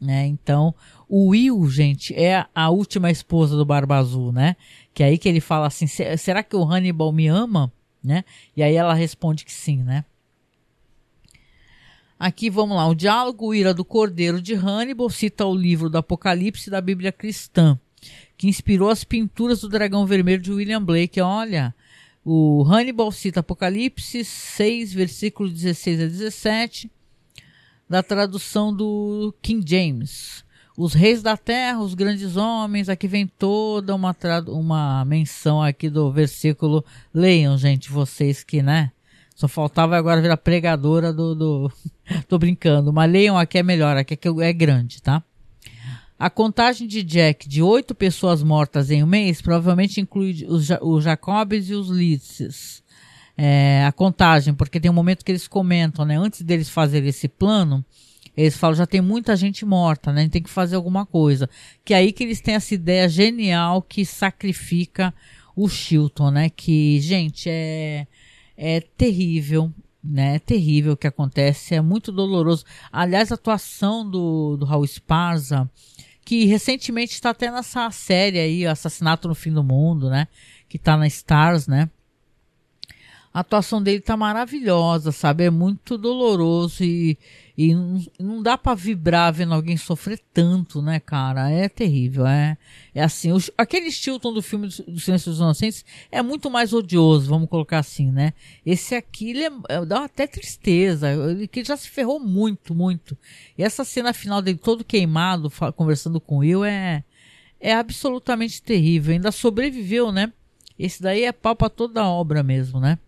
Né? 0.00 0.26
Então, 0.26 0.74
o 1.08 1.28
Will, 1.28 1.68
gente, 1.68 2.14
é 2.14 2.46
a 2.54 2.70
última 2.70 3.10
esposa 3.10 3.56
do 3.56 3.66
Barba 3.66 3.96
Azul, 3.98 4.32
né? 4.32 4.56
Que 4.94 5.02
é 5.02 5.06
aí 5.06 5.18
que 5.18 5.28
ele 5.28 5.40
fala 5.40 5.66
assim: 5.66 5.86
será 5.86 6.42
que 6.42 6.56
o 6.56 6.64
Hannibal 6.64 7.12
me 7.12 7.26
ama? 7.26 7.70
Né? 8.02 8.24
E 8.56 8.62
aí 8.62 8.76
ela 8.76 8.94
responde 8.94 9.44
que 9.44 9.52
sim, 9.52 9.82
né? 9.82 10.06
Aqui 12.18 12.48
vamos 12.48 12.76
lá, 12.76 12.86
o 12.86 12.94
diálogo 12.94 13.54
Ira 13.54 13.72
do 13.72 13.84
Cordeiro 13.84 14.40
de 14.40 14.54
Hannibal 14.54 15.08
cita 15.08 15.46
o 15.46 15.54
livro 15.54 15.88
do 15.88 15.98
Apocalipse 15.98 16.70
da 16.70 16.80
Bíblia 16.80 17.10
Cristã, 17.10 17.78
que 18.36 18.46
inspirou 18.46 18.90
as 18.90 19.04
pinturas 19.04 19.60
do 19.62 19.68
Dragão 19.68 20.06
Vermelho 20.06 20.42
de 20.42 20.52
William 20.52 20.82
Blake. 20.82 21.20
Olha, 21.20 21.74
o 22.32 22.62
Hannibal 22.64 23.10
cita 23.10 23.40
Apocalipse 23.40 24.24
6, 24.24 24.92
versículos 24.92 25.52
16 25.52 26.00
a 26.02 26.06
17, 26.06 26.90
da 27.88 28.02
tradução 28.02 28.74
do 28.74 29.34
King 29.42 29.64
James 29.68 30.44
os 30.82 30.94
reis 30.94 31.22
da 31.22 31.36
terra, 31.36 31.80
os 31.80 31.92
grandes 31.92 32.36
homens, 32.36 32.88
aqui 32.88 33.06
vem 33.06 33.26
toda 33.26 33.94
uma, 33.94 34.16
uma 34.48 35.04
menção 35.04 35.60
aqui 35.62 35.90
do 35.90 36.10
versículo. 36.10 36.82
Leiam, 37.12 37.58
gente, 37.58 37.90
vocês 37.90 38.42
que, 38.42 38.62
né? 38.62 38.90
Só 39.34 39.46
faltava 39.46 39.94
agora 39.94 40.22
virar 40.22 40.38
pregadora 40.38 41.12
do, 41.12 41.34
do... 41.34 41.72
Tô 42.26 42.38
brincando, 42.38 42.94
mas 42.94 43.12
leiam 43.12 43.36
aqui 43.36 43.58
é 43.58 43.62
melhor, 43.62 43.94
aqui 43.98 44.14
é, 44.14 44.48
é 44.48 44.52
grande, 44.54 45.02
tá? 45.02 45.22
A 46.20 46.28
contagem 46.28 46.86
de 46.86 47.02
Jack 47.02 47.48
de 47.48 47.62
oito 47.62 47.94
pessoas 47.94 48.42
mortas 48.42 48.90
em 48.90 49.02
um 49.02 49.06
mês 49.06 49.40
provavelmente 49.40 50.02
inclui 50.02 50.44
os, 50.46 50.68
os 50.82 51.02
Jacobs 51.02 51.70
e 51.70 51.74
os 51.74 51.88
Litzes. 51.88 52.82
É, 53.38 53.86
a 53.86 53.90
contagem, 53.90 54.52
porque 54.52 54.78
tem 54.78 54.90
um 54.90 54.94
momento 54.94 55.24
que 55.24 55.32
eles 55.32 55.48
comentam, 55.48 56.04
né? 56.04 56.18
Antes 56.18 56.42
deles 56.42 56.68
fazerem 56.68 57.08
esse 57.08 57.26
plano, 57.26 57.82
eles 58.36 58.54
falam, 58.54 58.76
já 58.76 58.86
tem 58.86 59.00
muita 59.00 59.34
gente 59.34 59.64
morta, 59.64 60.12
né? 60.12 60.20
A 60.20 60.24
gente 60.24 60.32
tem 60.32 60.42
que 60.42 60.50
fazer 60.50 60.76
alguma 60.76 61.06
coisa. 61.06 61.48
Que 61.82 61.94
é 61.94 61.96
aí 61.96 62.12
que 62.12 62.22
eles 62.22 62.42
têm 62.42 62.54
essa 62.54 62.74
ideia 62.74 63.08
genial 63.08 63.80
que 63.80 64.04
sacrifica 64.04 65.14
o 65.56 65.70
Chilton, 65.70 66.30
né? 66.32 66.50
Que, 66.50 67.00
gente, 67.00 67.48
é, 67.48 68.06
é 68.58 68.82
terrível, 68.82 69.72
né? 70.04 70.36
É 70.36 70.38
terrível 70.38 70.92
o 70.92 70.96
que 70.98 71.06
acontece, 71.06 71.74
é 71.74 71.80
muito 71.80 72.12
doloroso. 72.12 72.66
Aliás, 72.92 73.32
a 73.32 73.36
atuação 73.36 74.06
do, 74.08 74.58
do 74.58 74.66
Raul 74.66 74.84
Esparza, 74.84 75.66
que 76.30 76.44
recentemente 76.44 77.14
está 77.14 77.30
até 77.30 77.50
nessa 77.50 77.90
série 77.90 78.38
aí, 78.38 78.64
Assassinato 78.64 79.26
no 79.26 79.34
Fim 79.34 79.52
do 79.52 79.64
Mundo, 79.64 80.08
né? 80.08 80.28
Que 80.68 80.78
tá 80.78 80.96
na 80.96 81.08
Stars, 81.08 81.66
né? 81.66 81.90
A 83.34 83.40
atuação 83.40 83.82
dele 83.82 84.00
tá 84.00 84.16
maravilhosa, 84.16 85.10
sabe? 85.10 85.42
É 85.42 85.50
muito 85.50 85.98
doloroso 85.98 86.84
e, 86.84 87.18
e 87.62 87.74
não, 87.74 88.02
não 88.18 88.42
dá 88.42 88.56
para 88.56 88.74
vibrar 88.74 89.34
vendo 89.34 89.52
alguém 89.52 89.76
sofrer 89.76 90.18
tanto, 90.32 90.80
né, 90.80 90.98
cara? 90.98 91.50
É 91.50 91.68
terrível, 91.68 92.26
é, 92.26 92.56
é 92.94 93.02
assim. 93.02 93.32
O, 93.32 93.38
aquele 93.58 93.92
Stilton 93.92 94.32
do 94.32 94.40
filme 94.40 94.66
do, 94.66 94.98
Silêncio 94.98 95.30
dos 95.30 95.40
Inocentes 95.40 95.84
é 96.10 96.22
muito 96.22 96.50
mais 96.50 96.72
odioso, 96.72 97.28
vamos 97.28 97.50
colocar 97.50 97.80
assim, 97.80 98.10
né? 98.10 98.32
Esse 98.64 98.94
aqui, 98.94 99.32
ele 99.32 99.44
é, 99.68 99.84
dá 99.84 100.04
até 100.04 100.26
tristeza, 100.26 101.12
ele 101.12 101.46
que 101.46 101.62
já 101.62 101.76
se 101.76 101.90
ferrou 101.90 102.18
muito, 102.18 102.74
muito. 102.74 103.14
E 103.58 103.62
essa 103.62 103.84
cena 103.84 104.14
final 104.14 104.40
dele 104.40 104.56
todo 104.56 104.82
queimado, 104.82 105.52
conversando 105.76 106.18
com 106.18 106.36
o 106.36 106.38
Will, 106.38 106.64
é, 106.64 107.04
é 107.60 107.74
absolutamente 107.74 108.62
terrível. 108.62 109.12
Ainda 109.12 109.30
sobreviveu, 109.30 110.10
né? 110.10 110.32
Esse 110.78 111.02
daí 111.02 111.24
é 111.24 111.32
pau 111.32 111.54
pra 111.54 111.68
toda 111.68 112.08
obra 112.08 112.42
mesmo, 112.42 112.80
né? 112.80 112.98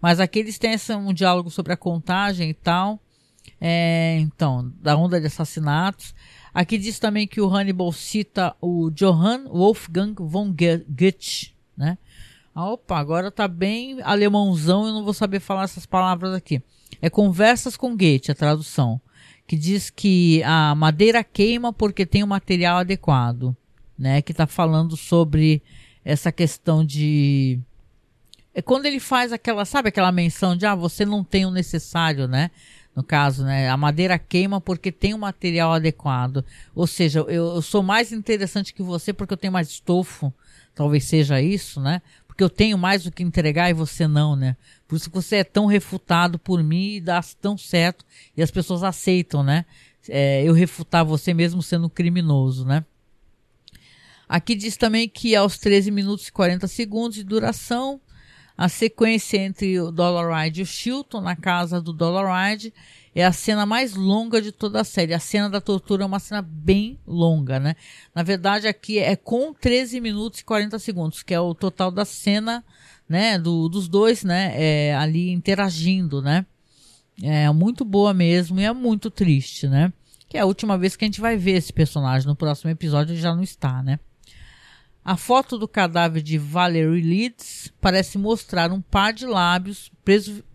Mas 0.00 0.20
aqui 0.20 0.38
eles 0.38 0.58
têm 0.58 0.74
um 0.96 1.12
diálogo 1.12 1.50
sobre 1.50 1.74
a 1.74 1.76
contagem 1.76 2.48
e 2.48 2.54
tal. 2.54 2.98
É, 3.60 4.18
então, 4.20 4.72
da 4.80 4.96
onda 4.96 5.20
de 5.20 5.26
assassinatos. 5.26 6.14
Aqui 6.52 6.78
diz 6.78 6.98
também 6.98 7.26
que 7.26 7.40
o 7.40 7.48
Hannibal 7.48 7.92
cita 7.92 8.54
o 8.60 8.90
Johann 8.90 9.44
Wolfgang 9.48 10.14
von 10.18 10.52
Goethe, 10.52 11.54
né? 11.76 11.98
Ah, 12.54 12.72
opa, 12.72 12.98
agora 12.98 13.30
tá 13.30 13.46
bem 13.46 14.00
alemãozão, 14.02 14.86
eu 14.86 14.92
não 14.92 15.04
vou 15.04 15.14
saber 15.14 15.38
falar 15.38 15.64
essas 15.64 15.86
palavras 15.86 16.34
aqui. 16.34 16.60
É 17.00 17.08
Conversas 17.08 17.76
com 17.76 17.96
Goethe, 17.96 18.32
a 18.32 18.34
tradução, 18.34 19.00
que 19.46 19.56
diz 19.56 19.90
que 19.90 20.42
a 20.42 20.74
madeira 20.74 21.22
queima 21.22 21.72
porque 21.72 22.04
tem 22.04 22.22
o 22.22 22.26
um 22.26 22.28
material 22.28 22.78
adequado, 22.78 23.56
né? 23.96 24.20
Que 24.20 24.34
tá 24.34 24.46
falando 24.46 24.96
sobre 24.96 25.62
essa 26.04 26.32
questão 26.32 26.84
de 26.84 27.60
é 28.52 28.60
quando 28.60 28.86
ele 28.86 28.98
faz 28.98 29.32
aquela, 29.32 29.64
sabe 29.64 29.88
aquela 29.88 30.10
menção 30.10 30.56
de 30.56 30.66
ah, 30.66 30.74
você 30.74 31.04
não 31.04 31.22
tem 31.22 31.46
o 31.46 31.50
necessário, 31.50 32.26
né? 32.26 32.50
No 32.94 33.04
caso, 33.04 33.44
né? 33.44 33.68
A 33.68 33.76
madeira 33.76 34.18
queima 34.18 34.60
porque 34.60 34.90
tem 34.90 35.14
o 35.14 35.16
um 35.16 35.20
material 35.20 35.72
adequado. 35.72 36.44
Ou 36.74 36.86
seja, 36.86 37.20
eu, 37.20 37.28
eu, 37.28 37.62
sou 37.62 37.82
mais 37.82 38.12
interessante 38.12 38.74
que 38.74 38.82
você 38.82 39.12
porque 39.12 39.32
eu 39.32 39.38
tenho 39.38 39.52
mais 39.52 39.68
estofo. 39.68 40.32
Talvez 40.74 41.04
seja 41.04 41.40
isso, 41.40 41.80
né? 41.80 42.02
Porque 42.26 42.42
eu 42.42 42.50
tenho 42.50 42.76
mais 42.76 43.06
o 43.06 43.10
que 43.10 43.22
entregar 43.22 43.70
e 43.70 43.74
você 43.74 44.08
não, 44.08 44.34
né? 44.34 44.56
Por 44.88 44.96
isso 44.96 45.08
que 45.08 45.14
você 45.14 45.36
é 45.36 45.44
tão 45.44 45.66
refutado 45.66 46.38
por 46.38 46.62
mim 46.62 46.94
e 46.94 47.00
dá 47.00 47.20
tão 47.40 47.56
certo. 47.56 48.04
E 48.36 48.42
as 48.42 48.50
pessoas 48.50 48.82
aceitam, 48.82 49.42
né? 49.42 49.64
É, 50.08 50.42
eu 50.42 50.52
refutar 50.52 51.04
você 51.04 51.32
mesmo 51.32 51.62
sendo 51.62 51.88
criminoso, 51.88 52.64
né? 52.64 52.84
Aqui 54.28 54.54
diz 54.54 54.76
também 54.76 55.08
que 55.08 55.34
aos 55.34 55.58
13 55.58 55.90
minutos 55.90 56.28
e 56.28 56.32
40 56.32 56.66
segundos 56.68 57.16
de 57.16 57.24
duração, 57.24 58.00
a 58.60 58.68
sequência 58.68 59.38
entre 59.38 59.80
o 59.80 59.90
Dollaride 59.90 60.60
e 60.60 60.64
o 60.64 60.66
Chilton 60.66 61.22
na 61.22 61.34
casa 61.34 61.80
do 61.80 61.94
Dollaride 61.94 62.74
é 63.14 63.24
a 63.24 63.32
cena 63.32 63.64
mais 63.64 63.94
longa 63.94 64.42
de 64.42 64.52
toda 64.52 64.82
a 64.82 64.84
série. 64.84 65.14
A 65.14 65.18
cena 65.18 65.48
da 65.48 65.62
tortura 65.62 66.02
é 66.02 66.06
uma 66.06 66.18
cena 66.18 66.42
bem 66.42 67.00
longa, 67.06 67.58
né? 67.58 67.74
Na 68.14 68.22
verdade, 68.22 68.68
aqui 68.68 68.98
é 68.98 69.16
com 69.16 69.54
13 69.54 69.98
minutos 69.98 70.40
e 70.40 70.44
40 70.44 70.78
segundos, 70.78 71.22
que 71.22 71.32
é 71.32 71.40
o 71.40 71.54
total 71.54 71.90
da 71.90 72.04
cena, 72.04 72.62
né? 73.08 73.38
Do, 73.38 73.66
dos 73.66 73.88
dois, 73.88 74.22
né? 74.24 74.52
É, 74.54 74.94
ali 74.94 75.30
interagindo, 75.30 76.20
né? 76.20 76.44
É 77.22 77.50
muito 77.50 77.82
boa 77.82 78.12
mesmo 78.12 78.60
e 78.60 78.64
é 78.64 78.74
muito 78.74 79.10
triste, 79.10 79.68
né? 79.68 79.90
Que 80.28 80.36
é 80.36 80.40
a 80.40 80.46
última 80.46 80.76
vez 80.76 80.96
que 80.96 81.04
a 81.06 81.08
gente 81.08 81.22
vai 81.22 81.34
ver 81.34 81.52
esse 81.52 81.72
personagem. 81.72 82.28
No 82.28 82.36
próximo 82.36 82.70
episódio 82.70 83.16
já 83.16 83.34
não 83.34 83.42
está, 83.42 83.82
né? 83.82 83.98
A 85.04 85.16
foto 85.16 85.56
do 85.56 85.66
cadáver 85.66 86.22
de 86.22 86.36
Valerie 86.36 87.02
Leeds 87.02 87.72
parece 87.80 88.18
mostrar 88.18 88.70
um 88.70 88.80
par 88.80 89.12
de 89.12 89.26
lábios, 89.26 89.90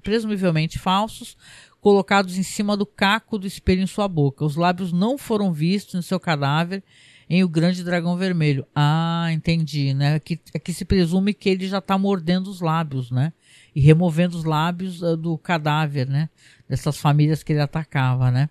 presumivelmente 0.03 0.77
falsos, 0.77 1.35
colocados 1.81 2.37
em 2.37 2.43
cima 2.43 2.77
do 2.77 2.85
caco 2.85 3.37
do 3.37 3.47
espelho 3.47 3.81
em 3.81 3.87
sua 3.87 4.07
boca. 4.07 4.45
Os 4.45 4.55
lábios 4.55 4.91
não 4.91 5.17
foram 5.17 5.51
vistos 5.51 5.95
no 5.95 6.03
seu 6.03 6.19
cadáver 6.19 6.83
em 7.29 7.43
O 7.43 7.49
Grande 7.49 7.83
Dragão 7.83 8.15
Vermelho. 8.17 8.65
Ah, 8.75 9.27
entendi, 9.31 9.93
né? 9.93 10.15
Aqui, 10.15 10.39
aqui 10.53 10.73
se 10.73 10.85
presume 10.85 11.33
que 11.33 11.49
ele 11.49 11.67
já 11.67 11.79
está 11.79 11.97
mordendo 11.97 12.47
os 12.47 12.61
lábios, 12.61 13.11
né? 13.11 13.33
E 13.75 13.81
removendo 13.81 14.37
os 14.37 14.43
lábios 14.43 15.01
uh, 15.01 15.17
do 15.17 15.37
cadáver, 15.37 16.07
né? 16.07 16.29
Dessas 16.69 16.97
famílias 16.97 17.43
que 17.43 17.53
ele 17.53 17.61
atacava, 17.61 18.31
né? 18.31 18.49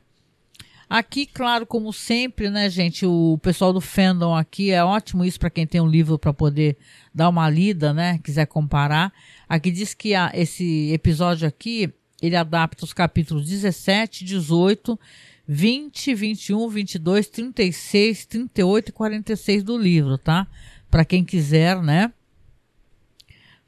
Aqui, 0.88 1.26
claro, 1.26 1.66
como 1.66 1.92
sempre, 1.92 2.50
né, 2.50 2.68
gente, 2.68 3.06
o 3.06 3.38
pessoal 3.42 3.72
do 3.72 3.80
fandom 3.80 4.34
aqui 4.34 4.70
é 4.70 4.84
ótimo 4.84 5.24
isso 5.24 5.40
para 5.40 5.50
quem 5.50 5.66
tem 5.66 5.80
um 5.80 5.86
livro 5.86 6.18
para 6.18 6.32
poder 6.32 6.76
dar 7.14 7.28
uma 7.28 7.48
lida, 7.48 7.92
né, 7.92 8.18
quiser 8.22 8.46
comparar. 8.46 9.12
Aqui 9.48 9.70
diz 9.70 9.94
que 9.94 10.14
a, 10.14 10.30
esse 10.34 10.92
episódio 10.92 11.48
aqui, 11.48 11.92
ele 12.20 12.36
adapta 12.36 12.84
os 12.84 12.92
capítulos 12.92 13.48
17, 13.48 14.24
18, 14.24 14.98
20, 15.46 16.14
21, 16.14 16.68
22, 16.68 17.28
36, 17.28 18.26
38 18.26 18.88
e 18.88 18.92
46 18.92 19.62
do 19.62 19.76
livro, 19.76 20.16
tá? 20.16 20.46
Para 20.90 21.04
quem 21.04 21.24
quiser, 21.24 21.82
né? 21.82 22.12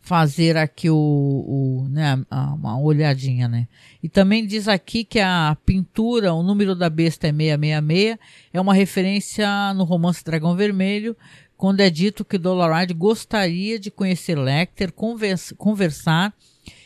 Fazer 0.07 0.57
aqui 0.57 0.89
o, 0.89 0.95
o 0.97 1.89
né, 1.91 2.25
uma 2.31 2.81
olhadinha, 2.81 3.49
né? 3.49 3.67
E 4.01 4.09
também 4.09 4.47
diz 4.47 4.69
aqui 4.69 5.03
que 5.03 5.19
a 5.19 5.57
pintura, 5.67 6.33
o 6.33 6.45
número 6.45 6.77
da 6.77 6.89
besta 6.89 7.27
é 7.27 7.33
666, 7.33 8.17
é 8.53 8.61
uma 8.61 8.73
referência 8.73 9.75
no 9.75 9.83
romance 9.83 10.25
Dragão 10.25 10.55
Vermelho, 10.55 11.17
quando 11.57 11.81
é 11.81 11.91
dito 11.91 12.25
que 12.25 12.39
Dollaride 12.39 12.95
gostaria 12.95 13.81
de 13.81 13.91
conhecer 13.91 14.39
Lecter, 14.39 14.93
conversa, 14.93 15.57
conversar 15.57 16.33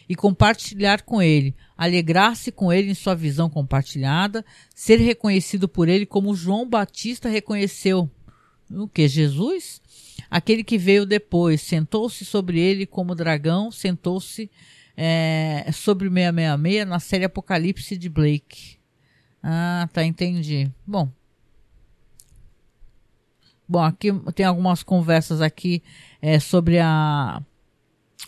e 0.09 0.17
compartilhar 0.17 1.03
com 1.03 1.21
ele, 1.21 1.55
alegrar-se 1.77 2.51
com 2.51 2.73
ele 2.73 2.91
em 2.91 2.95
sua 2.95 3.15
visão 3.15 3.51
compartilhada, 3.51 4.43
ser 4.75 4.97
reconhecido 4.97 5.69
por 5.69 5.91
ele 5.91 6.07
como 6.07 6.35
João 6.35 6.67
Batista 6.67 7.29
reconheceu 7.29 8.11
o 8.71 8.89
que 8.89 9.07
Jesus? 9.07 9.80
Aquele 10.31 10.63
que 10.63 10.79
veio 10.79 11.05
depois 11.05 11.61
sentou-se 11.61 12.25
sobre 12.25 12.61
ele 12.61 12.87
como 12.87 13.15
dragão, 13.15 13.71
sentou-se 13.71 14.51
é, 14.97 15.69
sobre 15.73 16.09
666 16.09 16.87
na 16.87 17.01
série 17.01 17.25
Apocalipse 17.25 17.97
de 17.97 18.09
Blake. 18.09 18.79
Ah, 19.43 19.89
tá, 19.93 20.05
entendi. 20.05 20.71
Bom. 20.87 21.11
Bom, 23.69 23.83
aqui 23.83 24.09
tem 24.35 24.47
algumas 24.47 24.83
conversas 24.83 25.41
aqui 25.41 25.83
é, 26.21 26.39
sobre 26.39 26.79
a 26.79 27.43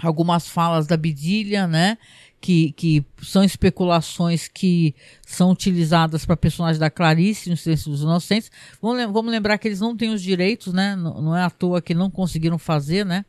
algumas 0.01 0.49
falas 0.49 0.87
da 0.87 0.97
Bidilha, 0.97 1.67
né? 1.67 1.99
Que, 2.43 2.73
que 2.73 3.07
são 3.23 3.45
especulações 3.45 4.49
que 4.49 4.97
são 5.25 5.53
utilizadas 5.53 6.27
para 6.27 6.37
personagens 6.37 6.77
da 6.77 6.91
Clarice 6.91 7.49
no 7.49 7.57
Silêncio 7.57 7.89
dos 7.89 8.03
Inocentes. 8.03 8.51
Vamos, 8.83 9.31
lembrar 9.31 9.59
que 9.59 9.69
eles 9.69 9.79
não 9.79 9.97
têm 9.97 10.13
os 10.13 10.21
direitos, 10.21 10.73
né? 10.73 10.97
Não, 10.97 11.37
é 11.37 11.45
à 11.45 11.49
toa 11.49 11.81
que 11.81 11.95
não 11.95 12.11
conseguiram 12.11 12.59
fazer, 12.59 13.07
né? 13.07 13.25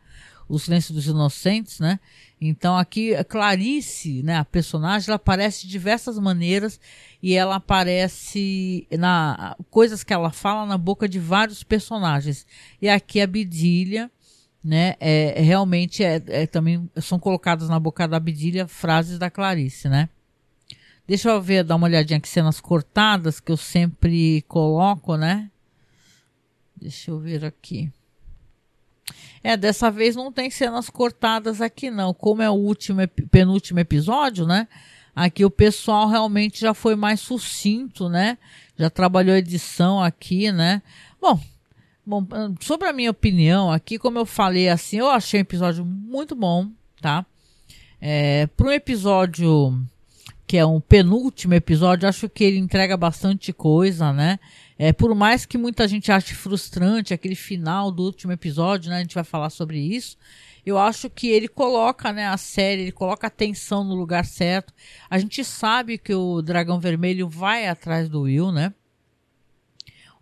O 0.49 0.57
Silêncio 0.57 0.95
dos 0.95 1.05
Inocentes, 1.05 1.79
né? 1.79 1.99
Então 2.41 2.75
aqui 2.75 3.13
Clarice, 3.25 4.23
né? 4.23 4.37
A 4.37 4.43
personagem, 4.43 5.07
ela 5.07 5.17
aparece 5.17 5.61
de 5.61 5.67
diversas 5.69 6.17
maneiras 6.17 6.79
e 7.21 7.35
ela 7.35 7.57
aparece 7.57 8.87
na 8.97 9.55
coisas 9.69 10.03
que 10.03 10.11
ela 10.11 10.31
fala 10.31 10.65
na 10.65 10.77
boca 10.77 11.07
de 11.07 11.19
vários 11.19 11.63
personagens. 11.63 12.47
E 12.81 12.89
aqui 12.89 13.21
a 13.21 13.27
Bidilha 13.27 14.09
né, 14.63 14.95
é, 14.99 15.41
realmente 15.41 16.03
é, 16.03 16.21
é, 16.27 16.47
também 16.47 16.89
são 17.01 17.19
colocadas 17.19 17.67
na 17.67 17.79
boca 17.79 18.07
da 18.07 18.17
Abdília 18.17 18.67
frases 18.67 19.19
da 19.19 19.29
Clarice, 19.29 19.89
né? 19.89 20.09
Deixa 21.05 21.29
eu 21.29 21.41
ver, 21.41 21.65
dar 21.65 21.75
uma 21.75 21.87
olhadinha 21.87 22.17
aqui 22.17 22.29
cenas 22.29 22.61
cortadas 22.61 23.41
que 23.41 23.51
eu 23.51 23.57
sempre 23.57 24.41
coloco, 24.43 25.17
né? 25.17 25.51
Deixa 26.77 27.11
eu 27.11 27.19
ver 27.19 27.43
aqui. 27.43 27.91
É, 29.43 29.57
dessa 29.57 29.91
vez 29.91 30.15
não 30.15 30.31
tem 30.31 30.49
cenas 30.49 30.89
cortadas 30.89 31.59
aqui 31.59 31.91
não. 31.91 32.13
Como 32.13 32.41
é 32.41 32.49
o 32.49 32.53
último 32.53 33.05
penúltimo 33.29 33.79
episódio, 33.79 34.47
né? 34.47 34.67
Aqui 35.13 35.43
o 35.43 35.51
pessoal 35.51 36.07
realmente 36.07 36.61
já 36.61 36.73
foi 36.73 36.95
mais 36.95 37.19
sucinto, 37.19 38.07
né? 38.07 38.37
Já 38.77 38.89
trabalhou 38.89 39.35
edição 39.35 40.01
aqui, 40.01 40.51
né? 40.51 40.81
Bom, 41.21 41.39
bom, 42.05 42.25
sobre 42.59 42.87
a 42.87 42.93
minha 42.93 43.11
opinião 43.11 43.71
aqui, 43.71 43.97
como 43.97 44.17
eu 44.17 44.25
falei 44.25 44.69
assim, 44.69 44.97
eu 44.97 45.09
achei 45.09 45.39
um 45.39 45.41
episódio 45.41 45.85
muito 45.85 46.35
bom, 46.35 46.69
tá? 47.01 47.25
É, 48.01 48.47
para 48.47 48.67
um 48.67 48.71
episódio 48.71 49.81
que 50.45 50.57
é 50.57 50.65
um 50.65 50.79
penúltimo 50.79 51.53
episódio, 51.53 52.07
acho 52.07 52.29
que 52.29 52.43
ele 52.43 52.57
entrega 52.57 52.97
bastante 52.97 53.51
coisa, 53.53 54.11
né? 54.11 54.39
É, 54.77 54.91
por 54.91 55.15
mais 55.15 55.45
que 55.45 55.57
muita 55.57 55.87
gente 55.87 56.11
ache 56.11 56.35
frustrante 56.35 57.13
aquele 57.13 57.35
final 57.35 57.91
do 57.91 58.03
último 58.03 58.33
episódio, 58.33 58.89
né? 58.89 58.97
A 58.97 59.01
gente 59.01 59.15
vai 59.15 59.23
falar 59.23 59.49
sobre 59.49 59.79
isso 59.79 60.17
eu 60.65 60.77
acho 60.77 61.09
que 61.09 61.27
ele 61.27 61.47
coloca, 61.47 62.13
né, 62.13 62.27
a 62.27 62.37
série, 62.37 62.83
ele 62.83 62.91
coloca 62.91 63.27
a 63.27 63.29
atenção 63.29 63.83
no 63.83 63.95
lugar 63.95 64.25
certo. 64.25 64.73
A 65.09 65.19
gente 65.19 65.43
sabe 65.43 65.97
que 65.97 66.13
o 66.13 66.41
Dragão 66.41 66.79
Vermelho 66.79 67.27
vai 67.27 67.67
atrás 67.67 68.07
do 68.07 68.21
Will, 68.21 68.51
né? 68.51 68.73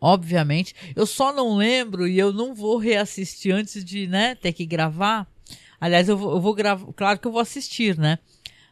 Obviamente. 0.02 0.74
Eu 0.96 1.06
só 1.06 1.32
não 1.32 1.56
lembro 1.56 2.08
e 2.08 2.18
eu 2.18 2.34
não 2.34 2.56
vou 2.56 2.78
reassistir 2.78 3.54
antes 3.54 3.86
de, 3.86 4.08
né, 4.08 4.34
ter 4.34 4.52
que 4.52 4.66
gravar. 4.66 5.28
Aliás, 5.80 6.10
eu 6.10 6.18
vou, 6.18 6.32
eu 6.32 6.42
vou 6.42 6.56
gravar, 6.56 6.92
claro 6.94 7.20
que 7.20 7.28
eu 7.28 7.32
vou 7.32 7.40
assistir, 7.40 7.96
né? 7.98 8.18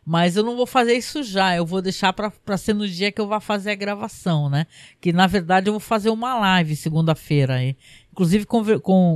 Mas 0.03 0.35
eu 0.35 0.43
não 0.43 0.55
vou 0.55 0.65
fazer 0.65 0.93
isso 0.93 1.21
já, 1.21 1.55
eu 1.55 1.63
vou 1.63 1.83
deixar 1.83 2.11
para 2.13 2.57
ser 2.57 2.73
no 2.73 2.87
dia 2.87 3.11
que 3.11 3.21
eu 3.21 3.27
vou 3.27 3.39
fazer 3.39 3.71
a 3.71 3.75
gravação, 3.75 4.49
né? 4.49 4.65
Que 4.99 5.13
na 5.13 5.27
verdade 5.27 5.67
eu 5.69 5.73
vou 5.73 5.79
fazer 5.79 6.09
uma 6.09 6.33
live 6.39 6.75
segunda-feira 6.75 7.55
aí. 7.55 7.77
Inclusive 8.11 8.47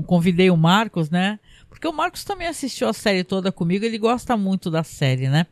convidei 0.05 0.51
o 0.51 0.57
Marcos, 0.57 1.09
né? 1.09 1.39
Porque 1.67 1.87
o 1.87 1.93
Marcos 1.93 2.23
também 2.23 2.47
assistiu 2.47 2.87
a 2.87 2.93
série 2.93 3.23
toda 3.23 3.51
comigo, 3.51 3.83
ele 3.83 3.97
gosta 3.97 4.37
muito 4.37 4.69
da 4.69 4.83
série, 4.83 5.29
né? 5.29 5.47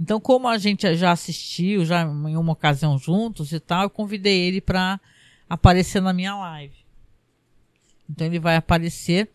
Então, 0.00 0.18
como 0.18 0.48
a 0.48 0.58
gente 0.58 0.96
já 0.96 1.12
assistiu, 1.12 1.84
já 1.84 2.02
em 2.02 2.36
uma 2.36 2.54
ocasião 2.54 2.98
juntos 2.98 3.52
e 3.52 3.60
tal, 3.60 3.84
eu 3.84 3.90
convidei 3.90 4.36
ele 4.48 4.60
para 4.60 5.00
aparecer 5.52 6.00
na 6.00 6.14
minha 6.14 6.34
live. 6.34 6.74
Então 8.08 8.26
ele 8.26 8.38
vai 8.38 8.56
aparecer. 8.56 9.30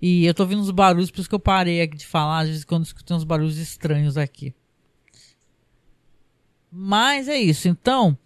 E 0.00 0.26
eu 0.26 0.34
tô 0.34 0.42
ouvindo 0.42 0.60
uns 0.60 0.70
barulhos, 0.70 1.10
por 1.10 1.20
isso 1.20 1.28
que 1.28 1.34
eu 1.34 1.40
parei 1.40 1.80
aqui 1.80 1.96
de 1.96 2.06
falar, 2.06 2.40
às 2.40 2.48
vezes 2.48 2.64
quando 2.64 2.84
escutei 2.84 3.16
uns 3.16 3.24
barulhos 3.24 3.56
estranhos 3.56 4.18
aqui. 4.18 4.54
Mas 6.70 7.28
é 7.28 7.38
isso. 7.38 7.66
Então, 7.66 8.18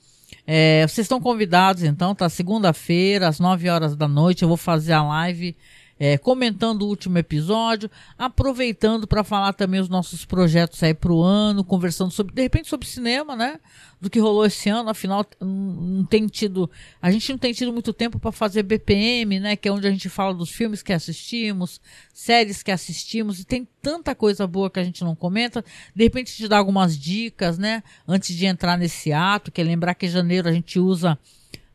é, 0.44 0.84
vocês 0.88 1.04
estão 1.04 1.20
convidados, 1.20 1.84
então, 1.84 2.12
tá? 2.12 2.28
Segunda-feira, 2.28 3.28
às 3.28 3.38
9 3.38 3.68
horas 3.68 3.94
da 3.94 4.08
noite, 4.08 4.42
eu 4.42 4.48
vou 4.48 4.56
fazer 4.56 4.94
a 4.94 5.02
live 5.04 5.56
é, 5.98 6.16
comentando 6.16 6.82
o 6.82 6.88
último 6.88 7.18
episódio, 7.18 7.90
aproveitando 8.16 9.06
para 9.06 9.24
falar 9.24 9.52
também 9.52 9.80
os 9.80 9.88
nossos 9.88 10.24
projetos 10.24 10.82
aí 10.82 10.94
para 10.94 11.12
o 11.12 11.22
ano, 11.22 11.64
conversando 11.64 12.10
sobre, 12.10 12.34
de 12.34 12.42
repente, 12.42 12.68
sobre 12.68 12.86
cinema, 12.86 13.34
né? 13.34 13.58
Do 14.00 14.08
que 14.08 14.20
rolou 14.20 14.46
esse 14.46 14.68
ano, 14.68 14.90
afinal, 14.90 15.26
não 15.40 16.04
tem 16.04 16.26
tido, 16.28 16.70
a 17.02 17.10
gente 17.10 17.32
não 17.32 17.38
tem 17.38 17.52
tido 17.52 17.72
muito 17.72 17.92
tempo 17.92 18.18
para 18.20 18.30
fazer 18.30 18.62
BPM, 18.62 19.40
né? 19.40 19.56
Que 19.56 19.68
é 19.68 19.72
onde 19.72 19.88
a 19.88 19.90
gente 19.90 20.08
fala 20.08 20.32
dos 20.32 20.50
filmes 20.50 20.82
que 20.82 20.92
assistimos, 20.92 21.80
séries 22.14 22.62
que 22.62 22.70
assistimos, 22.70 23.40
e 23.40 23.44
tem 23.44 23.66
tanta 23.82 24.14
coisa 24.14 24.46
boa 24.46 24.70
que 24.70 24.78
a 24.78 24.84
gente 24.84 25.02
não 25.02 25.16
comenta. 25.16 25.64
De 25.94 26.04
repente, 26.04 26.34
te 26.34 26.46
dá 26.46 26.58
algumas 26.58 26.96
dicas, 26.96 27.58
né? 27.58 27.82
Antes 28.06 28.36
de 28.36 28.46
entrar 28.46 28.78
nesse 28.78 29.12
ato, 29.12 29.50
que 29.50 29.60
é 29.60 29.64
lembrar 29.64 29.94
que 29.94 30.06
em 30.06 30.10
janeiro 30.10 30.48
a 30.48 30.52
gente 30.52 30.78
usa 30.78 31.18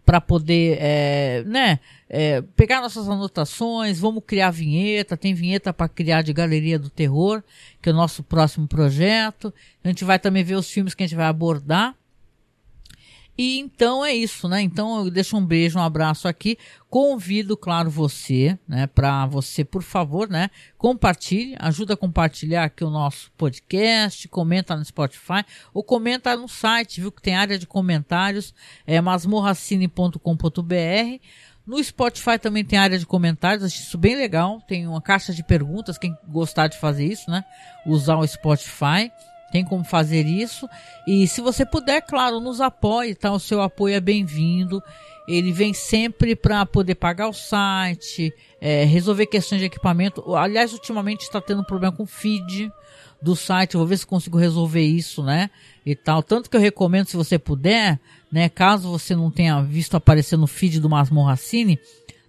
para 0.06 0.20
poder, 0.20 0.78
é, 0.80 1.44
né, 1.46 1.80
é, 2.10 2.42
pegar 2.56 2.82
nossas 2.82 3.08
anotações, 3.08 4.00
vamos 4.00 4.24
criar 4.26 4.52
vinheta, 4.52 5.16
tem 5.16 5.34
vinheta 5.34 5.74
para 5.74 5.88
criar 5.88 6.22
de 6.22 6.34
Galeria 6.34 6.78
do 6.78 6.90
Terror, 6.90 7.42
que 7.82 7.90
é 7.90 7.92
o 7.92 7.96
nosso 7.96 8.22
próximo 8.22 8.68
projeto. 8.68 9.54
A 9.84 9.88
gente 9.88 10.04
vai 10.04 10.20
também 10.20 10.44
ver 10.44 10.56
os 10.56 10.70
filmes 10.70 10.94
que 10.94 11.04
a 11.04 11.08
gente 11.08 11.16
vai 11.16 11.28
abordar. 11.28 11.96
E 13.38 13.60
então 13.60 14.06
é 14.06 14.14
isso, 14.14 14.48
né? 14.48 14.62
Então 14.62 15.04
eu 15.04 15.10
deixo 15.10 15.36
um 15.36 15.46
beijo, 15.46 15.80
um 15.80 15.82
abraço 15.82 16.28
aqui. 16.28 16.58
Convido, 16.88 17.58
claro, 17.58 17.90
você, 17.90 18.58
né, 18.68 18.86
para 18.86 19.26
você, 19.26 19.66
por 19.66 19.82
favor, 19.82 20.30
né, 20.30 20.52
compartilhe, 20.78 21.56
ajuda 21.60 21.96
a 21.96 21.98
compartilhar 21.98 22.66
aqui 22.66 22.84
o 22.84 22.92
nosso 22.92 23.32
podcast, 23.36 24.28
comenta 24.28 24.76
no 24.76 24.86
Spotify 24.86 25.44
ou 25.74 25.84
comenta 25.84 26.38
no 26.38 26.48
site, 26.48 27.02
viu 27.02 27.12
que 27.12 27.24
tem 27.24 27.36
área 27.36 27.58
de 27.58 27.66
comentários, 27.66 28.54
é 28.86 29.02
masmorracine.com.br. 29.02 31.20
No 31.66 31.84
Spotify 31.84 32.38
também 32.38 32.64
tem 32.64 32.78
área 32.78 33.00
de 33.00 33.06
comentários, 33.06 33.64
acho 33.64 33.82
isso 33.82 33.98
bem 33.98 34.16
legal. 34.16 34.62
Tem 34.68 34.86
uma 34.86 35.02
caixa 35.02 35.34
de 35.34 35.42
perguntas, 35.42 35.98
quem 35.98 36.16
gostar 36.28 36.68
de 36.68 36.78
fazer 36.78 37.06
isso, 37.06 37.32
né? 37.32 37.44
Usar 37.86 38.18
o 38.18 38.28
Spotify 38.28 39.10
tem 39.54 39.64
como 39.64 39.84
fazer 39.84 40.26
isso. 40.26 40.68
E 41.06 41.28
se 41.28 41.40
você 41.40 41.64
puder, 41.64 42.02
claro, 42.02 42.40
nos 42.40 42.60
apoie, 42.60 43.14
tá? 43.14 43.32
O 43.32 43.40
seu 43.40 43.62
apoio 43.62 43.94
é 43.94 44.00
bem-vindo. 44.00 44.82
Ele 45.28 45.52
vem 45.52 45.76
sempre 45.76 46.36
para 46.36 46.66
poder 46.66 46.96
pagar 46.96 47.30
o 47.30 47.34
site, 47.34 48.34
é, 48.60 48.84
resolver 48.84 49.28
questões 49.28 49.60
de 49.60 49.68
equipamento. 49.68 50.36
Aliás, 50.36 50.74
ultimamente 50.74 51.22
está 51.22 51.40
tendo 51.40 51.64
problema 51.64 51.96
com 51.96 52.02
o 52.02 52.08
feed 52.08 52.72
do 53.22 53.36
site. 53.36 53.76
Eu 53.76 53.82
vou 53.82 53.88
ver 53.88 53.98
se 53.98 54.08
consigo 54.08 54.40
resolver 54.40 54.82
isso, 54.82 55.22
né? 55.22 55.52
E 55.86 55.96
tal. 55.96 56.24
Tanto 56.24 56.50
que 56.50 56.58
eu 56.58 56.62
recomendo, 56.62 57.06
se 57.06 57.16
você 57.16 57.38
puder, 57.38 58.00
né? 58.32 58.50
Caso 58.50 58.90
você 58.90 59.16
não 59.16 59.30
tenha 59.30 59.62
visto 59.62 59.96
aparecer 59.96 60.36
no 60.36 60.48
feed 60.48 60.80
do 60.80 60.90
Masmorracine, 60.90 61.80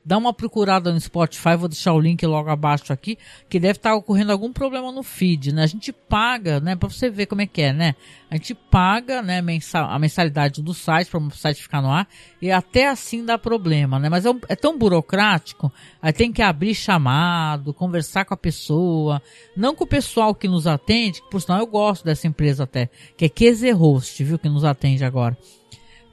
Dá 0.05 0.18
uma 0.18 0.34
procurada 0.34 0.92
no 0.92 1.00
Spotify, 1.00 1.57
vou 1.57 1.68
deixar 1.68 1.94
o 1.94 2.00
link 2.00 2.24
logo 2.26 2.50
abaixo 2.50 2.92
aqui, 2.92 3.16
que 3.48 3.59
deve 3.59 3.78
estar 3.78 3.94
ocorrendo 3.94 4.32
algum 4.32 4.52
problema 4.52 4.92
no 4.92 5.02
feed, 5.02 5.52
né? 5.55 5.62
A 5.62 5.66
gente 5.66 5.92
paga, 5.92 6.61
né? 6.61 6.76
Para 6.76 6.90
você 6.90 7.09
ver 7.09 7.24
como 7.24 7.40
é 7.40 7.46
que 7.46 7.62
é, 7.62 7.72
né? 7.72 7.94
A 8.30 8.36
gente 8.36 8.55
paga, 8.55 9.22
né, 9.22 9.40
mensal, 9.40 9.88
a 9.88 9.98
mensalidade 9.98 10.61
do 10.61 10.74
site 10.74 11.09
para 11.09 11.20
o 11.20 11.30
site 11.30 11.62
ficar 11.62 11.80
no 11.80 11.90
ar 11.90 12.09
e 12.42 12.50
até 12.50 12.88
assim 12.88 13.24
dá 13.24 13.38
problema, 13.38 13.98
né? 13.98 14.09
Mas 14.09 14.26
é, 14.26 14.30
é, 14.48 14.57
tão 14.57 14.76
burocrático, 14.76 15.72
aí 16.02 16.12
tem 16.12 16.32
que 16.32 16.42
abrir 16.42 16.74
chamado, 16.74 17.72
conversar 17.72 18.24
com 18.24 18.34
a 18.34 18.36
pessoa, 18.36 19.22
não 19.57 19.74
com 19.74 19.84
o 19.84 19.86
pessoal 19.86 20.34
que 20.34 20.48
nos 20.48 20.66
atende, 20.66 21.22
que 21.22 21.30
por 21.30 21.40
sinal 21.40 21.61
eu 21.61 21.66
gosto 21.66 22.05
dessa 22.05 22.26
empresa 22.26 22.64
até, 22.64 22.90
que 23.16 23.24
é 23.24 23.28
QZ 23.28 23.72
Host, 23.72 24.22
viu, 24.24 24.38
que 24.38 24.48
nos 24.48 24.64
atende 24.64 25.05
agora. 25.05 25.38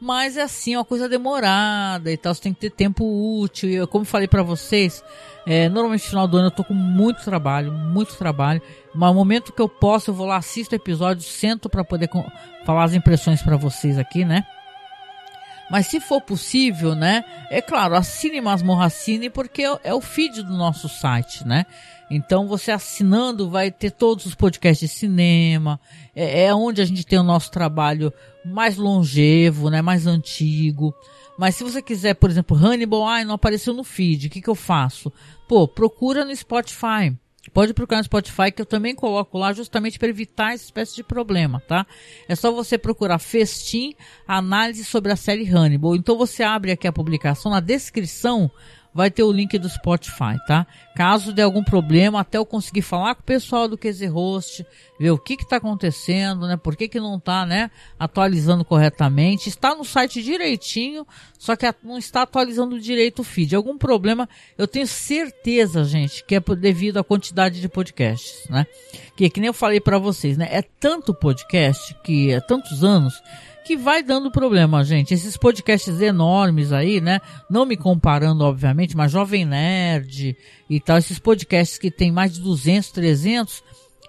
Mas 0.02 0.36
é 0.36 0.42
assim, 0.42 0.74
é 0.74 0.80
uma 0.80 0.84
coisa 0.84 1.08
demorada 1.08 2.12
e 2.12 2.18
tal. 2.18 2.34
Você 2.34 2.42
tem 2.42 2.54
que 2.56 2.60
ter 2.60 2.72
tempo 2.72 3.06
útil. 3.40 3.70
E 3.70 3.76
eu, 3.76 3.88
como 3.88 4.04
falei 4.04 4.28
para 4.28 4.42
vocês, 4.42 5.04
é, 5.46 5.70
normalmente 5.70 6.02
no 6.06 6.10
final 6.10 6.28
do 6.28 6.38
ano 6.38 6.48
eu 6.48 6.52
tô 6.52 6.64
com 6.64 6.74
muito 6.74 7.24
trabalho, 7.24 7.72
muito 7.72 8.18
trabalho. 8.18 8.60
Mas 8.96 9.10
no 9.10 9.16
momento 9.16 9.54
que 9.54 9.62
eu 9.62 9.70
posso, 9.70 10.10
eu 10.10 10.16
vou 10.16 10.26
lá, 10.26 10.38
assisto 10.38 10.74
o 10.74 10.76
episódio, 10.76 11.22
sento 11.22 11.70
para 11.70 11.84
poder 11.84 12.10
falar 12.66 12.86
as 12.86 12.96
impressões 12.96 13.44
para 13.44 13.56
vocês 13.56 14.00
aqui, 14.00 14.26
né? 14.26 14.44
Mas 15.70 15.86
se 15.86 16.00
for 16.00 16.20
possível, 16.20 16.96
né? 16.96 17.24
É 17.52 17.62
claro, 17.62 17.96
assine 17.96 18.42
Masmorracine 18.42 19.30
porque 19.30 19.64
é, 19.64 19.80
é 19.84 19.94
o 19.94 20.02
feed 20.02 20.42
do 20.42 20.58
nosso 20.58 20.90
site, 20.90 21.48
né? 21.48 21.68
Então 22.12 22.46
você 22.46 22.72
assinando 22.72 23.50
vai 23.50 23.72
ter 23.72 23.92
todos 23.92 24.26
os 24.26 24.36
podcasts 24.36 24.90
de 24.90 24.94
cinema, 24.94 25.80
é, 26.14 26.44
é 26.44 26.54
onde 26.54 26.82
a 26.82 26.86
gente 26.86 27.06
tem 27.06 27.18
o 27.18 27.24
nosso 27.24 27.50
trabalho 27.50 28.12
mais 28.46 28.76
longevo, 28.76 29.70
né, 29.70 29.82
mais 29.82 30.06
antigo. 30.06 30.94
Mas 31.40 31.56
se 31.56 31.64
você 31.64 31.82
quiser, 31.82 32.16
por 32.16 32.30
exemplo, 32.30 32.58
Hannibal, 32.58 33.08
ai, 33.08 33.24
não 33.24 33.36
apareceu 33.36 33.74
no 33.74 33.84
feed, 33.84 34.28
o 34.28 34.30
que, 34.30 34.42
que 34.42 34.50
eu 34.50 34.56
faço? 34.56 35.12
Pô, 35.48 35.66
procura 35.68 36.26
no 36.26 36.36
Spotify. 36.36 37.18
Pode 37.54 37.74
procurar 37.74 38.00
no 38.00 38.04
Spotify 38.04 38.52
que 38.52 38.62
eu 38.62 38.66
também 38.66 38.94
coloco 38.94 39.38
lá 39.38 39.52
justamente 39.52 39.98
para 39.98 40.10
evitar 40.10 40.54
essa 40.54 40.66
espécie 40.66 40.96
de 40.96 41.04
problema, 41.04 41.60
tá? 41.68 41.88
É 42.28 42.36
só 42.36 42.52
você 42.52 42.78
procurar 42.78 43.18
Festim, 43.20 43.96
análise 44.28 44.86
sobre 44.86 45.12
a 45.12 45.16
série 45.16 45.50
Hannibal. 45.50 45.96
Então 45.96 46.18
você 46.18 46.44
abre 46.44 46.72
aqui 46.72 46.88
a 46.88 46.94
publicação, 46.94 47.52
na 47.52 47.60
descrição 47.60 48.52
vai 48.94 49.10
ter 49.10 49.24
o 49.24 49.32
link 49.32 49.58
do 49.58 49.70
Spotify, 49.70 50.38
tá? 50.46 50.68
Caso 50.96 51.34
dê 51.34 51.42
algum 51.42 51.64
problema, 51.64 52.20
até 52.20 52.38
eu 52.38 52.46
conseguir 52.46 52.82
falar 52.82 53.16
com 53.16 53.22
o 53.22 53.26
pessoal 53.26 53.68
do 53.68 53.78
QZ 53.78 54.08
Host, 54.10 54.66
ver 55.00 55.12
o 55.12 55.18
que 55.18 55.38
que 55.38 55.48
tá 55.48 55.58
acontecendo, 55.58 56.46
né? 56.48 56.58
Por 56.58 56.76
que 56.76 56.88
que 56.88 57.00
não 57.00 57.20
tá, 57.20 57.46
né, 57.46 57.72
atualizando 57.98 58.66
corretamente? 58.66 59.48
Está 59.48 59.74
no 59.74 59.86
site 59.86 60.22
direitinho, 60.22 61.08
só 61.40 61.56
que 61.56 61.66
não 61.84 61.98
está 61.98 62.24
atualizando 62.24 62.80
direito 62.80 63.20
o 63.20 63.24
feed. 63.24 63.56
Algum 63.56 63.78
problema, 63.78 64.28
eu 64.58 64.68
tenho 64.68 64.88
certeza, 64.88 65.84
gente, 65.84 66.24
que 66.26 66.36
é 66.36 66.40
devido 66.40 66.98
à 66.98 67.04
quantidade 67.04 67.62
de 67.62 67.70
podcasts, 67.70 68.48
né? 68.50 68.66
Que 69.16 69.30
que 69.30 69.40
nem 69.40 69.48
eu 69.48 69.54
falei 69.54 69.80
para 69.80 69.98
vocês, 69.98 70.38
né? 70.38 70.48
É 70.52 70.62
tanto 70.62 71.14
podcast 71.14 71.96
que 72.04 72.32
é 72.32 72.42
tantos 72.42 72.84
anos 72.84 73.22
que 73.72 73.78
vai 73.78 74.04
dando 74.04 74.30
problema, 74.30 74.84
gente. 74.84 75.14
Esses 75.14 75.38
podcasts 75.38 76.02
enormes 76.02 76.74
aí, 76.74 77.00
né? 77.00 77.22
Não 77.50 77.66
me 77.66 77.78
comparando, 77.78 78.44
obviamente, 78.44 78.98
mas 78.98 79.14
Jovem 79.14 79.46
Nerd 79.46 80.36
e 80.70 80.80
tal, 80.82 80.98
esses 80.98 81.20
podcasts 81.20 81.78
que 81.78 81.90
tem 81.90 82.12
mais 82.12 82.34
de 82.34 82.42
200, 82.42 82.92
300, 82.92 83.64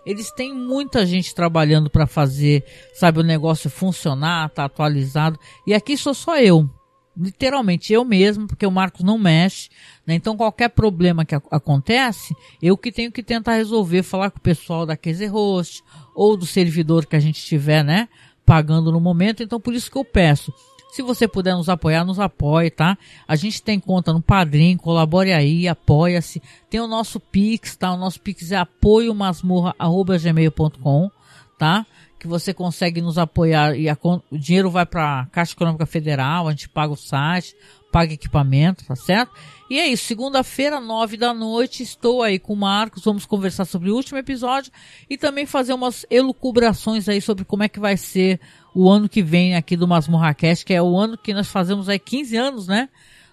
eles 0.05 0.33
têm 0.33 0.53
muita 0.53 1.07
gente 1.07 1.33
trabalhando 1.33 1.89
para 1.89 2.09
fazer, 2.09 2.65
sabe, 2.93 3.21
o 3.21 3.23
negócio 3.23 3.71
funcionar, 3.71 4.51
tá 4.51 4.65
atualizado. 4.65 5.39
E 5.65 5.73
aqui 5.73 5.97
sou 5.97 6.13
só 6.13 6.41
eu. 6.41 6.69
Literalmente 7.17 7.93
eu 7.93 8.05
mesmo, 8.05 8.49
porque 8.49 8.67
o 8.67 8.71
Marcos 8.71 9.05
não 9.05 9.17
mexe, 9.17 9.69
né? 10.05 10.15
Então 10.15 10.37
qualquer 10.37 10.71
problema 10.71 11.25
que 11.25 11.37
acontece, 11.53 12.35
eu 12.61 12.77
que 12.77 12.91
tenho 12.91 13.13
que 13.13 13.23
tentar 13.23 13.55
resolver, 13.55 14.03
falar 14.03 14.33
com 14.33 14.39
o 14.39 14.43
pessoal 14.43 14.85
da 14.85 14.97
QZ 14.97 15.31
Host 15.31 15.85
ou 16.17 16.37
do 16.37 16.47
servidor 16.47 17.07
que 17.07 17.15
a 17.15 17.21
gente 17.21 17.45
tiver, 17.45 17.85
né? 17.85 18.09
Pagando 18.53 18.92
no 18.92 19.00
momento, 19.00 19.42
então 19.42 19.59
por 19.59 19.72
isso 19.72 19.90
que 19.90 19.96
eu 19.96 20.05
peço. 20.05 20.53
Se 20.92 21.00
você 21.00 21.26
puder 21.26 21.55
nos 21.55 21.70
apoiar, 21.70 22.05
nos 22.05 22.20
apoie, 22.20 22.70
tá? 22.70 22.98
A 23.26 23.34
gente 23.34 23.62
tem 23.62 23.80
conta 23.80 24.12
no 24.12 24.20
Padrim, 24.20 24.76
colabore 24.76 25.32
aí, 25.32 25.66
apoia-se. 25.66 26.42
Tem 26.68 26.78
o 26.78 26.86
nosso 26.86 27.18
Pix, 27.18 27.76
tá? 27.76 27.94
O 27.94 27.96
nosso 27.96 28.20
Pix 28.20 28.53
é 28.53 28.57
apoiomasmorra.gmail.com, 28.57 31.11
tá? 31.59 31.86
Que 32.20 32.28
você 32.28 32.53
consegue 32.53 33.00
nos 33.00 33.16
apoiar 33.16 33.74
e 33.74 33.88
a, 33.88 33.96
o 34.30 34.36
dinheiro 34.36 34.70
vai 34.70 34.84
para 34.84 35.20
a 35.20 35.26
Caixa 35.28 35.55
Econômica 35.55 35.86
Federal, 35.86 36.46
a 36.46 36.50
gente 36.50 36.68
paga 36.68 36.92
o 36.92 36.96
site, 36.96 37.57
paga 37.93 38.14
equipamento, 38.14 38.84
tá 38.86 38.97
certo? 38.97 39.30
E 39.68 39.78
é 39.78 39.86
isso, 39.86 40.07
segunda-feira, 40.07 40.80
nove 40.80 41.16
da 41.16 41.32
noite, 41.32 41.82
estou 41.82 42.22
aí 42.22 42.38
com 42.38 42.55
o 42.55 42.57
Marcos, 42.57 43.05
vamos 43.05 43.26
conversar 43.26 43.66
sobre 43.66 43.90
o 43.90 43.95
último 43.95 44.18
episódio 44.18 44.72
e 45.09 45.18
também 45.18 45.45
fazer 45.45 45.74
umas 45.74 46.07
elucubrações 46.11 47.09
aí 47.09 47.20
sobre 47.20 47.45
como 47.45 47.62
é 47.62 47.68
que 47.68 47.78
vai 47.78 47.97
ser 47.97 48.40
o 48.74 48.90
ano 48.90 49.09
que 49.09 49.22
vem 49.22 49.55
aqui 49.55 49.76
do 49.76 49.86
Masmorra 49.86 50.32
Cast, 50.32 50.64
que 50.64 50.72
é 50.72 50.82
o 50.82 50.97
ano 50.99 51.18
que 51.18 51.34
nós 51.34 51.49
fazemos 51.49 51.88
aí 51.88 51.99
15 51.99 52.36
anos, 52.36 52.66
né? 52.66 52.88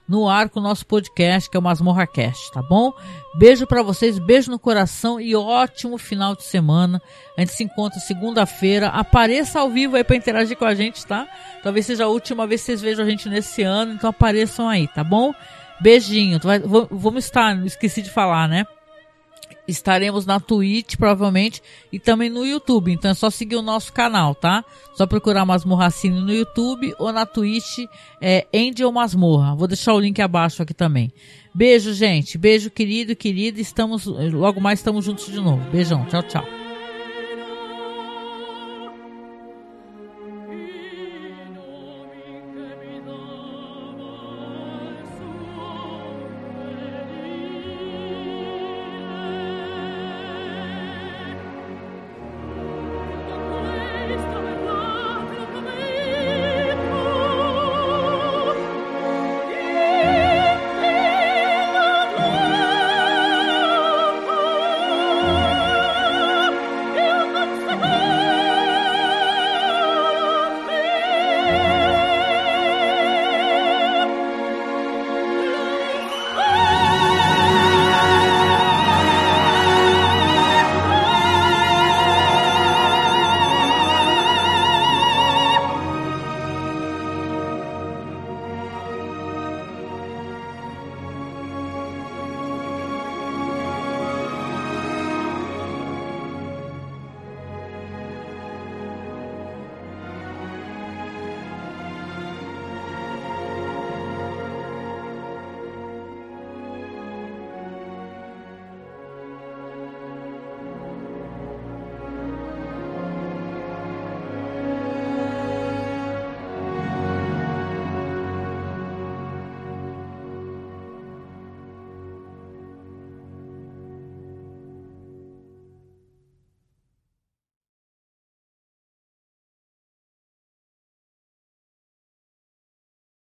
No 0.10 0.28
ar 0.28 0.50
com 0.50 0.60
o 0.60 0.64
nosso 0.64 0.88
podcast, 0.88 1.48
que 1.48 1.56
é 1.56 1.60
o 1.60 1.62
Masmorra 1.62 2.08
Cast, 2.08 2.52
tá 2.52 2.64
bom? 2.64 2.92
Beijo 3.36 3.68
para 3.68 3.84
vocês, 3.84 4.18
beijo 4.18 4.50
no 4.50 4.58
coração 4.58 5.22
e 5.22 5.36
ótimo 5.36 6.00
final 6.00 6.36
de 6.36 6.44
semana. 6.44 7.00
A 7.38 7.42
gente 7.42 7.54
se 7.54 7.64
encontra 7.64 8.00
segunda-feira. 8.00 8.88
Apareça 8.88 9.60
ao 9.60 9.70
vivo 9.70 9.96
aí 9.96 10.04
para 10.04 10.16
interagir 10.16 10.58
com 10.58 10.66
a 10.66 10.74
gente, 10.74 11.06
tá? 11.06 11.28
Talvez 11.62 11.86
seja 11.86 12.06
a 12.06 12.08
última 12.08 12.48
vez 12.48 12.62
que 12.62 12.66
vocês 12.66 12.82
vejam 12.82 13.06
a 13.06 13.10
gente 13.10 13.30
nesse 13.30 13.62
ano, 13.62 13.94
então 13.94 14.10
apareçam 14.10 14.68
aí, 14.68 14.88
tá 14.88 15.04
bom? 15.04 15.32
Beijinho. 15.80 16.40
Vamos 16.90 17.26
estar, 17.26 17.56
esqueci 17.64 18.02
de 18.02 18.10
falar, 18.10 18.50
né? 18.50 18.66
Estaremos 19.70 20.26
na 20.26 20.40
Twitch, 20.40 20.96
provavelmente, 20.96 21.62
e 21.92 22.00
também 22.00 22.30
no 22.30 22.46
YouTube. 22.46 22.92
Então 22.92 23.12
é 23.12 23.14
só 23.14 23.30
seguir 23.30 23.56
o 23.56 23.62
nosso 23.62 23.94
canal, 23.94 24.36
tá? 24.36 24.64
Só 24.94 25.06
procurar 25.06 25.46
Masmorracine 25.46 26.20
no 26.20 26.34
YouTube 26.34 26.94
ou 27.00 27.12
na 27.12 27.26
Twitch, 27.26 27.86
é 28.22 28.46
Angel 28.54 28.92
Masmorra. 28.92 29.56
Vou 29.56 29.68
deixar 29.68 29.94
o 29.94 30.00
link 30.00 30.22
abaixo 30.22 30.62
aqui 30.62 30.74
também. 30.74 31.12
Beijo, 31.54 31.94
gente. 31.94 32.38
Beijo, 32.38 32.70
querido 32.70 33.16
querida. 33.16 33.60
Estamos, 33.60 34.06
logo 34.06 34.60
mais 34.60 34.80
estamos 34.80 35.06
juntos 35.06 35.26
de 35.26 35.40
novo. 35.40 35.64
Beijão. 35.72 36.06
Tchau, 36.06 36.24
tchau. 36.24 36.69